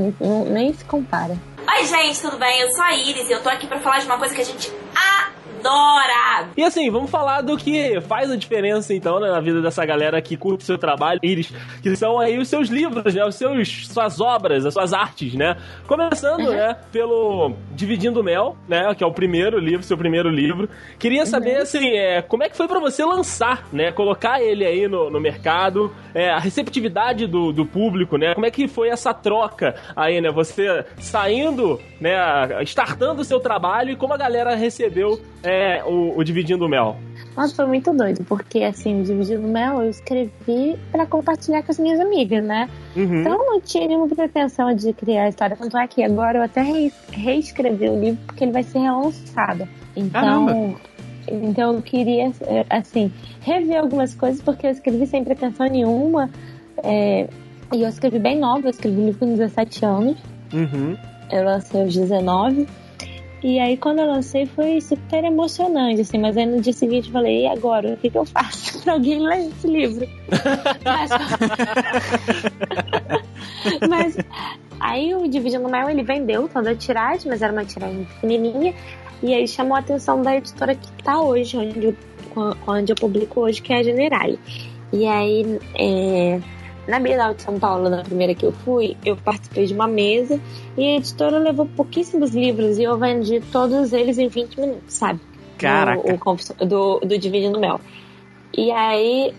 nem 0.50 0.72
se 0.74 0.84
compara. 0.84 1.36
Oi, 1.66 1.86
gente, 1.86 2.20
tudo 2.20 2.38
bem? 2.38 2.60
Eu 2.60 2.70
sou 2.72 2.82
a 2.82 2.94
Iris 2.94 3.28
e 3.28 3.32
eu 3.32 3.42
tô 3.42 3.48
aqui 3.48 3.66
pra 3.66 3.80
falar 3.80 3.98
de 3.98 4.06
uma 4.06 4.18
coisa 4.18 4.34
que 4.34 4.40
a 4.40 4.44
gente 4.44 4.72
adora! 4.94 5.41
E 6.56 6.62
assim, 6.62 6.90
vamos 6.90 7.10
falar 7.10 7.40
do 7.40 7.56
que 7.56 8.00
faz 8.02 8.30
a 8.30 8.36
diferença 8.36 8.94
então 8.94 9.20
né, 9.20 9.30
na 9.30 9.40
vida 9.40 9.60
dessa 9.60 9.84
galera 9.84 10.20
que 10.20 10.36
curte 10.36 10.64
seu 10.64 10.78
trabalho, 10.78 11.20
Iris, 11.22 11.52
que 11.82 11.94
são 11.96 12.18
aí 12.18 12.38
os 12.38 12.48
seus 12.48 12.68
livros, 12.68 13.14
né, 13.14 13.24
os 13.24 13.34
seus 13.34 13.86
suas 13.86 14.20
obras, 14.20 14.66
as 14.66 14.74
suas 14.74 14.92
artes, 14.92 15.34
né? 15.34 15.56
Começando, 15.86 16.46
uhum. 16.46 16.52
né, 16.52 16.76
pelo 16.90 17.54
Dividindo 17.72 18.22
Mel, 18.22 18.56
né, 18.68 18.94
que 18.94 19.04
é 19.04 19.06
o 19.06 19.12
primeiro 19.12 19.58
livro, 19.58 19.82
seu 19.82 19.96
primeiro 19.96 20.28
livro. 20.28 20.68
Queria 20.98 21.26
saber 21.26 21.56
uhum. 21.56 21.62
assim, 21.62 21.88
é, 21.90 22.22
como 22.22 22.42
é 22.42 22.48
que 22.48 22.56
foi 22.56 22.68
para 22.68 22.80
você 22.80 23.04
lançar, 23.04 23.66
né, 23.72 23.92
colocar 23.92 24.40
ele 24.40 24.64
aí 24.64 24.88
no, 24.88 25.10
no 25.10 25.20
mercado, 25.20 25.92
é, 26.14 26.30
a 26.30 26.38
receptividade 26.38 27.26
do, 27.26 27.52
do 27.52 27.64
público, 27.64 28.16
né? 28.16 28.34
Como 28.34 28.46
é 28.46 28.50
que 28.50 28.68
foi 28.68 28.88
essa 28.88 29.14
troca 29.14 29.74
aí, 29.96 30.20
né? 30.20 30.30
Você 30.30 30.84
saindo, 30.98 31.80
né, 32.00 32.16
startando 32.62 33.22
o 33.22 33.24
seu 33.24 33.40
trabalho 33.40 33.90
e 33.90 33.96
como 33.96 34.14
a 34.14 34.16
galera 34.16 34.54
recebeu 34.54 35.20
é, 35.42 35.82
o, 35.84 36.18
o 36.18 36.24
Dividindo 36.24 36.68
Mel? 36.68 36.96
Nossa, 37.36 37.54
foi 37.54 37.66
muito 37.66 37.92
doido, 37.92 38.24
porque 38.24 38.62
assim, 38.62 39.00
o 39.00 39.04
Dividindo 39.04 39.48
Mel 39.48 39.82
eu 39.82 39.90
escrevi 39.90 40.78
para 40.90 41.06
compartilhar 41.06 41.62
com 41.62 41.72
as 41.72 41.78
minhas 41.78 41.98
amigas, 41.98 42.44
né? 42.44 42.68
Uhum. 42.94 43.20
Então 43.20 43.38
não 43.38 43.60
tinha 43.60 43.88
nenhuma 43.88 44.08
pretensão 44.08 44.74
de 44.74 44.92
criar 44.92 45.24
a 45.24 45.28
história. 45.28 45.56
Tanto 45.56 45.76
é 45.76 45.86
que 45.86 46.02
agora 46.02 46.38
eu 46.38 46.42
até 46.42 46.62
reescrevi 47.10 47.88
o 47.88 47.98
livro 47.98 48.20
porque 48.26 48.44
ele 48.44 48.52
vai 48.52 48.62
ser 48.62 48.80
relançado. 48.80 49.66
Então. 49.96 50.76
Então 51.28 51.74
eu 51.74 51.82
queria, 51.82 52.32
assim, 52.68 53.12
rever 53.40 53.78
algumas 53.78 54.12
coisas, 54.12 54.42
porque 54.42 54.66
eu 54.66 54.70
escrevi 54.70 55.06
sem 55.06 55.24
pretensão 55.24 55.66
nenhuma. 55.66 56.28
É, 56.82 57.28
e 57.72 57.82
eu 57.82 57.88
escrevi 57.88 58.18
bem 58.18 58.38
nova, 58.38 58.66
eu 58.66 58.70
escrevi 58.70 59.00
o 59.00 59.04
livro 59.06 59.20
com 59.20 59.36
17 59.36 59.84
anos. 59.84 60.18
Uhum. 60.52 60.96
Eu 61.30 61.44
lancei 61.44 61.80
aos 61.80 61.94
19. 61.94 62.66
E 63.42 63.58
aí, 63.58 63.76
quando 63.76 63.98
eu 63.98 64.06
lancei, 64.06 64.46
foi 64.46 64.80
super 64.80 65.24
emocionante, 65.24 66.02
assim. 66.02 66.18
Mas 66.18 66.36
aí, 66.36 66.46
no 66.46 66.60
dia 66.60 66.72
seguinte, 66.72 67.08
eu 67.08 67.12
falei, 67.12 67.42
e 67.42 67.46
agora? 67.48 67.94
O 67.94 67.96
que, 67.96 68.08
que 68.08 68.16
eu 68.16 68.24
faço 68.24 68.80
pra 68.84 68.92
alguém 68.92 69.18
ler 69.20 69.48
esse 69.48 69.66
livro? 69.66 70.08
mas... 70.84 71.10
mas... 73.88 74.16
aí, 74.78 75.12
o 75.14 75.28
Dividindo 75.28 75.68
Mel, 75.68 75.90
ele 75.90 76.04
vendeu 76.04 76.48
toda 76.48 76.70
a 76.70 76.76
tiragem, 76.76 77.28
mas 77.28 77.42
era 77.42 77.52
uma 77.52 77.64
tiragem 77.64 78.04
pequenininha. 78.04 78.74
E 79.22 79.34
aí, 79.34 79.48
chamou 79.48 79.76
a 79.76 79.80
atenção 79.80 80.22
da 80.22 80.36
editora 80.36 80.76
que 80.76 80.92
tá 81.02 81.20
hoje, 81.20 81.56
onde 81.56 81.86
eu, 81.86 81.96
onde 82.66 82.92
eu 82.92 82.96
publico 82.96 83.40
hoje, 83.40 83.60
que 83.60 83.72
é 83.72 83.78
a 83.78 83.82
Generale. 83.82 84.38
E 84.92 85.04
aí, 85.04 85.58
é 85.74 86.40
na 86.86 86.98
Bienal 86.98 87.34
de 87.34 87.42
São 87.42 87.58
Paulo, 87.58 87.88
na 87.88 88.02
primeira 88.02 88.34
que 88.34 88.44
eu 88.44 88.52
fui, 88.52 88.96
eu 89.04 89.16
participei 89.16 89.66
de 89.66 89.74
uma 89.74 89.86
mesa 89.86 90.40
e 90.76 90.84
a 90.84 90.96
editora 90.96 91.38
levou 91.38 91.66
pouquíssimos 91.66 92.30
livros 92.30 92.78
e 92.78 92.82
eu 92.82 92.98
vendi 92.98 93.40
todos 93.52 93.92
eles 93.92 94.18
em 94.18 94.28
20 94.28 94.60
minutos, 94.60 94.94
sabe? 94.94 95.20
Caraca! 95.58 96.00
O, 96.00 96.66
do, 96.66 97.00
do 97.00 97.18
Dividindo 97.18 97.60
Mel. 97.60 97.80
E 98.56 98.70
aí, 98.70 99.32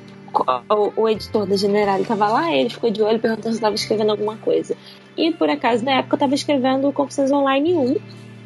o, 0.70 1.02
o 1.02 1.10
editor 1.10 1.46
da 1.46 1.56
General 1.56 2.00
estava 2.00 2.28
lá, 2.30 2.56
ele 2.56 2.70
ficou 2.70 2.90
de 2.90 3.02
olho 3.02 3.20
perguntando 3.20 3.52
se 3.52 3.58
estava 3.58 3.76
escrevendo 3.76 4.12
alguma 4.12 4.38
coisa. 4.38 4.76
E 5.18 5.32
por 5.32 5.50
acaso, 5.50 5.84
na 5.84 6.00
época, 6.00 6.16
eu 6.16 6.18
estava 6.18 6.36
escrevendo 6.36 6.88
o 6.88 6.94
Confissões 6.94 7.32
Online 7.32 7.76
1, 7.76 7.96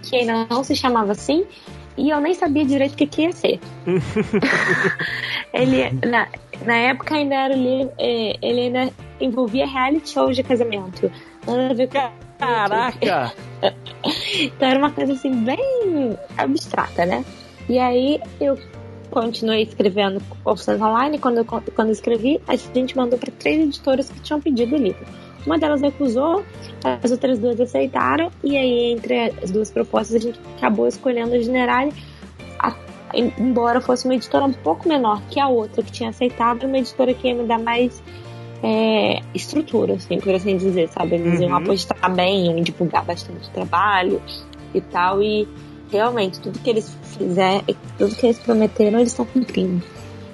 que 0.03 0.15
ainda 0.15 0.47
não 0.49 0.63
se 0.63 0.75
chamava 0.75 1.11
assim, 1.11 1.45
e 1.97 2.09
eu 2.09 2.21
nem 2.21 2.33
sabia 2.33 2.63
direito 2.63 2.93
o 2.93 2.95
que, 2.95 3.07
que 3.07 3.23
ia 3.23 3.31
ser. 3.31 3.59
ele, 5.53 5.89
na, 6.07 6.27
na 6.65 6.75
época 6.75 7.15
ainda 7.15 7.35
era 7.35 7.55
livro, 7.55 7.91
é, 7.97 8.37
ele 8.41 8.61
ainda 8.61 8.93
envolvia 9.19 9.65
reality 9.65 10.09
shows 10.09 10.35
de 10.35 10.43
casamento. 10.43 11.11
Nada 11.45 11.71
a 11.71 11.73
ver 11.73 11.87
com. 11.87 12.11
Caraca! 12.37 13.33
então 14.41 14.69
era 14.69 14.77
uma 14.77 14.91
coisa 14.91 15.13
assim, 15.13 15.33
bem 15.43 16.17
abstrata, 16.37 17.05
né? 17.05 17.25
E 17.67 17.79
aí 17.79 18.21
eu 18.39 18.57
continuei 19.09 19.63
escrevendo 19.63 20.21
opções 20.45 20.79
online. 20.79 21.17
Quando 21.17 21.37
eu, 21.37 21.45
quando 21.45 21.87
eu 21.87 21.91
escrevi, 21.93 22.39
a 22.47 22.55
gente 22.55 22.95
mandou 22.95 23.17
para 23.17 23.31
três 23.31 23.59
editoras 23.59 24.09
que 24.09 24.19
tinham 24.19 24.39
pedido 24.39 24.75
o 24.75 24.77
livro. 24.77 25.05
Uma 25.45 25.57
delas 25.57 25.81
recusou, 25.81 26.43
as 27.03 27.11
outras 27.11 27.39
duas 27.39 27.59
aceitaram, 27.59 28.31
e 28.43 28.57
aí 28.57 28.91
entre 28.91 29.33
as 29.41 29.51
duas 29.51 29.69
propostas 29.71 30.15
a 30.15 30.19
gente 30.19 30.39
acabou 30.57 30.87
escolhendo 30.87 31.33
a 31.35 31.39
Generale, 31.39 31.93
a, 32.59 32.75
embora 33.13 33.81
fosse 33.81 34.05
uma 34.05 34.15
editora 34.15 34.45
um 34.45 34.53
pouco 34.53 34.87
menor 34.87 35.21
que 35.29 35.39
a 35.39 35.47
outra 35.47 35.83
que 35.83 35.91
tinha 35.91 36.09
aceitado, 36.09 36.65
uma 36.65 36.77
editora 36.77 37.13
que 37.13 37.27
ia 37.27 37.35
me 37.35 37.45
dar 37.45 37.59
mais 37.59 38.01
é, 38.63 39.21
estrutura, 39.33 39.93
assim, 39.93 40.19
por 40.19 40.33
assim 40.33 40.57
dizer, 40.57 40.89
sabe? 40.89 41.15
Eles 41.15 41.39
iam 41.39 41.51
uhum. 41.51 41.57
apostar 41.57 42.13
bem, 42.13 42.47
iam 42.47 42.61
divulgar 42.61 43.05
bastante 43.05 43.49
trabalho 43.51 44.21
e 44.73 44.81
tal, 44.81 45.21
e 45.21 45.47
realmente 45.91 46.39
tudo 46.39 46.59
que 46.59 46.69
eles 46.69 46.95
fizeram, 47.17 47.63
tudo 47.97 48.15
que 48.15 48.25
eles 48.25 48.39
prometeram, 48.39 48.99
eles 48.99 49.11
estão 49.11 49.25
cumprindo. 49.25 49.83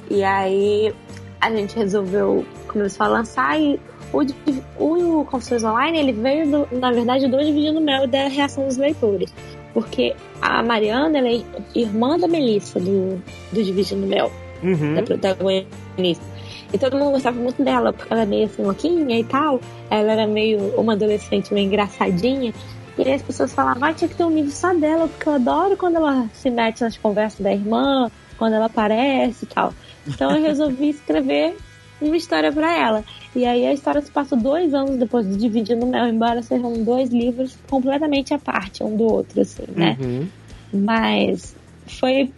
E 0.09 0.23
aí 0.23 0.93
a 1.39 1.51
gente 1.51 1.75
resolveu 1.75 2.45
começou 2.67 3.05
a 3.05 3.09
lançar 3.09 3.59
e 3.59 3.79
o, 4.13 5.19
o 5.19 5.25
Confissões 5.25 5.63
Online, 5.63 5.97
ele 5.97 6.13
veio, 6.13 6.49
do, 6.49 6.79
na 6.79 6.91
verdade, 6.91 7.27
do 7.27 7.37
Dividindo 7.37 7.81
Mel 7.81 8.07
da 8.07 8.27
reação 8.27 8.67
dos 8.67 8.77
leitores. 8.77 9.33
Porque 9.73 10.15
a 10.39 10.61
Mariana, 10.61 11.17
ela 11.17 11.29
é 11.29 11.41
irmã 11.73 12.17
da 12.19 12.27
Melissa, 12.27 12.79
do, 12.79 13.21
do 13.51 13.63
Dividindo 13.63 14.05
Mel, 14.05 14.31
uhum. 14.61 14.95
da 14.95 15.01
protagonista. 15.01 16.23
E 16.71 16.77
todo 16.77 16.97
mundo 16.97 17.11
gostava 17.11 17.39
muito 17.39 17.63
dela, 17.63 17.91
porque 17.91 18.11
ela 18.13 18.23
é 18.23 18.25
meio 18.25 18.45
assim, 18.45 18.63
louquinha 18.63 19.19
e 19.19 19.23
tal. 19.23 19.59
Ela 19.89 20.13
era 20.13 20.27
meio 20.27 20.59
uma 20.79 20.93
adolescente 20.93 21.53
meio 21.53 21.67
engraçadinha. 21.67 22.53
E 22.97 23.01
aí 23.01 23.13
as 23.13 23.21
pessoas 23.21 23.53
falavam, 23.53 23.83
ah, 23.83 23.93
tinha 23.93 24.07
que 24.07 24.15
ter 24.15 24.23
um 24.23 24.33
livro 24.33 24.51
só 24.51 24.73
dela, 24.73 25.07
porque 25.07 25.27
eu 25.27 25.33
adoro 25.33 25.75
quando 25.75 25.95
ela 25.95 26.27
se 26.33 26.49
mete 26.49 26.81
nas 26.81 26.97
conversas 26.97 27.39
da 27.39 27.51
irmã, 27.51 28.11
quando 28.37 28.53
ela 28.53 28.65
aparece 28.65 29.45
e 29.45 29.47
tal. 29.47 29.73
Então 30.07 30.35
eu 30.35 30.41
resolvi 30.43 30.89
escrever 30.89 31.55
uma 32.01 32.17
história 32.17 32.51
para 32.51 32.77
ela. 32.77 33.03
E 33.35 33.45
aí 33.45 33.65
a 33.65 33.73
história 33.73 34.01
se 34.01 34.11
passa 34.11 34.35
dois 34.35 34.73
anos 34.73 34.97
depois 34.97 35.27
de 35.27 35.37
Dividindo 35.37 35.85
Mel, 35.85 36.07
embora 36.07 36.41
sejam 36.41 36.83
dois 36.83 37.09
livros 37.09 37.57
completamente 37.69 38.33
à 38.33 38.39
parte 38.39 38.83
um 38.83 38.95
do 38.95 39.05
outro, 39.05 39.41
assim, 39.41 39.63
né? 39.75 39.97
Uhum. 39.99 40.27
Mas 40.73 41.55
foi. 41.87 42.31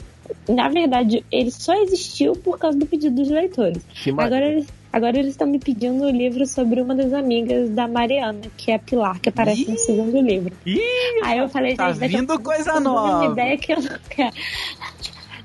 Na 0.50 0.70
verdade, 0.70 1.24
ele 1.32 1.52
só 1.52 1.74
existiu 1.84 2.34
por 2.34 2.58
causa 2.58 2.78
do 2.78 2.86
pedido 2.86 3.16
dos 3.16 3.30
leitores. 3.30 3.86
Agora 4.18 4.46
eles, 4.48 4.68
agora 4.92 5.20
eles 5.20 5.32
estão 5.32 5.48
me 5.48 5.60
pedindo 5.60 6.04
o 6.04 6.08
um 6.08 6.10
livro 6.10 6.48
sobre 6.48 6.82
uma 6.82 6.96
das 6.96 7.14
amigas 7.14 7.70
da 7.70 7.88
Mariana, 7.88 8.42
que 8.58 8.72
é 8.72 8.76
a 8.76 8.80
Pilar, 8.80 9.20
que 9.20 9.30
aparece 9.30 9.62
Ih! 9.64 9.72
no 9.72 9.78
segundo 9.78 10.20
livro. 10.20 10.52
Ih, 10.66 10.82
Aí 11.24 11.38
eu 11.38 11.48
falei, 11.48 11.76
tá 11.76 11.92
gente, 11.94 12.18
vindo 12.18 12.40
coisa 12.40 12.80
nova. 12.80 13.26
Uma 13.26 13.32
ideia 13.34 13.58
que 13.58 13.74
eu 13.74 13.82
não 13.82 14.00
quero. 14.10 14.36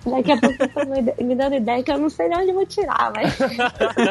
Daqui 0.05 0.33
a 0.33 0.39
pouco 0.39 0.57
eu 1.19 1.27
me 1.27 1.35
dando 1.35 1.57
ideia 1.57 1.83
que 1.83 1.93
eu 1.93 1.99
não 1.99 2.09
sei 2.09 2.29
de 2.29 2.37
onde 2.37 2.53
vou 2.53 2.65
tirar, 2.65 3.13
mas. 3.15 3.37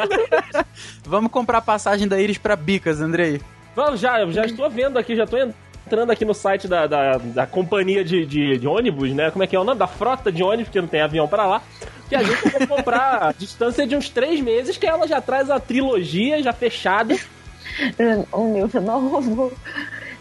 Vamos 1.04 1.32
comprar 1.32 1.62
passagem 1.62 2.08
da 2.08 2.19
Iris 2.19 2.38
pra 2.38 2.56
Bicas, 2.56 3.02
Andrei. 3.02 3.41
Vamos, 3.75 3.99
já, 3.99 4.25
já 4.28 4.45
estou 4.45 4.69
vendo 4.69 4.99
aqui, 4.99 5.15
já 5.15 5.23
estou 5.23 5.39
entrando 5.86 6.12
aqui 6.12 6.25
no 6.25 6.34
site 6.34 6.67
da, 6.67 6.86
da, 6.86 7.17
da 7.17 7.47
companhia 7.47 8.04
de, 8.04 8.25
de, 8.25 8.58
de, 8.58 8.67
ônibus, 8.67 9.12
né? 9.12 9.32
Como 9.32 9.43
é 9.43 9.47
que 9.47 9.56
é 9.56 9.60
o 9.60 9.63
nome? 9.63 9.80
Da 9.80 9.88
frota 9.88 10.32
de 10.32 10.43
ônibus, 10.43 10.65
porque 10.65 10.82
não 10.82 10.88
tem 10.88 11.02
avião 11.02 11.28
para 11.28 11.47
lá. 11.47 11.62
Que 12.08 12.15
a 12.15 12.23
gente 12.23 12.49
vai 12.49 12.67
comprar 12.67 13.23
a 13.23 13.32
distância 13.38 13.88
de 13.88 13.95
uns 13.95 14.10
três 14.10 14.39
meses, 14.39 14.78
que 14.78 14.86
ela 14.86 15.08
já 15.08 15.19
traz 15.19 15.49
a 15.49 15.60
trilogia 15.60 16.43
já 16.43 16.54
fechada. 16.54 17.15
Um 18.34 18.54
livro 18.54 18.82
novo. 18.82 19.52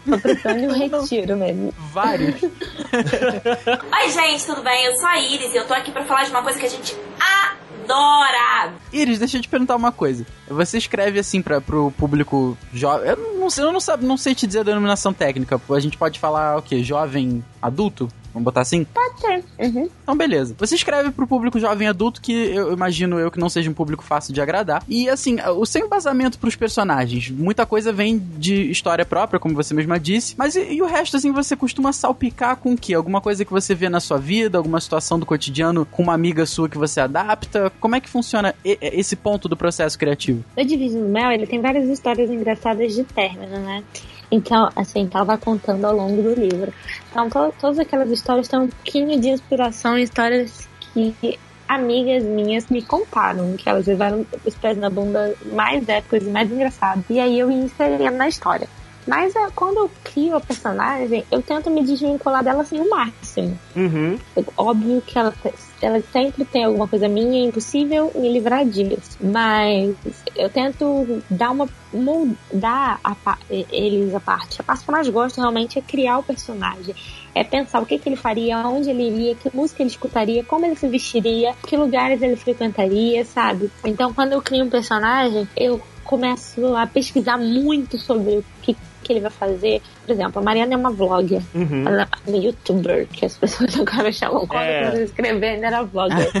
Tô 0.09 0.19
precisando 0.19 0.59
de 0.59 0.67
um 0.67 0.71
retiro 0.99 1.37
mesmo. 1.37 1.73
Vários. 1.91 2.41
Oi, 2.43 4.09
gente, 4.11 4.45
tudo 4.45 4.63
bem? 4.63 4.85
Eu 4.85 4.95
sou 4.95 5.07
a 5.07 5.19
Iris 5.19 5.53
e 5.53 5.57
eu 5.57 5.65
tô 5.67 5.73
aqui 5.73 5.91
pra 5.91 6.03
falar 6.05 6.23
de 6.23 6.31
uma 6.31 6.41
coisa 6.41 6.59
que 6.59 6.65
a 6.65 6.69
gente 6.69 6.95
adora. 7.19 8.73
Iris, 8.91 9.19
deixa 9.19 9.37
eu 9.37 9.41
te 9.41 9.47
perguntar 9.49 9.75
uma 9.75 9.91
coisa. 9.91 10.25
Você 10.47 10.77
escreve 10.77 11.19
assim 11.19 11.41
para 11.41 11.61
pro 11.61 11.91
público 11.91 12.57
jovem. 12.73 13.09
Eu 13.09 13.17
não 13.39 13.49
sei, 13.49 13.63
eu 13.63 13.71
não, 13.71 13.79
sabe, 13.79 14.05
não 14.05 14.17
sei 14.17 14.33
te 14.33 14.47
dizer 14.47 14.59
a 14.59 14.63
denominação 14.63 15.13
técnica. 15.13 15.59
A 15.69 15.79
gente 15.79 15.97
pode 15.97 16.19
falar 16.19 16.57
o 16.57 16.61
quê? 16.61 16.83
Jovem 16.83 17.43
adulto? 17.61 18.07
Vamos 18.33 18.45
botar 18.45 18.61
assim? 18.61 18.85
Pode 18.85 19.21
ser. 19.21 19.43
Uhum. 19.59 19.89
Então, 20.03 20.15
beleza. 20.15 20.55
Você 20.57 20.75
escreve 20.75 21.11
pro 21.11 21.27
público 21.27 21.59
jovem 21.59 21.87
adulto, 21.87 22.21
que 22.21 22.31
eu 22.31 22.73
imagino 22.73 23.19
eu 23.19 23.31
que 23.31 23.39
não 23.39 23.49
seja 23.49 23.69
um 23.69 23.73
público 23.73 24.03
fácil 24.03 24.33
de 24.33 24.41
agradar. 24.41 24.83
E, 24.87 25.09
assim, 25.09 25.37
o 25.57 25.65
seu 25.65 25.85
embasamento 25.85 26.37
pros 26.39 26.55
personagens, 26.55 27.29
muita 27.29 27.65
coisa 27.65 27.91
vem 27.91 28.17
de 28.37 28.69
história 28.69 29.05
própria, 29.05 29.39
como 29.39 29.55
você 29.55 29.73
mesma 29.73 29.99
disse. 29.99 30.35
Mas 30.37 30.55
e, 30.55 30.73
e 30.73 30.81
o 30.81 30.85
resto, 30.85 31.17
assim, 31.17 31.31
você 31.31 31.55
costuma 31.55 31.91
salpicar 31.93 32.57
com 32.57 32.73
o 32.73 32.77
quê? 32.77 32.93
Alguma 32.93 33.21
coisa 33.21 33.43
que 33.43 33.51
você 33.51 33.73
vê 33.73 33.89
na 33.89 33.99
sua 33.99 34.17
vida, 34.17 34.57
alguma 34.57 34.79
situação 34.79 35.19
do 35.19 35.25
cotidiano 35.25 35.85
com 35.85 36.03
uma 36.03 36.13
amiga 36.13 36.45
sua 36.45 36.69
que 36.69 36.77
você 36.77 36.99
adapta? 36.99 37.71
Como 37.79 37.95
é 37.95 37.99
que 37.99 38.09
funciona 38.09 38.53
esse 38.63 39.15
ponto 39.15 39.47
do 39.47 39.57
processo 39.57 39.97
criativo? 39.97 40.43
O 40.55 40.63
Division 40.63 41.07
Mel, 41.09 41.31
ele 41.31 41.47
tem 41.47 41.61
várias 41.61 41.87
histórias 41.89 42.29
engraçadas 42.29 42.93
de 42.93 43.03
término, 43.03 43.59
né? 43.59 43.83
Então, 44.31 44.69
assim, 44.75 45.09
vai 45.25 45.37
contando 45.37 45.85
ao 45.85 45.95
longo 45.95 46.21
do 46.21 46.33
livro. 46.39 46.73
Então, 47.09 47.29
to 47.29 47.53
todas 47.59 47.79
aquelas 47.79 48.11
histórias 48.11 48.47
têm 48.47 48.59
um 48.59 48.67
pouquinho 48.67 49.19
de 49.19 49.29
inspiração 49.29 49.97
em 49.97 50.03
histórias 50.03 50.67
que 50.79 51.39
amigas 51.67 52.23
minhas 52.23 52.67
me 52.67 52.81
contaram, 52.81 53.55
que 53.55 53.69
elas 53.69 53.85
levaram 53.85 54.25
os 54.43 54.55
pés 54.55 54.77
na 54.77 54.89
bunda 54.89 55.35
mais 55.51 55.87
épicas 55.87 56.23
e 56.23 56.29
mais 56.29 56.51
engraçados. 56.51 57.05
E 57.09 57.19
aí 57.19 57.39
eu 57.39 57.51
ia 57.51 57.57
inserindo 57.57 58.11
na 58.11 58.27
história. 58.27 58.67
Mas 59.07 59.35
é, 59.35 59.47
quando 59.55 59.77
eu 59.77 59.91
crio 60.03 60.35
a 60.35 60.41
personagem, 60.41 61.25
eu 61.31 61.41
tento 61.41 61.69
me 61.69 61.83
desvincular 61.83 62.43
dela 62.43 62.61
assim 62.61 62.79
o 62.79 62.89
máximo. 62.89 63.57
Uhum. 63.75 64.19
Óbvio 64.57 65.01
que 65.01 65.17
ela, 65.17 65.33
ela 65.81 66.01
sempre 66.11 66.45
tem 66.45 66.63
alguma 66.63 66.87
coisa 66.87 67.07
minha, 67.07 67.41
é 67.41 67.47
impossível 67.47 68.11
me 68.15 68.31
livrar 68.31 68.65
disso. 68.65 69.17
Mas 69.21 69.95
eu 70.35 70.49
tento 70.49 71.21
dar 71.29 71.51
uma. 71.51 71.67
mudar 71.93 72.99
a, 73.03 73.15
eles 73.49 74.13
a 74.13 74.19
parte. 74.19 74.61
A 74.61 74.63
parte 74.63 74.83
que 74.83 74.89
eu 74.89 74.93
mais 74.93 75.09
gosto 75.09 75.39
realmente 75.39 75.79
é 75.79 75.81
criar 75.81 76.19
o 76.19 76.23
personagem. 76.23 76.95
É 77.33 77.43
pensar 77.43 77.81
o 77.81 77.85
que, 77.85 77.97
que 77.97 78.09
ele 78.09 78.15
faria, 78.15 78.57
onde 78.67 78.89
ele 78.89 79.07
iria, 79.07 79.35
que 79.35 79.55
música 79.55 79.83
ele 79.83 79.89
escutaria, 79.89 80.43
como 80.43 80.65
ele 80.65 80.75
se 80.75 80.87
vestiria, 80.87 81.53
que 81.67 81.77
lugares 81.77 82.21
ele 82.21 82.35
frequentaria, 82.35 83.23
sabe? 83.23 83.71
Então 83.85 84.13
quando 84.13 84.33
eu 84.33 84.41
crio 84.41 84.65
um 84.65 84.69
personagem, 84.69 85.47
eu 85.55 85.79
começo 86.03 86.75
a 86.75 86.87
pesquisar 86.87 87.37
muito 87.37 87.99
sobre 87.99 88.37
o 88.37 88.45
que, 88.63 88.75
que 89.09 89.13
ele 89.13 89.21
vai 89.21 89.31
fazer. 89.31 89.81
Por 90.05 90.11
exemplo, 90.13 90.39
a 90.39 90.43
Mariana 90.43 90.75
é 90.75 90.77
uma 90.77 90.91
vlogger. 90.91 91.41
Uhum. 91.55 91.87
Ela 91.87 92.03
é 92.03 92.07
uma 92.29 92.37
youtuber, 92.37 93.07
que 93.07 93.25
as 93.25 93.35
pessoas 93.41 93.75
agora 93.79 94.11
chamam. 94.11 94.45
Quando 94.45 94.61
é. 94.61 94.93
eu 94.93 95.03
escrever, 95.03 95.63
era 95.63 95.81
vlogger. 95.81 96.29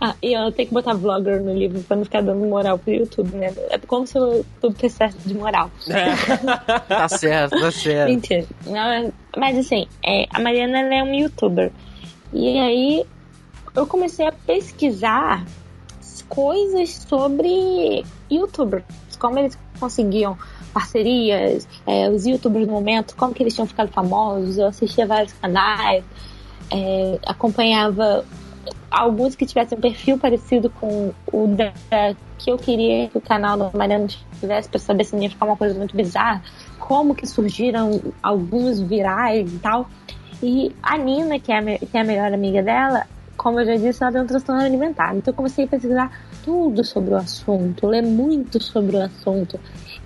ah, 0.00 0.16
e 0.20 0.32
eu 0.32 0.50
tenho 0.50 0.66
que 0.66 0.74
botar 0.74 0.94
vlogger 0.94 1.40
no 1.40 1.54
livro 1.54 1.80
pra 1.82 1.96
não 1.96 2.04
ficar 2.04 2.20
dando 2.20 2.44
moral 2.44 2.76
pro 2.78 2.92
YouTube, 2.92 3.36
né? 3.36 3.54
É 3.70 3.78
como 3.78 4.04
se 4.04 4.18
o 4.18 4.38
YouTube 4.38 4.74
precisasse 4.74 5.16
de 5.24 5.34
moral. 5.34 5.70
É. 5.88 6.16
tá 6.88 7.08
certo, 7.08 7.60
tá 7.60 7.70
certo. 7.70 8.10
Mentira. 8.10 8.44
Mas 9.36 9.56
assim, 9.56 9.86
é, 10.04 10.26
a 10.30 10.40
Mariana 10.40 10.78
é 10.92 11.02
uma 11.04 11.14
youtuber. 11.14 11.70
E 12.32 12.58
aí 12.58 13.04
eu 13.76 13.86
comecei 13.86 14.26
a 14.26 14.32
pesquisar 14.32 15.44
coisas 16.28 16.94
sobre 17.08 18.04
youtubers, 18.30 18.84
como 19.22 19.38
eles 19.38 19.56
conseguiam 19.78 20.36
parcerias, 20.74 21.68
é, 21.86 22.10
os 22.10 22.26
youtubers 22.26 22.66
no 22.66 22.72
momento, 22.72 23.14
como 23.14 23.32
que 23.32 23.40
eles 23.40 23.54
tinham 23.54 23.68
ficado 23.68 23.88
famosos, 23.92 24.58
eu 24.58 24.66
assistia 24.66 25.06
vários 25.06 25.32
canais, 25.34 26.02
é, 26.72 27.20
acompanhava 27.24 28.24
alguns 28.90 29.36
que 29.36 29.46
tivessem 29.46 29.78
um 29.78 29.80
perfil 29.80 30.18
parecido 30.18 30.68
com 30.68 31.12
o 31.32 31.46
da, 31.46 31.72
que 32.36 32.50
eu 32.50 32.58
queria 32.58 33.08
que 33.08 33.16
o 33.16 33.20
canal 33.20 33.56
da 33.56 33.70
Mariana 33.72 34.08
tivesse 34.40 34.68
para 34.68 34.80
saber 34.80 35.04
se 35.04 35.14
não 35.14 35.22
ia 35.22 35.30
ficar 35.30 35.46
uma 35.46 35.56
coisa 35.56 35.78
muito 35.78 35.96
bizarra, 35.96 36.42
como 36.80 37.14
que 37.14 37.26
surgiram 37.26 38.00
alguns 38.20 38.80
virais 38.80 39.52
e 39.52 39.58
tal. 39.60 39.88
E 40.42 40.74
a 40.82 40.98
Nina, 40.98 41.38
que 41.38 41.52
é 41.52 41.58
a, 41.58 41.62
que 41.78 41.96
é 41.96 42.00
a 42.00 42.04
melhor 42.04 42.32
amiga 42.32 42.60
dela, 42.60 43.06
como 43.36 43.60
eu 43.60 43.66
já 43.66 43.76
disse, 43.76 44.02
ela 44.02 44.10
tem 44.10 44.20
um 44.20 44.26
transtorno 44.26 44.60
alimentar. 44.60 45.14
Então 45.14 45.32
eu 45.32 45.36
comecei 45.36 45.64
a 45.64 45.68
pesquisar 45.68 46.10
tudo 46.42 46.84
sobre 46.84 47.14
o 47.14 47.16
assunto, 47.16 47.86
ler 47.86 48.02
muito 48.02 48.62
sobre 48.62 48.96
o 48.96 49.02
assunto. 49.02 49.58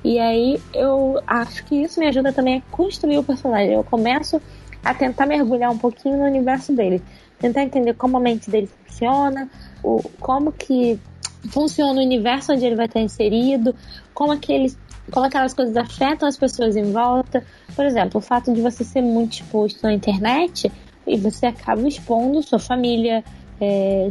E 0.05 0.19
aí 0.19 0.61
eu 0.73 1.21
acho 1.27 1.65
que 1.65 1.83
isso 1.83 1.99
me 1.99 2.07
ajuda 2.07 2.33
também 2.33 2.59
a 2.59 2.63
construir 2.71 3.19
o 3.19 3.25
personagem. 3.25 3.75
Eu 3.75 3.85
começo 3.85 4.41
a 4.85 4.95
tentar 4.95 5.27
mergulhar 5.27 5.71
um 5.71 5.79
pouquinho 5.79 6.17
no 6.17 6.25
universo 6.25 6.73
dele, 6.73 7.03
tentar 7.39 7.63
entender 7.63 7.95
como 7.95 8.17
a 8.17 8.21
mente 8.21 8.49
dele 8.49 8.69
funciona, 8.87 9.49
o, 9.83 10.01
como 10.21 10.53
que 10.53 10.99
funciona 11.49 12.01
o 12.01 12.05
universo 12.05 12.53
onde 12.53 12.65
ele 12.65 12.77
vai 12.77 12.87
estar 12.87 13.01
inserido, 13.01 13.75
como 14.15 14.33
aqueles 14.33 14.79
como 15.11 15.25
aquelas 15.25 15.55
coisas 15.55 15.77
afetam 15.77 16.29
as 16.29 16.37
pessoas 16.37 16.77
em 16.77 16.93
volta. 16.93 17.45
Por 17.75 17.85
exemplo, 17.85 18.19
o 18.19 18.21
fato 18.21 18.53
de 18.53 18.61
você 18.61 18.83
ser 18.83 19.03
muito 19.03 19.35
exposto 19.35 19.83
na 19.83 19.93
internet 19.93 20.71
e 21.07 21.17
você 21.17 21.47
acaba 21.47 21.87
expondo 21.87 22.43
sua 22.43 22.59
família, 22.59 23.25
é, 23.61 24.09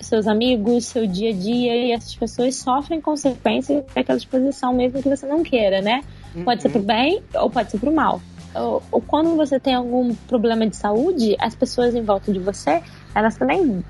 seus 0.00 0.26
amigos, 0.26 0.86
seu 0.86 1.06
dia 1.06 1.30
a 1.30 1.32
dia, 1.32 1.76
e 1.76 1.92
essas 1.92 2.14
pessoas 2.14 2.56
sofrem 2.56 3.00
consequências 3.00 3.84
daquela 3.94 4.18
exposição, 4.18 4.72
mesmo 4.72 5.02
que 5.02 5.08
você 5.08 5.26
não 5.26 5.42
queira, 5.42 5.80
né? 5.80 6.02
Uhum. 6.34 6.44
Pode 6.44 6.62
ser 6.62 6.70
pro 6.70 6.82
bem 6.82 7.22
ou 7.34 7.50
pode 7.50 7.70
ser 7.70 7.78
pro 7.78 7.92
mal. 7.92 8.20
Ou, 8.54 8.82
ou, 8.90 9.00
quando 9.00 9.34
você 9.34 9.58
tem 9.58 9.74
algum 9.74 10.14
problema 10.14 10.66
de 10.66 10.76
saúde, 10.76 11.36
as 11.38 11.54
pessoas 11.54 11.94
em 11.94 12.02
volta 12.02 12.32
de 12.32 12.38
você, 12.38 12.82
elas 13.14 13.36
também 13.36 13.82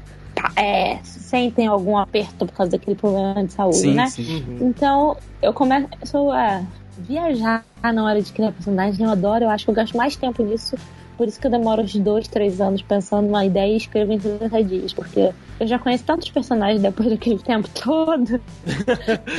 é, 0.56 0.98
sentem 1.02 1.66
algum 1.66 1.96
aperto 1.96 2.46
por 2.46 2.52
causa 2.52 2.72
daquele 2.72 2.96
problema 2.96 3.44
de 3.44 3.52
saúde, 3.52 3.78
sim, 3.78 3.94
né? 3.94 4.06
Sim. 4.06 4.44
Uhum. 4.46 4.68
Então, 4.68 5.16
eu 5.40 5.52
começo 5.52 6.30
a 6.30 6.62
viajar 6.98 7.64
na 7.82 8.04
hora 8.04 8.22
de 8.22 8.32
criar 8.32 8.52
personagem, 8.52 9.04
eu 9.04 9.10
adoro, 9.10 9.44
eu 9.44 9.50
acho 9.50 9.64
que 9.64 9.70
eu 9.70 9.74
gasto 9.74 9.96
mais 9.96 10.14
tempo 10.14 10.42
nisso 10.44 10.76
por 11.16 11.28
isso 11.28 11.40
que 11.40 11.46
eu 11.46 11.50
demoro 11.50 11.82
uns 11.82 11.94
dois, 11.96 12.26
três 12.26 12.60
anos 12.60 12.82
pensando 12.82 13.26
numa 13.26 13.44
ideia 13.44 13.72
e 13.72 13.76
escrevo 13.76 14.12
em 14.12 14.18
30 14.18 14.64
dias, 14.64 14.92
porque 14.92 15.30
eu 15.60 15.66
já 15.66 15.78
conheço 15.78 16.04
tantos 16.04 16.28
personagens 16.30 16.82
depois 16.82 17.08
daquele 17.10 17.38
tempo 17.44 17.68
todo. 17.68 18.40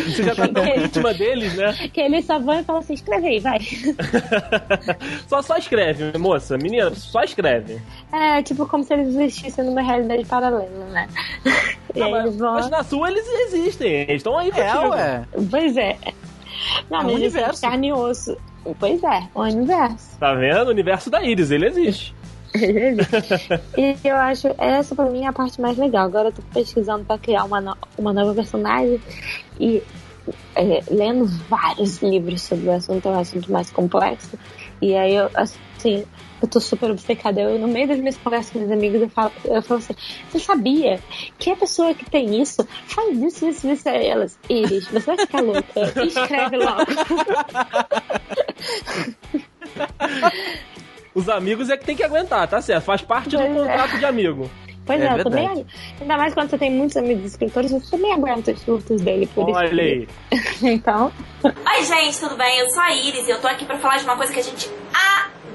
Você 0.06 0.24
já 0.24 0.36
tá 0.36 0.48
tão 0.48 0.64
vítima 0.64 1.14
deles, 1.14 1.56
né? 1.56 1.74
Que 1.92 2.02
eles 2.02 2.26
só 2.26 2.40
vão 2.40 2.60
e 2.60 2.64
falam 2.64 2.82
assim: 2.82 2.94
escreve 2.94 3.28
aí, 3.28 3.40
vai. 3.40 3.60
só, 5.28 5.42
só 5.42 5.58
escreve, 5.58 6.18
moça, 6.18 6.58
menina, 6.58 6.94
só 6.96 7.22
escreve. 7.24 7.82
É, 8.12 8.42
tipo, 8.42 8.66
como 8.68 8.84
se 8.84 8.94
eles 8.94 9.10
existissem 9.16 9.66
numa 9.66 9.82
realidade 9.82 10.26
paralela, 10.26 10.86
né? 10.92 11.08
Não, 11.96 12.10
mas, 12.10 12.36
vão... 12.36 12.54
mas, 12.54 12.70
na 12.70 12.84
sua 12.84 13.12
eles 13.12 13.28
existem, 13.28 14.02
eles 14.02 14.16
estão 14.16 14.38
aí 14.38 14.50
é, 14.50 14.52
contigo. 14.52 14.94
Ué. 14.94 15.26
Pois 15.50 15.78
é. 15.78 15.98
Não, 16.90 17.00
é 17.00 17.04
mas 17.04 17.12
um 17.12 17.16
universo. 17.16 17.62
carne 17.62 17.88
e 17.88 17.94
osso. 17.94 18.38
Pois 18.80 19.04
é, 19.04 19.28
o 19.34 19.42
universo. 19.42 20.18
Tá 20.20 20.34
vendo? 20.34 20.68
O 20.68 20.72
universo 20.72 21.10
da 21.10 21.22
Iris, 21.24 21.52
ele 21.52 21.68
existe. 21.68 22.16
Ele 22.54 22.80
existe. 22.80 23.62
e 23.78 24.08
eu 24.08 24.16
acho 24.16 24.48
essa 24.58 24.96
pra 24.96 25.06
mim 25.06 25.26
é 25.26 25.28
a 25.28 25.34
parte 25.34 25.60
mais 25.60 25.78
legal. 25.78 26.06
Agora 26.06 26.30
eu 26.30 26.34
tô 26.34 26.42
pesquisando 26.54 27.04
pra 27.04 27.18
criar 27.18 27.44
uma, 27.44 27.60
no 27.60 27.76
uma 27.98 28.14
nova 28.14 28.34
personagem 28.34 29.02
e 29.60 29.82
é, 30.56 30.82
lendo 30.90 31.26
vários 31.50 32.02
livros 32.02 32.42
sobre 32.42 32.70
o 32.70 32.72
assunto, 32.72 33.08
é 33.08 33.12
um 33.12 33.20
assunto 33.20 33.52
mais 33.52 33.70
complexo. 33.70 34.38
E 34.82 34.96
aí 34.96 35.16
eu, 35.16 35.30
assim, 35.34 36.06
eu 36.44 36.48
tô 36.48 36.60
super 36.60 36.92
obcecada. 36.92 37.42
Eu, 37.42 37.58
no 37.58 37.70
meio 37.70 37.88
das 37.88 37.98
minhas 37.98 38.18
conversas 38.18 38.52
com 38.52 38.60
meus 38.60 38.72
amigos, 38.72 39.02
eu 39.02 39.10
falo, 39.10 39.32
eu 39.46 39.64
falo 39.64 39.80
assim: 39.80 39.96
você 40.30 40.40
sabia 40.40 41.00
que 41.40 41.50
a 41.50 41.56
pessoa 41.56 41.94
que 41.94 42.04
tem 42.10 42.42
isso 42.42 42.68
faz 42.86 43.18
isso, 43.18 43.48
isso, 43.48 43.72
isso 43.72 43.88
a 43.88 43.94
elas? 43.94 44.38
Iris, 44.50 44.90
você 44.90 45.00
vai 45.00 45.16
ficar 45.18 45.40
louca. 45.42 45.64
Escreve 46.06 46.58
logo. 46.58 46.84
Os 51.16 51.30
amigos 51.30 51.70
é 51.70 51.78
que 51.78 51.86
tem 51.86 51.96
que 51.96 52.04
aguentar, 52.04 52.46
tá 52.48 52.60
certo? 52.62 52.84
Faz 52.84 53.02
parte 53.02 53.30
do 53.30 53.42
é. 53.42 53.48
contrato 53.48 53.98
de 53.98 54.06
amigo. 54.06 54.52
Pois 54.86 55.00
é, 55.00 55.06
é 55.06 55.14
eu 55.14 55.24
também. 55.24 55.66
Ainda 56.02 56.18
mais 56.18 56.34
quando 56.34 56.50
você 56.50 56.58
tem 56.58 56.70
muitos 56.72 56.98
amigos 56.98 57.24
escritores, 57.24 57.72
você 57.72 57.92
também 57.92 58.12
aguenta 58.12 58.52
os 58.52 58.60
surtos 58.60 59.02
dele. 59.02 59.30
Por 59.34 59.50
Olha 59.50 59.68
isso 59.68 59.80
aí. 59.80 60.06
então. 60.74 61.10
Oi, 61.44 61.84
gente, 61.86 62.20
tudo 62.20 62.36
bem? 62.36 62.60
Eu 62.60 62.70
sou 62.72 62.82
a 62.82 62.94
Iris 62.94 63.26
e 63.28 63.32
eu 63.32 63.40
tô 63.40 63.48
aqui 63.48 63.64
pra 63.64 63.78
falar 63.78 63.96
de 63.98 64.04
uma 64.04 64.18
coisa 64.18 64.34
que 64.34 64.40
a 64.40 64.44
gente 64.44 64.70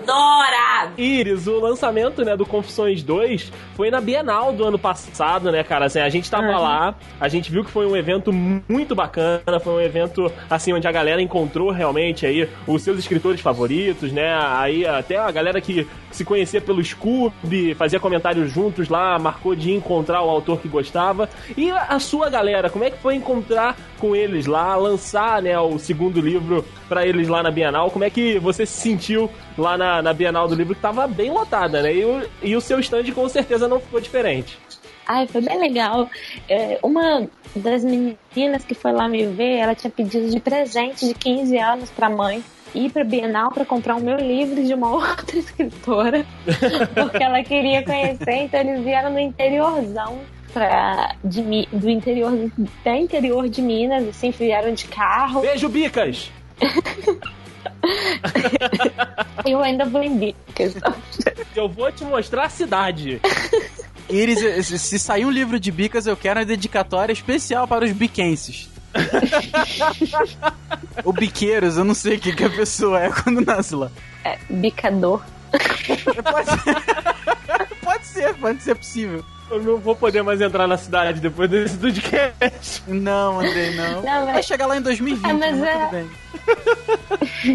adora! 0.08 0.92
Iris, 0.96 1.46
o 1.46 1.60
lançamento, 1.60 2.24
né, 2.24 2.36
do 2.36 2.46
Confissões 2.46 3.02
2 3.02 3.52
foi 3.74 3.90
na 3.90 4.00
Bienal 4.00 4.52
do 4.52 4.64
ano 4.64 4.78
passado, 4.78 5.52
né, 5.52 5.62
cara? 5.62 5.86
Assim, 5.86 6.00
a 6.00 6.08
gente 6.08 6.30
tava 6.30 6.46
uhum. 6.46 6.62
lá, 6.62 6.94
a 7.20 7.28
gente 7.28 7.50
viu 7.50 7.62
que 7.62 7.70
foi 7.70 7.86
um 7.86 7.96
evento 7.96 8.32
muito 8.32 8.94
bacana, 8.94 9.60
foi 9.62 9.74
um 9.74 9.80
evento, 9.80 10.32
assim, 10.48 10.72
onde 10.72 10.88
a 10.88 10.92
galera 10.92 11.20
encontrou 11.20 11.70
realmente 11.70 12.24
aí 12.24 12.48
os 12.66 12.82
seus 12.82 12.98
escritores 12.98 13.40
favoritos, 13.40 14.10
né? 14.10 14.34
Aí 14.34 14.86
até 14.86 15.16
a 15.16 15.30
galera 15.30 15.60
que 15.60 15.86
se 16.10 16.24
conhecia 16.24 16.60
pelo 16.60 16.82
Scooby, 16.82 17.74
fazia 17.74 18.00
comentários 18.00 18.50
juntos 18.50 18.88
lá, 18.88 19.18
marcou 19.18 19.54
de 19.54 19.72
encontrar 19.72 20.22
o 20.22 20.30
autor 20.30 20.60
que 20.60 20.68
gostava. 20.68 21.28
E 21.56 21.70
a 21.70 21.98
sua 21.98 22.30
galera, 22.30 22.70
como 22.70 22.84
é 22.84 22.90
que 22.90 22.98
foi 22.98 23.14
encontrar 23.14 23.76
com 23.98 24.14
eles 24.16 24.46
lá, 24.46 24.76
lançar, 24.76 25.42
né, 25.42 25.58
o 25.58 25.78
segundo 25.78 26.20
livro 26.20 26.64
para 26.88 27.06
eles 27.06 27.28
lá 27.28 27.42
na 27.42 27.50
Bienal? 27.50 27.90
Como 27.90 28.04
é 28.04 28.10
que 28.10 28.38
você 28.38 28.64
se 28.64 28.80
sentiu 28.80 29.30
lá 29.56 29.76
na, 29.76 30.00
na 30.00 30.12
Bienal 30.12 30.48
do 30.48 30.54
livro 30.54 30.74
que 30.74 30.80
tava 30.80 31.06
bem 31.06 31.30
lotada, 31.30 31.82
né? 31.82 31.94
E 31.94 32.04
o, 32.04 32.28
e 32.42 32.56
o 32.56 32.60
seu 32.60 32.80
stand 32.80 33.12
com 33.12 33.28
certeza 33.28 33.68
não 33.68 33.80
ficou 33.80 34.00
diferente. 34.00 34.58
Ai, 35.06 35.26
foi 35.26 35.40
bem 35.40 35.58
legal. 35.58 36.08
É, 36.48 36.78
uma 36.82 37.26
das 37.56 37.82
meninas 37.82 38.64
que 38.64 38.74
foi 38.74 38.92
lá 38.92 39.08
me 39.08 39.26
ver, 39.26 39.56
ela 39.56 39.74
tinha 39.74 39.90
pedido 39.90 40.28
de 40.30 40.38
presente 40.38 41.06
de 41.06 41.14
15 41.14 41.58
anos 41.58 41.90
pra 41.90 42.10
mãe 42.10 42.42
ir 42.74 42.90
pra 42.90 43.04
Bienal 43.04 43.50
para 43.50 43.64
comprar 43.64 43.96
o 43.96 44.00
meu 44.00 44.16
livro 44.16 44.62
de 44.62 44.74
uma 44.74 44.90
outra 44.92 45.38
escritora, 45.38 46.26
porque 46.94 47.22
ela 47.22 47.42
queria 47.42 47.82
conhecer, 47.82 48.44
então 48.44 48.60
eles 48.60 48.84
vieram 48.84 49.10
no 49.10 49.18
interiorzão 49.18 50.20
pra, 50.58 51.14
de, 51.22 51.68
do 51.72 51.88
interior, 51.88 52.32
do 52.32 52.90
interior 52.90 53.48
de 53.48 53.62
Minas, 53.62 54.08
assim, 54.08 54.32
vieram 54.32 54.74
de 54.74 54.86
carro. 54.86 55.42
Beijo, 55.42 55.68
Bicas! 55.68 56.32
eu 59.46 59.62
ainda 59.62 59.84
vou 59.84 60.02
em 60.02 60.18
Bicas. 60.18 60.74
Eu 61.54 61.68
vou 61.68 61.92
te 61.92 62.02
mostrar 62.04 62.46
a 62.46 62.48
cidade. 62.48 63.20
Iris, 64.10 64.66
se 64.66 64.98
sair 64.98 65.24
um 65.24 65.30
livro 65.30 65.60
de 65.60 65.70
bicas, 65.70 66.04
eu 66.06 66.16
quero 66.16 66.40
uma 66.40 66.46
dedicatória 66.46 67.12
especial 67.12 67.68
para 67.68 67.84
os 67.84 67.92
biquenses. 67.92 68.68
o 71.04 71.12
biqueiros, 71.12 71.76
eu 71.76 71.84
não 71.84 71.94
sei 71.94 72.16
o 72.16 72.20
que, 72.20 72.32
que 72.32 72.42
a 72.42 72.50
pessoa 72.50 73.00
é 73.00 73.10
quando 73.10 73.42
nasce 73.42 73.76
lá. 73.76 73.92
É, 74.24 74.36
bicador. 74.50 75.22
Pode 75.52 76.50
ser. 76.62 76.74
Pode 77.84 78.06
ser, 78.06 78.34
pode 78.34 78.62
ser 78.62 78.74
possível. 78.74 79.24
Eu 79.50 79.62
não 79.62 79.78
vou 79.78 79.96
poder 79.96 80.22
mais 80.22 80.40
entrar 80.40 80.66
na 80.66 80.76
cidade 80.76 81.20
depois 81.20 81.48
desse 81.48 81.76
podcast. 81.78 82.82
Não, 82.86 83.40
Andrei, 83.40 83.74
não. 83.74 84.02
Não, 84.02 84.24
mas- 84.24 84.32
Vai 84.34 84.42
chegar 84.42 84.66
lá 84.66 84.76
em 84.76 84.82
2020, 84.82 85.24
Ah, 85.30 85.34
mas 85.34 85.56
mas 85.58 85.62
é- 85.68 85.78
tudo 85.78 85.90
bem. 85.90 86.10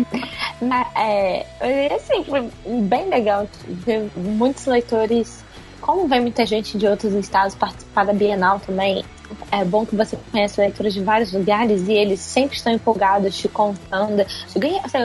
Mas, 0.62 0.88
é, 0.96 1.46
e, 1.62 1.94
assim, 1.94 2.24
foi 2.24 2.50
bem 2.84 3.10
legal 3.10 3.48
ver 3.68 4.10
muitos 4.16 4.66
leitores. 4.66 5.44
Como 5.82 6.08
vem 6.08 6.22
muita 6.22 6.46
gente 6.46 6.78
de 6.78 6.88
outros 6.88 7.14
estados 7.14 7.54
participar 7.56 8.06
da 8.06 8.14
Bienal 8.14 8.60
também, 8.66 9.04
é 9.52 9.64
bom 9.64 9.86
que 9.86 9.96
você 9.96 10.18
conhece 10.32 10.60
leitores 10.60 10.94
de 10.94 11.02
vários 11.02 11.32
lugares 11.32 11.88
e 11.88 11.94
eles 11.94 12.20
sempre 12.20 12.56
estão 12.56 12.74
empolgados, 12.74 13.38
te 13.38 13.48
contando. 13.48 14.26
Eu 14.54 14.62
ganhei, 14.62 14.80
assim, 14.84 14.98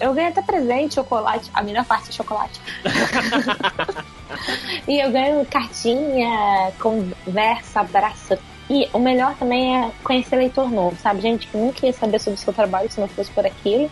eu, 0.00 0.14
ganhei 0.14 0.30
até 0.30 0.42
presente, 0.42 0.94
chocolate, 0.94 1.50
a 1.52 1.62
melhor 1.62 1.84
parte 1.84 2.10
é 2.10 2.12
chocolate. 2.12 2.60
e 4.88 5.00
eu 5.00 5.10
ganho 5.10 5.44
cartinha, 5.46 6.72
conversa, 6.80 7.80
abraço. 7.80 8.38
E 8.70 8.88
o 8.92 8.98
melhor 8.98 9.34
também 9.34 9.76
é 9.76 9.90
conhecer 10.02 10.36
leitor 10.36 10.70
novo, 10.70 10.96
sabe? 10.96 11.20
Gente 11.20 11.46
que 11.46 11.56
nunca 11.56 11.86
ia 11.86 11.92
saber 11.92 12.18
sobre 12.18 12.38
o 12.38 12.42
seu 12.42 12.52
trabalho 12.52 12.90
se 12.90 13.00
não 13.00 13.08
fosse 13.08 13.30
por 13.30 13.44
aquilo. 13.44 13.90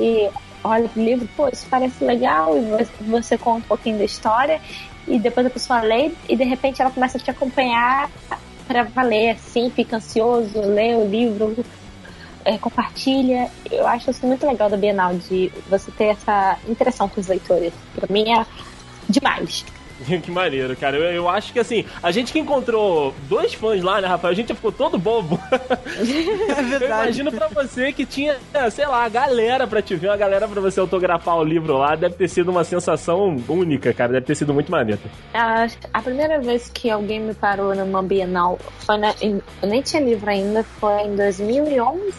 E 0.00 0.30
olha 0.64 0.88
pro 0.88 1.02
livro, 1.02 1.28
pô, 1.36 1.48
isso 1.48 1.66
parece 1.68 2.02
legal, 2.02 2.56
e 2.56 3.02
você 3.02 3.36
conta 3.36 3.58
um 3.58 3.68
pouquinho 3.68 3.98
da 3.98 4.04
história, 4.04 4.60
e 5.06 5.18
depois 5.18 5.46
a 5.46 5.50
pessoa 5.50 5.82
lê, 5.82 6.10
e 6.28 6.36
de 6.36 6.44
repente 6.44 6.80
ela 6.80 6.90
começa 6.90 7.18
a 7.18 7.20
te 7.20 7.30
acompanhar 7.30 8.10
pra 8.66 8.84
valer, 8.84 9.30
assim, 9.30 9.70
fica 9.70 9.96
ansioso, 9.96 10.60
lê 10.60 10.94
o 10.94 11.06
livro, 11.06 11.64
é, 12.44 12.58
compartilha. 12.58 13.50
Eu 13.70 13.86
acho 13.86 14.10
isso 14.10 14.26
muito 14.26 14.46
legal 14.46 14.68
da 14.68 14.76
Bienal, 14.76 15.14
de 15.14 15.50
você 15.68 15.90
ter 15.90 16.06
essa 16.06 16.58
interação 16.68 17.08
com 17.08 17.20
os 17.20 17.26
leitores. 17.26 17.72
Pra 17.94 18.06
mim 18.12 18.32
é 18.32 18.46
demais. 19.08 19.64
que 20.22 20.30
maneiro, 20.30 20.76
cara. 20.76 20.96
Eu, 20.96 21.04
eu 21.04 21.28
acho 21.28 21.52
que 21.52 21.58
assim, 21.58 21.84
a 22.02 22.10
gente 22.10 22.32
que 22.32 22.38
encontrou 22.38 23.14
dois 23.28 23.54
fãs 23.54 23.82
lá, 23.82 24.00
né, 24.00 24.08
Rafael? 24.08 24.32
A 24.32 24.34
gente 24.34 24.48
já 24.48 24.54
ficou 24.54 24.72
todo 24.72 24.98
bobo. 24.98 25.38
É 25.94 26.60
Eu 26.60 26.64
verdade. 26.64 26.84
imagino 26.84 27.32
pra 27.32 27.48
você 27.48 27.92
que 27.92 28.04
tinha, 28.04 28.36
sei 28.70 28.86
lá, 28.86 29.04
a 29.04 29.08
galera 29.08 29.66
pra 29.66 29.80
te 29.80 29.94
ver, 29.94 30.08
uma 30.08 30.16
galera 30.16 30.46
pra 30.48 30.60
você 30.60 30.80
autografar 30.80 31.36
o 31.36 31.44
livro 31.44 31.76
lá. 31.78 31.94
Deve 31.94 32.14
ter 32.16 32.28
sido 32.28 32.50
uma 32.50 32.64
sensação 32.64 33.36
única, 33.48 33.92
cara. 33.94 34.12
Deve 34.14 34.26
ter 34.26 34.34
sido 34.34 34.52
muito 34.52 34.70
maneiro. 34.70 35.00
A, 35.32 35.66
a 35.92 36.02
primeira 36.02 36.40
vez 36.40 36.68
que 36.72 36.90
alguém 36.90 37.20
me 37.20 37.34
parou 37.34 37.74
numa 37.74 38.02
Bienal 38.02 38.58
foi 38.80 38.96
na, 38.98 39.14
em- 39.20 39.40
eu 39.62 39.68
nem 39.68 39.82
tinha 39.82 40.02
livro 40.02 40.28
ainda, 40.28 40.62
foi 40.64 41.02
em 41.02 41.16
2011. 41.16 42.12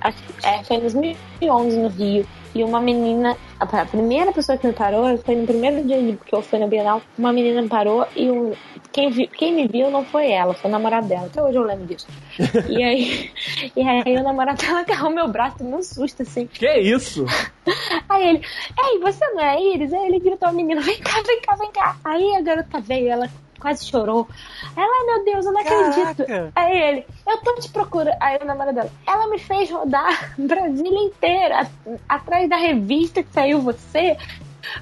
Acho, 0.00 0.18
é, 0.44 0.62
foi 0.64 0.76
em 0.76 0.80
2011 0.80 1.78
no 1.78 1.88
Rio. 1.88 2.26
E 2.54 2.64
uma 2.64 2.80
menina, 2.80 3.36
a, 3.60 3.84
primeira 3.84 4.32
pessoa 4.32 4.56
que 4.56 4.66
me 4.66 4.72
parou, 4.72 5.18
foi 5.18 5.36
no 5.36 5.46
primeiro 5.46 5.86
dia 5.86 5.98
que 6.24 6.34
eu 6.34 6.40
fui 6.40 6.58
na 6.58 6.66
Bienal, 6.66 7.02
uma 7.18 7.30
menina 7.30 7.60
me 7.60 7.68
parou 7.68 8.06
e 8.16 8.30
o, 8.30 8.56
quem, 8.92 9.10
vi- 9.10 9.26
quem 9.26 9.52
me 9.52 9.68
viu 9.68 9.90
não 9.90 10.02
foi 10.06 10.30
ela, 10.30 10.54
foi 10.54 10.70
o 10.70 10.72
namorado 10.72 11.06
dela. 11.06 11.26
Até 11.26 11.42
hoje 11.42 11.58
eu 11.58 11.62
lembro 11.64 11.84
disso. 11.84 12.06
e 12.66 12.82
aí, 12.82 13.30
e 13.76 13.82
aí 13.82 14.16
o 14.16 14.22
namorado 14.22 14.58
dela 14.64 14.80
agarrou 14.80 15.10
meu 15.10 15.28
braço, 15.28 15.62
me 15.62 15.74
um 15.74 15.82
susto 15.82 16.22
assim. 16.22 16.46
Que 16.46 16.78
isso? 16.78 17.26
Aí 18.08 18.28
ele, 18.28 18.42
ei, 18.78 18.98
você 19.00 19.26
não 19.32 19.40
é 19.40 19.60
Iris? 19.60 19.92
Aí 19.92 20.06
ele 20.06 20.20
gritou 20.20 20.48
a 20.48 20.52
menina, 20.52 20.80
vem 20.80 20.98
cá, 20.98 21.20
vem 21.26 21.40
cá, 21.40 21.56
vem 21.56 21.72
cá. 21.72 21.96
Aí 22.04 22.36
a 22.36 22.40
garota 22.40 22.80
veio, 22.80 23.10
ela 23.10 23.28
quase 23.58 23.86
chorou. 23.86 24.28
Ela, 24.76 25.06
meu 25.06 25.24
Deus, 25.24 25.46
eu 25.46 25.52
não 25.52 25.60
acredito. 25.60 26.24
Caraca. 26.26 26.52
Aí 26.54 26.76
ele, 26.76 27.06
eu 27.26 27.38
tô 27.38 27.54
te 27.54 27.68
procurando. 27.70 28.16
Aí 28.20 28.38
o 28.40 28.44
namorado 28.44 28.74
dela, 28.74 28.90
ela 29.06 29.28
me 29.28 29.38
fez 29.38 29.70
rodar 29.70 30.34
Brasília 30.38 31.00
inteira, 31.00 31.68
atrás 32.08 32.48
da 32.48 32.56
revista 32.56 33.22
que 33.22 33.32
saiu 33.32 33.60
você, 33.60 34.16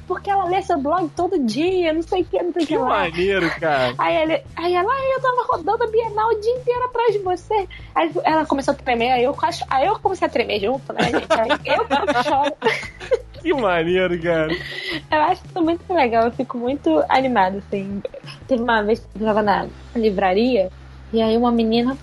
porque 0.07 0.31
ela 0.31 0.45
lê 0.45 0.63
seu 0.63 0.79
blog 0.79 1.09
todo 1.17 1.39
dia, 1.45 1.93
não 1.93 2.03
sei 2.03 2.23
o 2.23 2.25
que, 2.25 2.43
não 2.43 2.53
sei 2.53 2.63
o 2.63 2.67
que 2.67 2.75
Que 2.75 2.77
lá. 2.77 2.89
maneiro, 2.89 3.51
cara. 3.61 3.95
Aí, 3.99 4.17
ele, 4.17 4.43
aí 4.57 4.75
ela, 4.75 4.93
eu 5.15 5.21
tava 5.21 5.47
rodando 5.49 5.85
a 5.85 5.87
Bienal 5.87 6.29
o 6.31 6.41
dia 6.41 6.57
inteiro 6.57 6.85
atrás 6.85 7.13
de 7.13 7.19
você. 7.21 7.69
Aí 7.95 8.11
ela 8.25 8.47
começou 8.47 8.73
a 8.73 8.77
tremer, 8.77 9.13
aí 9.13 9.25
eu, 9.25 9.37
aí 9.71 9.87
eu 9.87 9.99
comecei 9.99 10.27
a 10.27 10.31
tremer 10.31 10.61
junto, 10.61 10.93
né, 10.93 11.05
gente? 11.05 11.27
Aí 11.31 11.77
eu 11.77 12.23
choro. 12.23 12.55
Que 13.45 13.53
maneiro, 13.53 14.19
cara. 14.23 14.51
Eu 15.13 15.21
acho 15.21 15.43
isso 15.45 15.63
muito 15.63 15.93
legal, 15.93 16.25
eu 16.25 16.31
fico 16.33 16.57
muito 16.57 17.05
animada, 17.11 17.59
assim. 17.59 18.03
Teve 18.49 18.63
uma 18.63 18.83
vez 18.83 19.01
que 19.01 19.23
eu 19.23 19.27
tava 19.27 19.43
na 19.43 19.67
livraria 19.95 20.71
e 21.15 21.23
aí 21.23 21.37
uma 21.37 21.53
menina. 21.53 21.97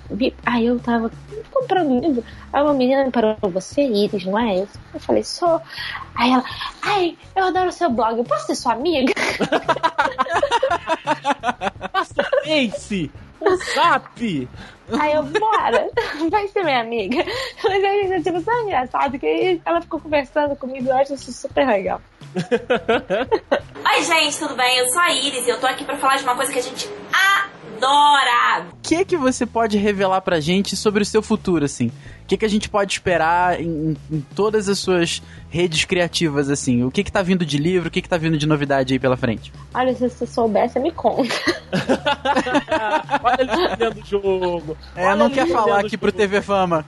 Aí 0.45 0.65
eu 0.65 0.79
tava 0.79 1.11
comprando 1.51 1.99
livro. 1.99 2.23
Aí 2.53 2.63
uma 2.63 2.73
menina 2.73 3.03
me 3.03 3.11
parou, 3.11 3.35
você, 3.41 3.81
Iris, 3.81 4.25
não 4.25 4.39
é? 4.39 4.59
Eu, 4.59 4.67
eu 4.93 4.99
falei, 5.01 5.21
sou. 5.21 5.61
Aí 6.15 6.31
ela, 6.31 6.45
ai, 6.81 7.17
eu 7.35 7.47
adoro 7.47 7.67
o 7.67 7.73
seu 7.73 7.89
blog, 7.89 8.17
eu 8.17 8.23
posso 8.23 8.47
ser 8.47 8.55
sua 8.55 8.71
amiga? 8.71 9.13
Passa 11.91 12.21
o 12.21 12.45
Face, 12.45 13.11
o 13.41 13.55
Zap. 13.75 14.49
Aí 14.99 15.13
eu, 15.13 15.23
bora, 15.23 15.89
vai 16.29 16.47
ser 16.47 16.63
minha 16.63 16.79
amiga. 16.79 17.17
Mas 17.63 17.83
aí 17.83 18.07
gente, 18.07 18.23
tipo, 18.23 18.41
tão 18.41 18.63
engraçado 18.63 19.19
que 19.19 19.25
aí 19.25 19.61
ela 19.65 19.81
ficou 19.81 19.99
conversando 19.99 20.55
comigo, 20.55 20.87
eu 20.87 20.97
acho 20.97 21.15
isso 21.15 21.33
super 21.33 21.67
legal. 21.67 22.01
Oi, 22.33 24.03
gente, 24.03 24.39
tudo 24.39 24.55
bem? 24.55 24.77
Eu 24.77 24.87
sou 24.87 25.01
a 25.01 25.11
Iris 25.11 25.45
e 25.45 25.49
eu 25.49 25.59
tô 25.59 25.67
aqui 25.67 25.83
pra 25.83 25.97
falar 25.97 26.15
de 26.15 26.23
uma 26.23 26.35
coisa 26.35 26.51
que 26.51 26.59
a 26.59 26.63
gente 26.63 26.89
adora. 27.11 27.60
O 28.69 28.75
que 28.81 29.05
que 29.05 29.17
você 29.17 29.45
pode 29.45 29.77
revelar 29.77 30.21
pra 30.21 30.39
gente 30.39 30.75
sobre 30.75 31.03
o 31.03 31.05
seu 31.05 31.21
futuro, 31.21 31.65
assim? 31.65 31.87
O 32.23 32.27
que 32.27 32.37
que 32.37 32.45
a 32.45 32.49
gente 32.49 32.69
pode 32.69 32.93
esperar 32.93 33.59
em, 33.59 33.97
em 34.11 34.21
todas 34.35 34.69
as 34.69 34.79
suas 34.79 35.21
redes 35.49 35.85
criativas, 35.85 36.49
assim? 36.49 36.83
O 36.83 36.91
que 36.91 37.03
que 37.03 37.11
tá 37.11 37.21
vindo 37.21 37.45
de 37.45 37.57
livro, 37.57 37.89
o 37.89 37.91
que 37.91 38.01
que 38.01 38.09
tá 38.09 38.17
vindo 38.17 38.37
de 38.37 38.47
novidade 38.47 38.93
aí 38.93 38.99
pela 38.99 39.17
frente? 39.17 39.51
Olha, 39.73 39.93
se 39.93 40.09
você 40.09 40.25
soubesse, 40.25 40.79
me 40.79 40.91
conta. 40.91 41.35
Olha 43.23 43.41
ele 43.41 43.67
fazendo 43.67 44.01
o 44.01 44.05
jogo. 44.05 44.77
É, 44.95 45.07
Olha 45.07 45.15
não 45.15 45.29
quer 45.29 45.47
falar 45.47 45.79
aqui 45.79 45.95
o 45.95 45.99
pro. 45.99 46.11
TV 46.11 46.41
Fama. 46.41 46.85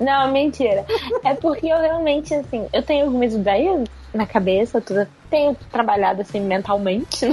Não, 0.00 0.32
mentira. 0.32 0.84
É 1.24 1.34
porque 1.34 1.66
eu 1.66 1.80
realmente, 1.80 2.34
assim, 2.34 2.66
eu 2.72 2.82
tenho 2.82 3.06
algumas 3.06 3.34
ideias 3.34 3.84
na 4.12 4.26
cabeça, 4.26 4.80
tudo, 4.80 5.06
tenho 5.30 5.56
trabalhado 5.70 6.22
assim 6.22 6.40
mentalmente. 6.40 7.26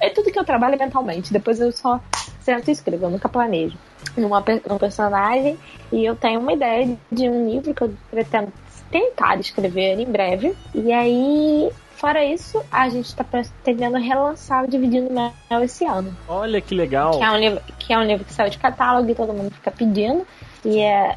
É 0.00 0.10
tudo 0.10 0.30
que 0.30 0.38
eu 0.38 0.44
trabalho 0.44 0.78
mentalmente. 0.78 1.32
Depois 1.32 1.60
eu 1.60 1.72
só 1.72 2.00
sento 2.40 2.68
e 2.68 2.72
escrevo, 2.72 3.06
eu 3.06 3.10
nunca 3.10 3.28
planejo. 3.28 3.76
Numa, 4.16 4.42
num 4.68 4.78
personagem, 4.78 5.58
e 5.92 6.04
eu 6.04 6.14
tenho 6.14 6.40
uma 6.40 6.52
ideia 6.52 6.96
de 7.10 7.28
um 7.28 7.48
livro 7.48 7.74
que 7.74 7.82
eu 7.82 7.92
pretendo 8.10 8.52
tentar 8.90 9.38
escrever 9.40 9.98
em 9.98 10.06
breve. 10.06 10.56
E 10.74 10.92
aí, 10.92 11.70
fora 11.96 12.24
isso, 12.24 12.62
a 12.70 12.88
gente 12.88 13.14
tá 13.14 13.24
pretendendo 13.24 13.96
relançar 13.98 14.64
o 14.64 14.68
Dividindo 14.68 15.12
Mel 15.12 15.32
esse 15.62 15.84
ano. 15.84 16.16
Olha 16.28 16.60
que 16.60 16.74
legal. 16.74 17.18
Que 17.18 17.24
é 17.24 17.30
um 17.30 17.36
livro 17.36 17.60
que, 17.78 17.92
é 17.92 17.98
um 17.98 18.04
livro 18.04 18.24
que 18.24 18.32
saiu 18.32 18.50
de 18.50 18.58
catálogo 18.58 19.10
e 19.10 19.14
todo 19.14 19.32
mundo 19.32 19.50
fica 19.50 19.70
pedindo. 19.70 20.26
E 20.64 20.80
é, 20.80 21.16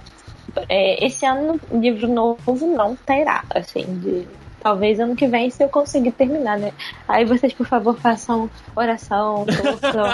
é, 0.67 1.05
esse 1.05 1.25
ano, 1.25 1.59
livro 1.71 2.07
novo 2.07 2.67
não 2.67 2.95
terá, 2.95 3.43
assim, 3.49 3.85
de. 3.99 4.27
Talvez 4.61 4.99
ano 4.99 5.15
que 5.15 5.27
vem, 5.27 5.49
se 5.49 5.63
eu 5.63 5.69
conseguir 5.69 6.11
terminar, 6.11 6.57
né? 6.59 6.73
Aí 7.07 7.23
vocês, 7.25 7.53
por 7.53 7.65
favor, 7.65 7.97
façam 7.99 8.49
oração, 8.75 9.45
torçam, 9.45 10.13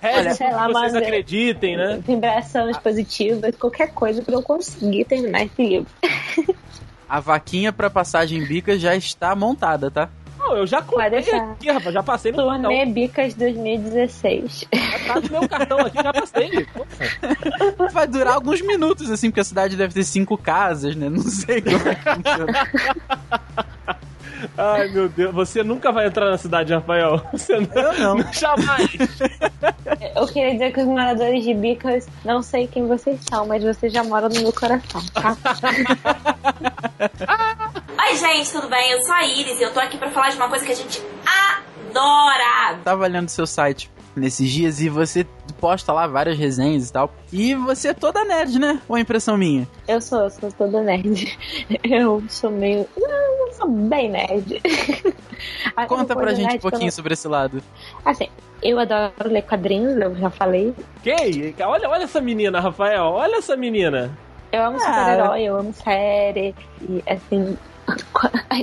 Reze 0.00 0.36
sei 0.38 0.50
lá, 0.52 0.68
vocês 0.68 0.72
mas 0.72 0.94
é- 0.94 0.98
acreditem, 0.98 1.76
né? 1.76 2.00
vibrações 2.06 2.76
positivas, 2.78 3.54
qualquer 3.56 3.92
coisa 3.92 4.22
pra 4.22 4.34
eu 4.34 4.42
conseguir 4.42 5.04
terminar 5.04 5.44
esse 5.44 5.62
livro. 5.62 5.86
A 7.08 7.20
vaquinha 7.20 7.72
pra 7.72 7.90
passagem 7.90 8.44
bica 8.44 8.78
já 8.78 8.94
está 8.96 9.34
montada, 9.34 9.90
tá? 9.90 10.08
Não, 10.44 10.56
eu 10.58 10.66
já 10.66 10.82
comprei 10.82 11.20
aqui, 11.20 11.70
rapaz. 11.70 11.94
Já 11.94 12.02
passei 12.02 12.30
no 12.30 12.36
cartão. 12.38 12.62
Turnê 12.62 12.86
Bicas 12.86 13.32
2016. 13.34 14.66
Já 14.72 15.14
tá 15.14 15.20
no 15.20 15.30
meu 15.30 15.48
cartão 15.48 15.78
aqui, 15.78 16.02
já 16.02 16.12
passei. 16.12 16.66
Nossa. 17.78 17.92
Vai 17.92 18.06
durar 18.06 18.34
alguns 18.34 18.60
minutos, 18.60 19.10
assim, 19.10 19.30
porque 19.30 19.40
a 19.40 19.44
cidade 19.44 19.74
deve 19.74 19.94
ter 19.94 20.04
cinco 20.04 20.36
casas, 20.36 20.94
né? 20.96 21.08
Não 21.08 21.22
sei 21.22 21.62
como 21.62 21.88
é 21.88 21.94
que 21.94 22.02
funciona. 22.02 22.68
Ai, 24.58 24.88
meu 24.88 25.08
Deus. 25.08 25.34
Você 25.34 25.62
nunca 25.62 25.90
vai 25.90 26.06
entrar 26.06 26.28
na 26.30 26.36
cidade, 26.36 26.74
Rafael. 26.74 27.22
Você 27.32 27.58
não. 27.58 27.82
Eu 27.82 27.98
não. 27.98 28.18
Jamais. 28.32 28.90
Eu 30.14 30.26
queria 30.26 30.52
dizer 30.52 30.72
que 30.72 30.80
os 30.80 30.86
moradores 30.86 31.42
de 31.42 31.54
Bicas, 31.54 32.06
não 32.22 32.42
sei 32.42 32.66
quem 32.66 32.86
vocês 32.86 33.18
são, 33.30 33.46
mas 33.46 33.64
vocês 33.64 33.90
já 33.90 34.04
moram 34.04 34.28
no 34.28 34.42
meu 34.42 34.52
coração, 34.52 35.00
tá? 35.14 35.34
Oi, 38.06 38.16
gente, 38.16 38.52
tudo 38.52 38.68
bem? 38.68 38.90
Eu 38.92 39.02
sou 39.02 39.14
a 39.14 39.24
Iris 39.24 39.58
e 39.58 39.62
eu 39.62 39.72
tô 39.72 39.80
aqui 39.80 39.96
pra 39.96 40.10
falar 40.10 40.30
de 40.30 40.36
uma 40.36 40.48
coisa 40.48 40.64
que 40.64 40.72
a 40.72 40.74
gente 40.74 41.02
adora. 41.88 42.78
Tava 42.84 43.04
olhando 43.04 43.28
seu 43.28 43.46
site 43.46 43.90
nesses 44.14 44.48
dias 44.50 44.80
e 44.80 44.88
você 44.88 45.26
posta 45.60 45.92
lá 45.92 46.06
várias 46.06 46.38
resenhas 46.38 46.88
e 46.88 46.92
tal. 46.92 47.10
E 47.32 47.54
você 47.54 47.88
é 47.88 47.94
toda 47.94 48.24
nerd, 48.24 48.58
né? 48.58 48.80
Ou 48.88 48.96
é 48.96 49.00
impressão 49.00 49.36
minha? 49.36 49.66
Eu 49.88 50.00
sou, 50.00 50.20
eu 50.20 50.30
sou 50.30 50.52
toda 50.52 50.82
nerd. 50.82 51.36
Eu 51.82 52.22
sou 52.28 52.50
meio. 52.50 52.86
Não, 52.96 53.46
eu 53.46 53.52
sou 53.54 53.68
bem 53.70 54.10
nerd. 54.10 54.60
Conta 55.88 56.14
pra 56.14 56.34
gente 56.34 56.46
um 56.46 56.56
que 56.56 56.58
pouquinho 56.58 56.92
sobre 56.92 57.14
esse 57.14 57.26
lado. 57.26 57.62
Assim, 58.04 58.28
eu 58.62 58.78
adoro 58.78 59.12
ler 59.24 59.42
quadrinhos, 59.42 59.96
eu 59.96 60.14
já 60.16 60.30
falei. 60.30 60.74
Quem? 61.02 61.54
Olha, 61.62 61.88
olha 61.88 62.04
essa 62.04 62.20
menina, 62.20 62.60
Rafael. 62.60 63.04
Olha 63.04 63.36
essa 63.36 63.56
menina. 63.56 64.16
Eu 64.52 64.62
amo 64.62 64.76
Ah. 64.76 64.80
super-herói, 64.80 65.42
eu 65.42 65.56
amo 65.58 65.72
série. 65.72 66.54
E 66.82 67.02
assim. 67.10 67.56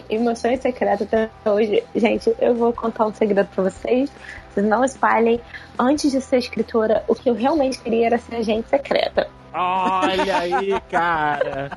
E 0.10 0.18
meu 0.18 0.36
sonho 0.36 0.60
secreto 0.62 1.04
até 1.04 1.30
hoje, 1.46 1.84
gente, 1.96 2.34
eu 2.40 2.56
vou 2.56 2.74
contar 2.74 3.06
um 3.06 3.14
segredo 3.14 3.48
pra 3.54 3.64
vocês. 3.66 4.12
Vocês 4.54 4.66
não 4.66 4.84
espalhem. 4.84 5.40
Antes 5.78 6.12
de 6.12 6.22
ser 6.22 6.38
escritora, 6.38 7.04
o 7.08 7.16
que 7.16 7.30
eu 7.30 7.34
realmente 7.34 7.80
queria 7.80 8.08
era 8.08 8.18
ser 8.18 8.36
agente 8.36 8.68
secreta. 8.70 9.28
Olha 9.54 10.38
aí, 10.38 10.80
cara. 10.90 11.72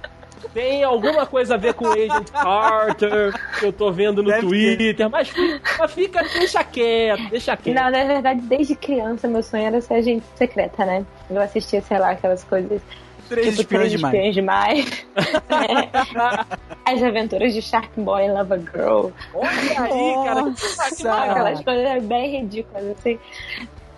Tem 0.53 0.84
alguma 0.84 1.26
coisa 1.26 1.55
a 1.55 1.57
ver 1.57 1.74
com 1.74 1.86
o 1.86 1.92
Agent 1.92 2.30
Carter 2.30 3.32
que 3.59 3.66
eu 3.66 3.72
tô 3.72 3.90
vendo 3.90 4.22
no 4.22 4.28
Deve 4.30 4.47
Twitter, 4.47 5.11
mas, 5.11 5.28
fi- 5.28 5.61
mas 5.78 5.92
fica, 5.92 6.22
deixa 6.22 6.62
quieto, 6.62 7.30
deixa 7.30 7.57
quieto. 7.57 7.74
Não, 7.74 7.90
na 7.90 8.05
verdade, 8.05 8.40
desde 8.42 8.76
criança, 8.76 9.26
meu 9.26 9.42
sonho 9.42 9.64
era 9.66 9.80
ser 9.80 9.95
agente 9.95 10.24
secreta, 10.36 10.84
né? 10.84 11.05
Eu 11.30 11.40
assistia, 11.40 11.80
sei 11.80 11.99
lá, 11.99 12.11
aquelas 12.11 12.45
coisas. 12.45 12.80
Três 13.29 13.57
tipo, 13.57 13.62
espiões 13.62 13.91
demais. 13.91 14.14
Espiões 14.14 14.35
demais. 14.35 15.07
É. 15.16 16.64
As 16.93 17.03
aventuras 17.03 17.55
de 17.55 17.62
Shark 17.62 17.89
Boy 17.99 18.27
e 18.27 18.31
Lava 18.31 18.59
Girl. 18.59 19.09
Olha 19.35 19.51
aí, 19.81 20.14
cara. 20.25 21.31
Aquelas 21.31 21.61
coisas 21.62 22.05
bem 22.05 22.41
ridículas, 22.41 22.85
assim. 22.99 23.18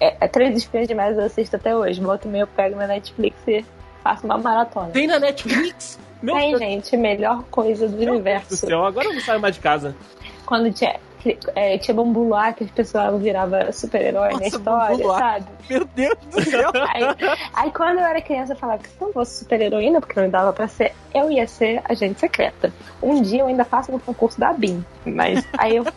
É, 0.01 0.17
é 0.21 0.29
Três 0.29 0.57
Espiões 0.57 0.87
demais 0.87 1.17
eu 1.17 1.25
assisto 1.25 1.57
até 1.57 1.75
hoje. 1.75 2.01
Volta 2.01 2.29
e 2.29 2.31
meia 2.31 2.43
eu 2.43 2.47
pego 2.47 2.77
na 2.77 2.87
Netflix 2.87 3.37
e 3.49 3.65
faço 4.03 4.25
uma 4.25 4.39
maratona. 4.39 4.91
Tem 4.91 5.07
na 5.07 5.19
Netflix? 5.19 5.99
Meu 6.23 6.35
Tem, 6.35 6.51
Deus 6.51 6.61
gente, 6.61 6.97
melhor 6.97 7.43
coisa 7.51 7.89
do 7.89 7.97
meu 7.97 7.99
Deus 7.99 8.09
do 8.09 8.15
universo. 8.15 8.57
céu, 8.57 8.85
agora 8.85 9.09
eu 9.09 9.15
não 9.15 9.21
saio 9.21 9.41
mais 9.41 9.55
de 9.55 9.61
casa. 9.61 9.95
Quando 10.47 10.73
tinha, 10.73 10.99
é, 11.55 11.79
tinha 11.79 11.95
Bambu 11.95 12.25
Luar, 12.25 12.55
que 12.55 12.65
as 12.65 12.71
pessoas 12.71 13.21
viravam 13.21 13.73
super-herói 13.73 14.35
na 14.35 14.47
história, 14.47 15.05
sabe? 15.05 15.47
Meu 15.69 15.85
Deus 15.95 16.17
do 16.31 16.43
céu. 16.45 16.71
Aí, 16.95 17.05
aí 17.55 17.71
quando 17.73 17.99
eu 17.99 18.05
era 18.05 18.21
criança 18.21 18.53
eu 18.53 18.57
falava 18.57 18.83
que 18.83 18.89
se 18.89 18.95
eu 19.01 19.07
não 19.07 19.13
fosse 19.13 19.39
super 19.41 19.61
heroína, 19.61 20.01
porque 20.01 20.21
não 20.21 20.31
dava 20.31 20.53
pra 20.53 20.69
ser, 20.69 20.93
eu 21.15 21.31
ia 21.31 21.47
ser 21.47 21.81
agente 21.89 22.21
secreta. 22.21 22.73
Um 23.03 23.23
dia 23.23 23.41
eu 23.41 23.47
ainda 23.47 23.65
faço 23.65 23.91
no 23.91 23.99
concurso 23.99 24.39
da 24.39 24.53
BIM. 24.53 24.85
Mas 25.05 25.47
aí 25.59 25.77
eu. 25.77 25.85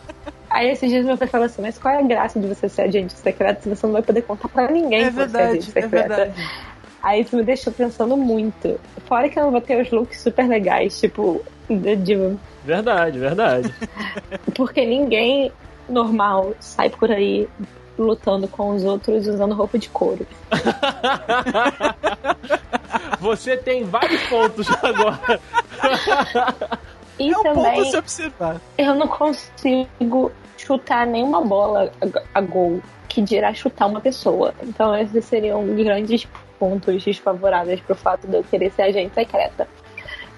Aí 0.50 0.68
esses 0.68 0.90
dias 0.90 1.06
meu 1.06 1.16
pai 1.16 1.28
falou 1.28 1.46
assim, 1.46 1.62
mas 1.62 1.78
qual 1.78 1.94
é 1.94 1.98
a 1.98 2.02
graça 2.02 2.40
de 2.40 2.48
você 2.48 2.68
ser 2.68 2.82
agente 2.82 3.12
secreto 3.12 3.62
se 3.62 3.68
você 3.68 3.86
não 3.86 3.92
vai 3.92 4.02
poder 4.02 4.22
contar 4.22 4.48
pra 4.48 4.68
ninguém 4.68 5.04
É 5.04 5.04
que 5.04 5.10
você 5.12 5.36
é 5.38 5.42
agente 5.44 5.70
é 5.70 5.82
secreta? 5.82 6.08
verdade. 6.08 6.50
Aí 7.02 7.22
isso 7.22 7.36
me 7.36 7.42
deixou 7.42 7.72
pensando 7.72 8.16
muito. 8.16 8.78
Fora 9.06 9.28
que 9.28 9.38
eu 9.38 9.44
não 9.44 9.50
vou 9.50 9.60
ter 9.60 9.80
os 9.82 9.90
looks 9.90 10.20
super 10.20 10.46
legais, 10.48 10.98
tipo, 11.00 11.42
de, 11.68 11.96
de- 11.96 12.36
Verdade, 12.64 13.18
verdade. 13.18 13.74
porque 14.54 14.84
ninguém 14.84 15.50
normal 15.88 16.52
sai 16.60 16.90
por 16.90 17.10
aí 17.10 17.48
lutando 17.98 18.46
com 18.48 18.70
os 18.74 18.84
outros 18.84 19.26
usando 19.26 19.54
roupa 19.54 19.78
de 19.78 19.88
couro. 19.88 20.26
Você 23.20 23.56
tem 23.56 23.84
vários 23.84 24.22
pontos 24.28 24.66
agora. 24.82 25.40
E 27.18 27.32
É 27.32 27.38
um 27.38 27.42
ponto 27.42 27.60
a 27.60 27.64
também 27.64 27.90
se 27.90 27.96
observar. 27.96 28.60
eu 28.78 28.94
não 28.94 29.06
consigo 29.06 30.32
chutar 30.56 31.06
nenhuma 31.06 31.42
bola 31.42 31.90
a- 32.00 32.22
a 32.38 32.40
gol 32.40 32.80
que 33.08 33.20
dirá 33.20 33.52
chutar 33.52 33.86
uma 33.86 34.00
pessoa. 34.00 34.54
Então 34.62 34.94
esses 34.96 35.24
seriam 35.26 35.64
grandes 35.74 36.26
pontos 36.60 37.02
desfavoráveis 37.02 37.80
pro 37.80 37.96
fato 37.96 38.28
de 38.28 38.36
eu 38.36 38.44
querer 38.44 38.70
ser 38.70 38.82
agente 38.82 39.14
secreta. 39.14 39.66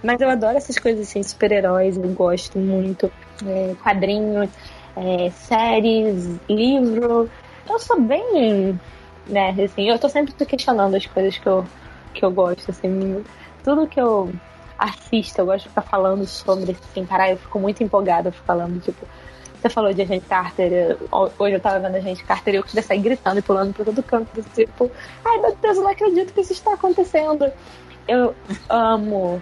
Mas 0.02 0.20
eu 0.20 0.30
adoro 0.30 0.56
essas 0.56 0.78
coisas 0.78 1.08
assim, 1.08 1.22
super-heróis, 1.22 1.96
eu 1.96 2.08
gosto 2.10 2.58
muito. 2.58 3.12
É, 3.44 3.74
quadrinhos, 3.82 4.48
é, 4.96 5.30
séries, 5.30 6.38
livro. 6.48 7.28
Eu 7.68 7.78
sou 7.78 8.00
bem, 8.00 8.78
né, 9.26 9.50
assim, 9.64 9.88
eu 9.88 9.98
tô 9.98 10.08
sempre 10.08 10.32
questionando 10.46 10.94
as 10.94 11.06
coisas 11.06 11.36
que 11.36 11.46
eu, 11.46 11.64
que 12.14 12.24
eu 12.24 12.30
gosto, 12.30 12.70
assim. 12.70 13.24
Tudo 13.64 13.86
que 13.86 14.00
eu 14.00 14.32
assisto, 14.78 15.40
eu 15.40 15.46
gosto 15.46 15.64
de 15.64 15.68
ficar 15.68 15.82
falando 15.82 16.26
sobre, 16.26 16.72
assim, 16.72 17.04
caralho, 17.04 17.34
eu 17.34 17.38
fico 17.38 17.58
muito 17.58 17.82
empolgada 17.82 18.32
falando, 18.32 18.80
tipo, 18.80 19.06
você 19.62 19.70
falou 19.70 19.92
de 19.94 20.02
Agente 20.02 20.26
Carter, 20.26 20.96
hoje 21.38 21.54
eu 21.54 21.60
tava 21.60 21.78
vendo 21.78 21.96
Agente 21.96 22.24
Carter 22.24 22.54
e 22.54 22.56
eu 22.56 22.62
queria 22.64 22.82
sair 22.82 23.00
gritando 23.00 23.38
e 23.38 23.42
pulando 23.42 23.72
por 23.72 23.84
todo 23.84 24.02
canto, 24.02 24.42
tipo, 24.54 24.90
ai 25.24 25.38
meu 25.38 25.56
Deus, 25.60 25.76
eu 25.76 25.84
não 25.84 25.90
acredito 25.90 26.32
que 26.32 26.40
isso 26.40 26.52
está 26.52 26.74
acontecendo. 26.74 27.50
Eu 28.08 28.34
amo 28.68 29.40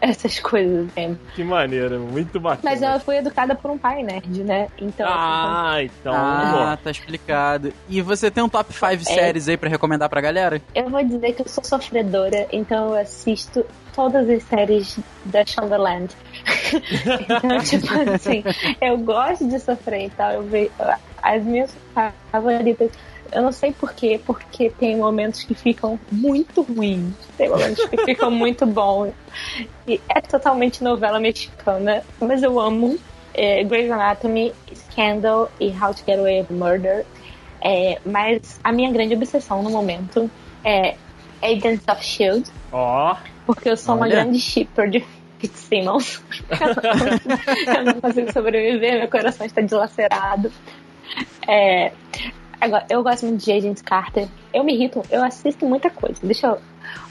essas 0.00 0.38
coisas, 0.38 0.88
assim. 0.88 1.18
Que 1.34 1.42
maneiro, 1.42 2.00
muito 2.00 2.38
bacana. 2.38 2.62
Mas 2.62 2.82
eu 2.82 3.00
fui 3.00 3.16
educada 3.16 3.54
por 3.54 3.70
um 3.70 3.78
pai 3.78 4.02
nerd, 4.02 4.44
né? 4.44 4.68
Então, 4.78 5.06
assim, 5.06 5.16
Ah, 5.18 5.82
então. 5.82 6.14
Ah, 6.14 6.78
tá 6.82 6.90
explicado. 6.90 7.72
E 7.88 8.00
você 8.00 8.30
tem 8.30 8.42
um 8.42 8.48
top 8.48 8.72
5 8.72 9.04
séries 9.04 9.48
aí 9.48 9.56
pra 9.56 9.68
recomendar 9.68 10.08
pra 10.08 10.20
galera? 10.20 10.60
eu 10.74 10.88
vou 10.88 11.02
dizer 11.02 11.32
que 11.32 11.42
eu 11.42 11.48
sou 11.48 11.64
sofredora, 11.64 12.46
então 12.52 12.90
eu 12.90 13.00
assisto 13.00 13.64
todas 13.94 14.28
as 14.28 14.42
séries 14.44 14.98
da 15.24 15.44
Shondaland. 15.44 16.14
Então, 17.20 17.58
tipo 17.64 17.86
assim, 18.10 18.44
eu 18.80 18.98
gosto 18.98 19.48
de 19.48 19.58
sofrer 19.58 20.06
e 20.06 20.10
tal. 20.10 20.32
Eu 20.32 20.42
vejo 20.44 20.70
as 21.22 21.42
minhas 21.44 21.74
favoritas. 22.30 22.90
Eu 23.32 23.42
não 23.42 23.50
sei 23.50 23.72
porquê, 23.72 24.20
porque 24.24 24.70
tem 24.70 24.96
momentos 24.96 25.42
que 25.42 25.54
ficam 25.54 25.98
muito 26.12 26.62
ruins, 26.62 27.12
tem 27.36 27.48
momentos 27.48 27.84
que 27.86 28.04
ficam 28.04 28.30
muito 28.30 28.64
bons. 28.64 29.12
E 29.86 30.00
é 30.08 30.20
totalmente 30.20 30.82
novela 30.84 31.18
mexicana, 31.18 32.04
mas 32.20 32.42
eu 32.42 32.60
amo. 32.60 32.96
É, 33.34 33.62
Grey's 33.64 33.90
Anatomy, 33.90 34.54
Scandal 34.74 35.50
e 35.60 35.68
How 35.68 35.92
to 35.92 36.02
Get 36.06 36.18
Away 36.18 36.40
with 36.40 36.56
Murder. 36.56 37.04
É, 37.60 37.98
mas 38.06 38.58
a 38.64 38.72
minha 38.72 38.90
grande 38.90 39.14
obsessão 39.14 39.62
no 39.62 39.70
momento 39.70 40.30
é 40.64 40.94
Agents 41.42 41.84
of 41.88 42.02
Shield, 42.02 42.50
Ó, 42.72 43.16
porque 43.44 43.68
eu 43.68 43.76
sou 43.76 43.94
uma 43.94 44.06
Olha. 44.06 44.16
grande 44.16 44.38
shipper 44.38 44.90
de 44.90 45.00
Fitzsimmons. 45.48 46.22
eu 47.76 47.84
não 47.84 48.00
consigo 48.00 48.32
sobreviver, 48.32 48.98
meu 49.00 49.08
coração 49.08 49.46
está 49.46 49.60
dilacerado. 49.60 50.50
É, 51.46 51.92
agora, 52.60 52.86
eu 52.90 53.02
gosto 53.02 53.26
muito 53.26 53.44
de 53.44 53.52
Agents 53.52 53.82
Carter. 53.82 54.28
Eu 54.52 54.64
me 54.64 54.74
irrito, 54.74 55.02
eu 55.10 55.24
assisto 55.24 55.64
muita 55.66 55.90
coisa. 55.90 56.20
Deixa 56.22 56.46
eu. 56.48 56.58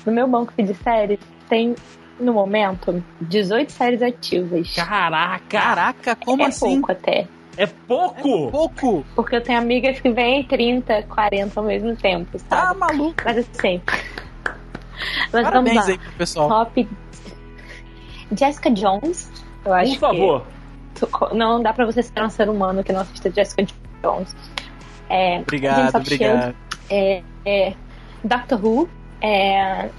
No 0.06 0.12
meu 0.12 0.28
banco 0.28 0.54
de 0.62 0.74
séries 0.76 1.20
tem, 1.50 1.76
no 2.20 2.34
momento, 2.34 3.04
18 3.22 3.72
séries 3.72 4.02
ativas. 4.02 4.74
caraca! 4.74 5.42
Caraca, 5.48 6.16
como 6.16 6.44
é 6.44 6.48
assim? 6.48 6.80
pouco 6.82 6.92
até. 6.92 7.28
É 7.58 7.66
pouco? 7.68 8.52
Pouco? 8.52 9.06
Porque 9.16 9.36
eu 9.38 9.42
tenho 9.42 9.58
amigas 9.60 10.00
que 10.02 10.10
vêm 10.12 10.44
30, 10.44 11.04
40 11.04 11.58
ao 11.60 11.66
mesmo 11.66 11.96
tempo, 11.96 12.38
Tá 12.50 12.68
sabe? 12.68 12.80
maluco. 12.80 13.16
Mas 13.24 13.38
assim. 13.38 13.82
Mas 15.32 15.44
Parabéns 15.44 15.76
vamos 15.76 15.76
lá. 15.76 15.86
aí 15.94 15.98
pro 15.98 16.12
pessoal. 16.14 16.50
Top. 16.50 16.88
Jessica 18.32 18.70
Jones. 18.72 19.32
Eu 19.64 19.74
acho 19.74 19.92
Por 19.94 20.00
favor. 20.00 20.44
que 20.96 21.36
não 21.36 21.62
dá 21.62 21.74
pra 21.74 21.86
você 21.86 22.02
ser 22.04 22.24
um 22.24 22.30
ser 22.30 22.50
humano 22.50 22.84
que 22.84 22.94
não 22.94 23.02
assista 23.02 23.30
Jessica 23.32 23.66
Jones. 24.02 24.36
É, 25.10 25.40
Obrigado, 25.40 25.96
obrigado. 25.96 26.56
é, 26.90 27.22
é, 27.46 27.74
Doctor 28.24 28.64
Who. 28.64 28.90
é, 29.22 29.90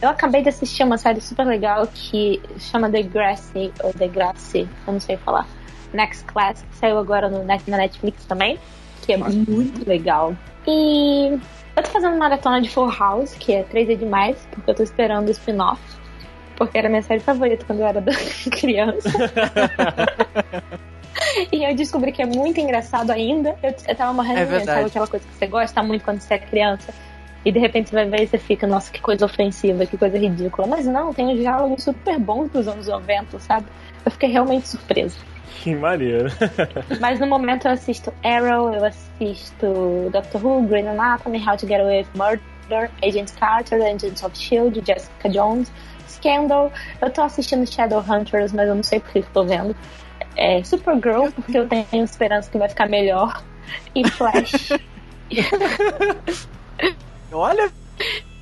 eu 0.00 0.08
acabei 0.08 0.42
de 0.42 0.48
assistir 0.48 0.82
uma 0.82 0.96
série 0.96 1.20
super 1.20 1.46
legal 1.46 1.86
que 1.86 2.40
chama 2.58 2.90
The 2.90 3.02
Grassy, 3.02 3.70
ou 3.82 3.92
The 3.92 4.08
Grassy, 4.08 4.68
eu 4.86 4.92
não 4.94 5.00
sei 5.00 5.18
falar. 5.18 5.46
Next 5.92 6.24
Class, 6.24 6.62
que 6.62 6.76
saiu 6.76 6.98
agora 6.98 7.28
no, 7.28 7.44
na 7.44 7.58
Netflix 7.76 8.24
também, 8.24 8.58
que 9.02 9.12
é 9.12 9.16
muito 9.18 9.86
legal. 9.86 10.34
E 10.66 11.38
eu 11.76 11.82
tô 11.82 11.90
fazendo 11.90 12.16
maratona 12.16 12.62
de 12.62 12.70
Full 12.70 12.90
House, 12.90 13.34
que 13.34 13.52
é 13.52 13.62
3 13.64 13.90
é 13.90 13.94
demais, 13.94 14.36
porque 14.50 14.70
eu 14.70 14.74
tô 14.74 14.82
esperando 14.82 15.28
o 15.28 15.30
spin-off. 15.32 15.80
Porque 16.60 16.76
era 16.76 16.90
minha 16.90 17.00
série 17.00 17.20
favorita 17.20 17.64
quando 17.64 17.80
eu 17.80 17.86
era 17.86 18.04
criança. 18.52 19.08
E 21.52 21.64
eu 21.64 21.74
descobri 21.74 22.12
que 22.12 22.22
é 22.22 22.26
muito 22.26 22.58
engraçado 22.60 23.10
ainda. 23.10 23.54
Eu, 23.62 23.74
eu 23.88 23.94
tava 23.94 24.12
morrendo 24.12 24.38
É 24.38 24.44
de 24.44 24.52
medo, 24.52 24.64
sabe 24.64 24.86
aquela 24.86 25.06
coisa 25.06 25.26
que 25.26 25.34
você 25.34 25.46
gosta 25.46 25.82
muito 25.82 26.04
quando 26.04 26.20
você 26.20 26.34
é 26.34 26.38
criança. 26.38 26.92
E 27.44 27.52
de 27.52 27.58
repente 27.58 27.90
você 27.90 27.94
vai 27.94 28.06
ver 28.06 28.22
e 28.22 28.26
você 28.26 28.38
fica, 28.38 28.66
nossa, 28.66 28.90
que 28.90 29.00
coisa 29.00 29.24
ofensiva, 29.26 29.86
que 29.86 29.96
coisa 29.96 30.18
ridícula. 30.18 30.66
Mas 30.66 30.86
não, 30.86 31.12
tem 31.12 31.26
uns 31.26 31.38
diálogos 31.38 31.82
super 31.82 32.18
bons 32.18 32.50
dos 32.50 32.66
anos 32.68 32.88
90, 32.88 33.38
sabe? 33.38 33.66
Eu 34.04 34.10
fiquei 34.10 34.30
realmente 34.30 34.68
surpresa. 34.68 35.16
Que 35.62 35.74
maneiro. 35.74 36.30
Mas 37.00 37.20
no 37.20 37.26
momento 37.26 37.66
eu 37.66 37.72
assisto 37.72 38.12
Arrow, 38.22 38.72
eu 38.72 38.84
assisto 38.84 40.10
Doctor 40.12 40.44
Who, 40.44 40.62
Green 40.62 40.86
Anatomy, 40.86 41.38
How 41.38 41.56
to 41.56 41.66
Get 41.66 41.80
Away 41.80 42.00
with 42.00 42.08
Murder, 42.14 42.90
Agent 43.02 43.32
Carter, 43.38 43.82
Agents 43.82 44.22
of 44.22 44.34
S.H.I.E.L.D., 44.34 44.82
Jessica 44.86 45.28
Jones, 45.28 45.70
Scandal. 46.20 46.72
Eu 47.00 47.10
tô 47.10 47.22
assistindo 47.22 47.66
Shadowhunters, 47.66 48.52
mas 48.52 48.68
eu 48.68 48.74
não 48.74 48.82
sei 48.82 49.00
por 49.00 49.10
que 49.12 49.18
eu 49.20 49.26
tô 49.32 49.44
vendo. 49.44 49.74
É, 50.36 50.62
Supergirl, 50.62 51.28
porque 51.34 51.58
eu 51.58 51.66
tenho 51.68 52.04
esperança 52.04 52.50
que 52.50 52.58
vai 52.58 52.68
ficar 52.68 52.88
melhor. 52.88 53.42
E 53.94 54.08
Flash. 54.08 54.70
Olha, 57.32 57.70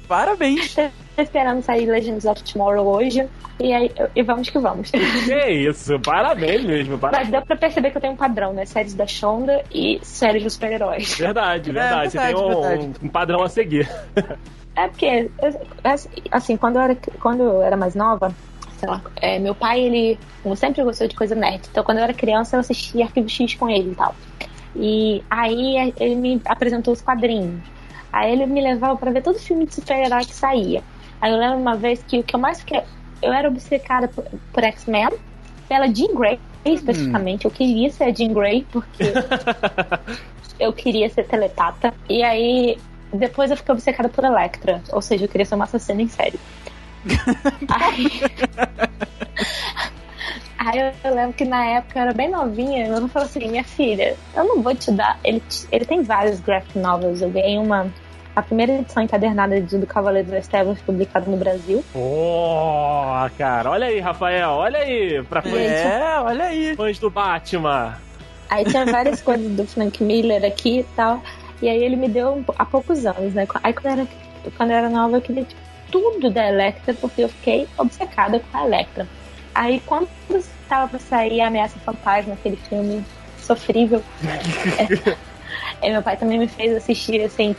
parabéns. 0.06 0.74
tô 0.74 1.22
esperando 1.22 1.62
sair 1.62 1.86
Legends 1.86 2.24
of 2.24 2.42
Tomorrow 2.42 2.86
hoje. 2.86 3.28
E, 3.60 3.72
aí, 3.72 3.90
e 4.14 4.22
vamos 4.22 4.48
que 4.48 4.58
vamos. 4.58 4.90
que 4.90 5.50
isso, 5.50 5.98
parabéns 6.00 6.64
mesmo. 6.64 6.92
Mas 6.92 7.00
Parabéns. 7.00 7.30
deu 7.30 7.42
pra 7.42 7.56
perceber 7.56 7.90
que 7.90 7.96
eu 7.96 8.00
tenho 8.00 8.12
um 8.12 8.16
padrão, 8.16 8.52
né? 8.52 8.64
Séries 8.64 8.94
da 8.94 9.06
Shonda 9.06 9.64
e 9.74 9.98
séries 10.02 10.44
dos 10.44 10.52
super-heróis. 10.54 11.18
Verdade, 11.18 11.72
verdade. 11.72 12.12
Você 12.12 12.18
tem 12.18 12.26
verdade, 12.28 12.44
um, 12.56 12.60
verdade. 12.60 12.90
um 13.02 13.08
padrão 13.08 13.42
a 13.42 13.48
seguir. 13.48 13.88
É 14.78 14.88
porque, 14.88 15.28
assim, 16.30 16.56
quando 16.56 16.76
eu 16.76 16.82
era, 16.82 16.96
quando 17.20 17.42
eu 17.42 17.62
era 17.62 17.76
mais 17.76 17.96
nova, 17.96 18.32
sei 18.78 18.88
lá, 18.88 19.02
é, 19.16 19.38
meu 19.38 19.54
pai, 19.54 19.80
ele 19.80 20.18
sempre 20.56 20.84
gostou 20.84 21.08
de 21.08 21.16
coisa 21.16 21.34
nerd. 21.34 21.62
Então, 21.68 21.82
quando 21.82 21.98
eu 21.98 22.04
era 22.04 22.14
criança, 22.14 22.54
eu 22.54 22.60
assistia 22.60 23.06
Arquivo 23.06 23.28
X 23.28 23.54
com 23.54 23.68
ele 23.68 23.90
e 23.90 23.94
tal. 23.96 24.14
E 24.76 25.24
aí 25.28 25.92
ele 25.98 26.14
me 26.14 26.40
apresentou 26.44 26.94
os 26.94 27.02
quadrinhos. 27.02 27.60
Aí 28.12 28.32
ele 28.32 28.46
me 28.46 28.60
levava 28.60 28.96
para 28.96 29.10
ver 29.10 29.22
todo 29.22 29.38
filme 29.38 29.66
de 29.66 29.74
super-herói 29.74 30.24
que 30.24 30.34
saía. 30.34 30.82
Aí 31.20 31.32
eu 31.32 31.38
lembro 31.38 31.58
uma 31.58 31.74
vez 31.74 32.00
que 32.06 32.20
o 32.20 32.22
que 32.22 32.36
eu 32.36 32.40
mais 32.40 32.60
fiquei. 32.60 32.82
Eu 33.20 33.32
era 33.32 33.48
obcecada 33.48 34.06
por, 34.06 34.24
por 34.52 34.62
X-Men, 34.62 35.08
pela 35.68 35.92
Jean 35.92 36.14
Grey 36.14 36.38
especificamente. 36.64 37.46
Hum. 37.46 37.50
Eu 37.50 37.56
queria 37.56 37.90
ser 37.90 38.04
a 38.04 38.14
Jean 38.14 38.32
Grey, 38.32 38.66
porque 38.70 39.04
eu 40.58 40.72
queria 40.72 41.08
ser 41.10 41.26
telepata. 41.26 41.92
E 42.08 42.22
aí 42.22 42.78
depois 43.12 43.50
eu 43.50 43.56
fiquei 43.56 43.72
obcecada 43.72 44.08
por 44.08 44.24
Electra. 44.24 44.82
Ou 44.92 45.00
seja, 45.00 45.24
eu 45.24 45.28
queria 45.28 45.46
ser 45.46 45.54
uma 45.54 45.64
assassina 45.64 46.02
em 46.02 46.08
série. 46.08 46.38
aí, 47.68 48.22
aí 50.58 50.92
eu 51.04 51.14
lembro 51.14 51.32
que 51.32 51.44
na 51.44 51.64
época 51.64 51.98
eu 51.98 52.02
era 52.02 52.12
bem 52.12 52.30
novinha. 52.30 52.84
Meu 52.86 52.94
irmão 52.94 53.08
falou 53.08 53.26
assim: 53.26 53.48
Minha 53.48 53.64
filha, 53.64 54.16
eu 54.34 54.44
não 54.44 54.62
vou 54.62 54.74
te 54.74 54.90
dar. 54.90 55.18
Ele, 55.24 55.42
ele 55.70 55.84
tem 55.84 56.02
vários 56.02 56.40
graphic 56.40 56.78
novels. 56.78 57.22
Eu 57.22 57.30
ganhei 57.30 57.58
uma 57.58 57.90
a 58.38 58.42
primeira 58.42 58.72
edição 58.72 59.02
encadernada 59.02 59.60
do 59.60 59.84
Cavaleiro 59.84 60.30
das 60.30 60.46
Trevas 60.46 60.80
publicada 60.82 61.28
no 61.28 61.36
Brasil. 61.36 61.84
Oh, 61.92 63.28
cara, 63.36 63.68
olha 63.68 63.88
aí, 63.88 63.98
Rafael, 63.98 64.50
olha 64.50 64.78
aí. 64.78 65.22
Pra 65.24 65.42
fãs, 65.42 65.54
é, 65.56 66.20
olha 66.20 66.44
aí. 66.44 66.76
Fãs 66.76 67.00
do 67.00 67.10
Batman. 67.10 67.96
Aí 68.48 68.64
tinha 68.64 68.86
várias 68.86 69.20
coisas 69.22 69.50
do 69.56 69.66
Frank 69.66 70.02
Miller 70.04 70.44
aqui 70.44 70.80
e 70.80 70.84
tal. 70.94 71.20
E 71.60 71.68
aí 71.68 71.82
ele 71.82 71.96
me 71.96 72.08
deu 72.08 72.44
há 72.58 72.64
poucos 72.64 73.04
anos, 73.04 73.34
né? 73.34 73.46
Aí 73.62 73.72
quando 73.72 73.86
eu 73.86 73.92
era, 73.92 74.08
quando 74.56 74.70
eu 74.70 74.76
era 74.76 74.88
nova, 74.88 75.16
eu 75.16 75.20
queria 75.20 75.44
tipo, 75.44 75.60
tudo 75.90 76.30
da 76.30 76.48
Electra, 76.48 76.94
porque 76.94 77.22
eu 77.22 77.28
fiquei 77.28 77.66
obcecada 77.76 78.40
com 78.40 78.56
a 78.56 78.64
Electra. 78.64 79.08
Aí 79.54 79.80
quando 79.84 80.08
estava 80.30 80.88
pra 80.88 80.98
sair 80.98 81.40
a 81.40 81.48
Ameaça 81.48 81.78
Fantasma, 81.80 82.34
aquele 82.34 82.56
filme 82.56 83.04
sofrível, 83.40 84.02
é, 85.80 85.90
meu 85.90 86.02
pai 86.02 86.16
também 86.16 86.38
me 86.38 86.46
fez 86.46 86.76
assistir, 86.76 87.22
assim, 87.22 87.56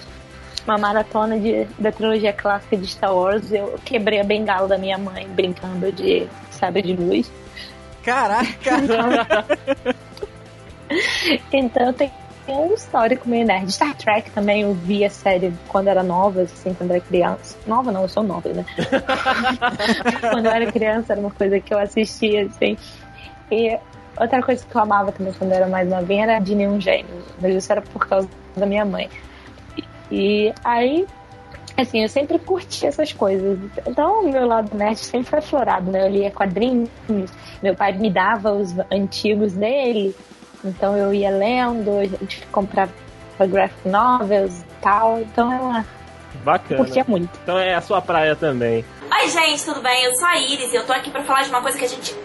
uma 0.66 0.78
maratona 0.78 1.40
de, 1.40 1.66
da 1.78 1.92
trilogia 1.92 2.32
clássica 2.32 2.78
de 2.78 2.88
Star 2.88 3.14
Wars. 3.14 3.52
Eu 3.52 3.80
quebrei 3.84 4.20
a 4.22 4.24
bengala 4.24 4.68
da 4.68 4.78
minha 4.78 4.98
mãe 4.98 5.28
brincando 5.28 5.92
de 5.92 6.28
sabre 6.52 6.82
de 6.82 6.94
luz. 6.94 7.32
Caraca! 8.04 8.78
então 11.52 11.88
eu 11.88 11.94
tenho 11.94 12.12
um 12.52 12.74
histórico 12.74 13.28
meio 13.28 13.46
nerd. 13.46 13.72
Star 13.72 13.96
Trek 13.96 14.32
também 14.32 14.62
eu 14.62 14.74
vi 14.74 15.06
a 15.06 15.10
série 15.10 15.54
quando 15.68 15.88
era 15.88 16.04
nova, 16.04 16.42
assim, 16.42 16.74
quando 16.74 16.92
era 16.92 17.00
criança. 17.00 17.58
Nova 17.66 17.92
não, 17.92 18.04
eu 18.04 18.10
sou 18.10 18.24
nova, 18.24 18.50
né? 18.50 18.66
quando 20.32 20.46
eu 20.46 20.52
era 20.52 20.72
criança 20.72 21.14
era 21.14 21.22
uma 21.22 21.32
coisa 21.32 21.60
que 21.60 21.74
eu 21.74 21.80
assistia, 21.80 22.46
assim. 22.46 22.78
E 23.52 23.78
outra 24.20 24.42
coisa 24.42 24.66
que 24.66 24.76
eu 24.76 24.82
amava 24.82 25.12
também 25.12 25.34
quando 25.34 25.52
eu 25.52 25.58
era 25.58 25.68
mais 25.68 25.88
novinha 25.88 26.24
era 26.24 26.40
de 26.40 26.56
nenhum 26.56 26.80
gênio. 26.80 27.24
Mas 27.42 27.56
isso 27.56 27.72
era 27.72 27.82
por 27.82 28.08
causa 28.08 28.28
da 28.56 28.66
minha 28.66 28.86
mãe. 28.86 29.10
E 30.12 30.54
aí, 30.64 31.06
assim, 31.78 32.02
eu 32.02 32.10
sempre 32.10 32.40
curti 32.40 32.86
essas 32.86 33.14
coisas. 33.14 33.60
Então, 33.88 34.24
o 34.24 34.32
meu 34.32 34.48
lado 34.48 34.76
nerd 34.76 34.98
sempre 34.98 35.30
foi 35.30 35.40
aflorado, 35.40 35.92
né? 35.92 36.06
Eu 36.06 36.10
lia 36.10 36.32
quadrinhos, 36.32 36.90
meu 37.62 37.76
pai 37.76 37.94
me 37.94 38.10
dava 38.10 38.52
os 38.52 38.74
antigos 38.92 39.54
dele, 39.54 40.16
então 40.64 40.98
eu 40.98 41.14
ia 41.14 41.30
lendo, 41.30 42.00
a 42.00 42.06
gente 42.06 42.46
comprava 42.48 42.92
graphic 43.40 43.88
novels 43.88 44.60
e 44.62 44.66
tal. 44.82 45.20
Então, 45.22 45.52
ela 45.52 45.86
Bacana. 46.44 46.84
curtia 46.84 47.06
muito. 47.08 47.30
Então 47.44 47.58
é 47.58 47.74
a 47.74 47.82
sua 47.82 48.02
praia 48.02 48.36
também. 48.36 48.84
Oi, 49.12 49.30
gente, 49.30 49.64
tudo 49.66 49.82
bem? 49.82 50.04
Eu 50.06 50.16
sou 50.16 50.28
a 50.28 50.38
Iris 50.38 50.72
e 50.72 50.76
eu 50.76 50.86
tô 50.86 50.94
aqui 50.94 51.10
pra 51.10 51.24
falar 51.24 51.44
de 51.44 51.50
uma 51.50 51.62
coisa 51.62 51.78
que 51.78 51.86
a 51.86 51.88
gente 51.88 52.16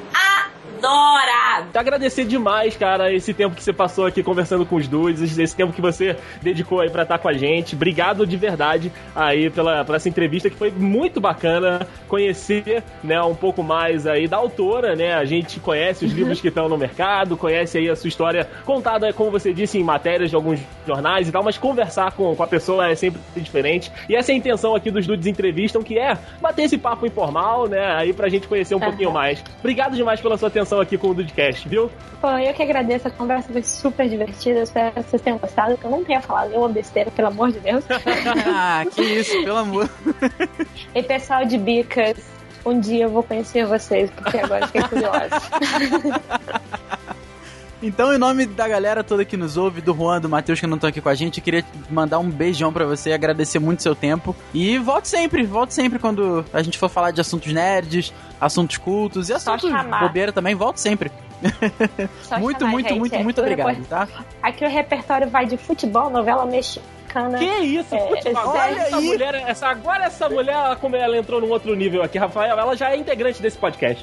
adora! 0.85 1.67
Agradecer 1.75 2.25
demais, 2.25 2.77
cara, 2.77 3.13
esse 3.13 3.33
tempo 3.33 3.57
que 3.57 3.63
você 3.63 3.73
passou 3.73 4.07
aqui 4.07 4.23
conversando 4.23 4.67
com 4.67 4.77
os 4.77 4.87
dudes, 4.87 5.39
esse 5.39 5.57
tempo 5.57 5.73
que 5.73 5.81
você 5.81 6.17
dedicou 6.43 6.81
aí 6.81 6.91
pra 6.91 7.03
estar 7.03 7.19
com 7.19 7.29
a 7.29 7.33
gente. 7.33 7.75
Obrigado 7.75 8.27
de 8.27 8.37
verdade 8.37 8.93
aí 9.15 9.51
pela, 9.51 9.85
pela 9.85 9.97
essa 9.97 10.09
entrevista 10.09 10.51
que 10.51 10.57
foi 10.57 10.71
muito 10.71 11.21
bacana 11.21 11.87
conhecer, 12.09 12.83
né, 13.03 13.21
um 13.23 13.35
pouco 13.35 13.63
mais 13.63 14.07
aí 14.07 14.29
da 14.29 14.37
autora, 14.37 14.95
né? 14.95 15.15
A 15.15 15.25
gente 15.25 15.59
conhece 15.59 16.05
os 16.05 16.13
livros 16.13 16.41
que 16.41 16.49
estão 16.49 16.69
no 16.69 16.77
mercado, 16.77 17.37
conhece 17.37 17.79
aí 17.79 17.89
a 17.89 17.97
sua 17.97 18.09
história 18.09 18.49
contada, 18.65 19.13
como 19.13 19.31
você 19.31 19.53
disse, 19.53 19.79
em 19.79 19.83
matérias 19.83 20.31
de 20.31 20.37
alguns 20.37 20.61
jornais 20.87 21.29
e 21.29 21.33
tal, 21.33 21.43
mas 21.43 21.59
conversar 21.59 22.13
com, 22.13 22.35
com 22.35 22.43
a 22.43 22.47
pessoa 22.47 22.89
é 22.89 22.95
sempre 22.95 23.21
diferente. 23.37 23.91
E 24.09 24.15
essa 24.15 24.33
é 24.33 24.35
a 24.35 24.39
intenção 24.39 24.75
aqui 24.75 24.91
dos 24.91 25.07
dudes 25.07 25.27
entrevistam, 25.27 25.83
que 25.83 25.99
é 25.99 26.17
bater 26.41 26.63
esse 26.63 26.79
papo 26.79 27.07
informal, 27.07 27.67
né, 27.69 27.95
aí 27.95 28.13
pra 28.13 28.29
gente 28.29 28.47
conhecer 28.47 28.75
um 28.75 28.79
uhum. 28.79 28.85
pouquinho 28.85 29.13
mais. 29.13 29.43
Obrigado 29.59 29.97
demais 29.97 30.21
pela 30.21 30.37
sua 30.37 30.49
atenção 30.49 30.74
aqui 30.81 30.97
com 30.99 31.09
o 31.09 31.15
Dudcast, 31.15 31.69
viu? 31.69 31.91
Pô, 32.21 32.31
eu 32.31 32.55
que 32.55 32.63
agradeço, 32.63 33.09
a 33.09 33.11
conversa 33.11 33.53
foi 33.53 33.63
super 33.63 34.09
divertida, 34.09 34.61
espero 34.61 34.93
que 34.93 35.03
vocês 35.03 35.23
tenham 35.23 35.39
gostado, 35.39 35.77
que 35.77 35.85
eu 35.85 35.91
não 35.91 36.05
tenha 36.05 36.21
falado 36.21 36.51
nenhuma 36.51 36.69
besteira, 36.69 37.11
pelo 37.11 37.29
amor 37.29 37.53
de 37.53 37.61
Deus. 37.61 37.85
ah, 38.47 38.85
que 38.95 39.03
isso, 39.03 39.43
pelo 39.43 39.59
amor. 39.59 39.89
e 40.95 41.03
pessoal 41.03 41.45
de 41.45 41.59
Bicas, 41.59 42.17
um 42.65 42.81
dia 42.81 43.05
eu 43.05 43.11
vou 43.11 43.23
conhecer 43.23 43.67
vocês, 43.67 44.11
porque 44.11 44.39
agora 44.39 44.67
fiquei 44.67 44.83
curiosa. 44.83 45.41
Então, 47.85 48.15
em 48.15 48.17
nome 48.17 48.47
da 48.47 48.67
galera 48.67 49.05
toda 49.05 49.27
que 49.27 49.37
nos 49.37 49.59
ouve, 49.59 49.83
do 49.83 49.95
Juan, 49.95 50.19
do 50.19 50.27
Matheus 50.27 50.59
que 50.59 50.67
não 50.67 50.77
estão 50.77 50.89
aqui 50.89 51.03
com 51.03 51.09
a 51.11 51.15
gente, 51.15 51.39
eu 51.39 51.45
queria 51.45 51.63
mandar 51.91 52.19
um 52.19 52.31
beijão 52.31 52.73
para 52.73 52.87
você, 52.87 53.13
agradecer 53.13 53.59
muito 53.59 53.83
seu 53.83 53.95
tempo. 53.95 54.35
E 54.55 54.79
volte 54.79 55.07
sempre, 55.07 55.45
volte 55.45 55.75
sempre 55.75 55.99
quando 55.99 56.47
a 56.51 56.63
gente 56.63 56.79
for 56.79 56.89
falar 56.89 57.11
de 57.11 57.21
assuntos 57.21 57.53
nerds, 57.53 58.11
assuntos 58.41 58.79
cultos 58.79 59.29
e 59.29 59.35
assuntos 59.35 59.71
bobeira 60.01 60.33
também, 60.33 60.55
volte 60.55 60.81
sempre. 60.81 61.13
muito, 62.41 62.61
chamar, 62.61 62.71
muito, 62.71 62.89
gente, 62.89 62.99
muito, 62.99 63.15
é 63.15 63.23
muito 63.23 63.41
obrigado, 63.43 63.69
depois... 63.69 63.87
tá? 63.87 64.09
Aqui 64.43 64.65
o 64.65 64.69
repertório 64.69 65.29
vai 65.29 65.45
de 65.45 65.59
futebol, 65.59 66.09
novela 66.09 66.47
mexicana. 66.47 67.37
Que 67.37 67.45
isso, 67.45 67.95
é, 67.95 67.99
futebol. 68.09 68.49
Olha 68.49 68.81
essa 68.81 68.97
aí. 68.97 69.05
mulher, 69.05 69.35
essa, 69.35 69.67
agora 69.67 70.05
essa 70.05 70.27
mulher, 70.31 70.75
como 70.77 70.97
ela 70.97 71.19
entrou 71.19 71.39
num 71.39 71.51
outro 71.51 71.75
nível 71.75 72.03
aqui, 72.03 72.17
Rafael, 72.17 72.59
ela 72.59 72.75
já 72.75 72.93
é 72.93 72.97
integrante 72.97 73.43
desse 73.43 73.59
podcast. 73.59 74.03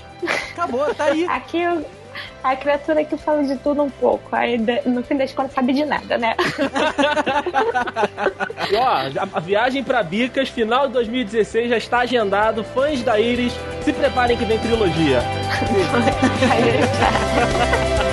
Acabou, 0.52 0.94
tá 0.94 1.06
aí. 1.06 1.26
Aqui 1.26 1.66
a 2.43 2.55
criatura 2.55 3.03
que 3.03 3.18
fala 3.18 3.43
de 3.43 3.55
tudo 3.57 3.84
um 3.84 3.89
pouco. 3.89 4.36
Aí 4.36 4.57
no 4.86 5.03
fim 5.03 5.18
das 5.18 5.34
contas 5.34 5.53
sabe 5.53 5.74
de 5.74 5.86
nada, 5.86 6.18
né? 6.18 6.36
e 8.72 8.76
ó, 8.76 9.09
a 9.34 9.39
viagem 9.39 9.84
para 9.84 10.03
Bicas, 10.03 10.49
final 10.49 10.88
de 10.88 10.93
2016, 10.93 11.70
já 11.70 11.78
está 11.78 11.99
agendado. 11.99 12.64
Fãs 12.64 13.03
da 13.03 13.20
Iris, 13.20 13.53
se 13.84 13.93
preparem 13.93 14.38
que 14.38 14.45
vem 14.45 14.57
trilogia. 14.59 15.22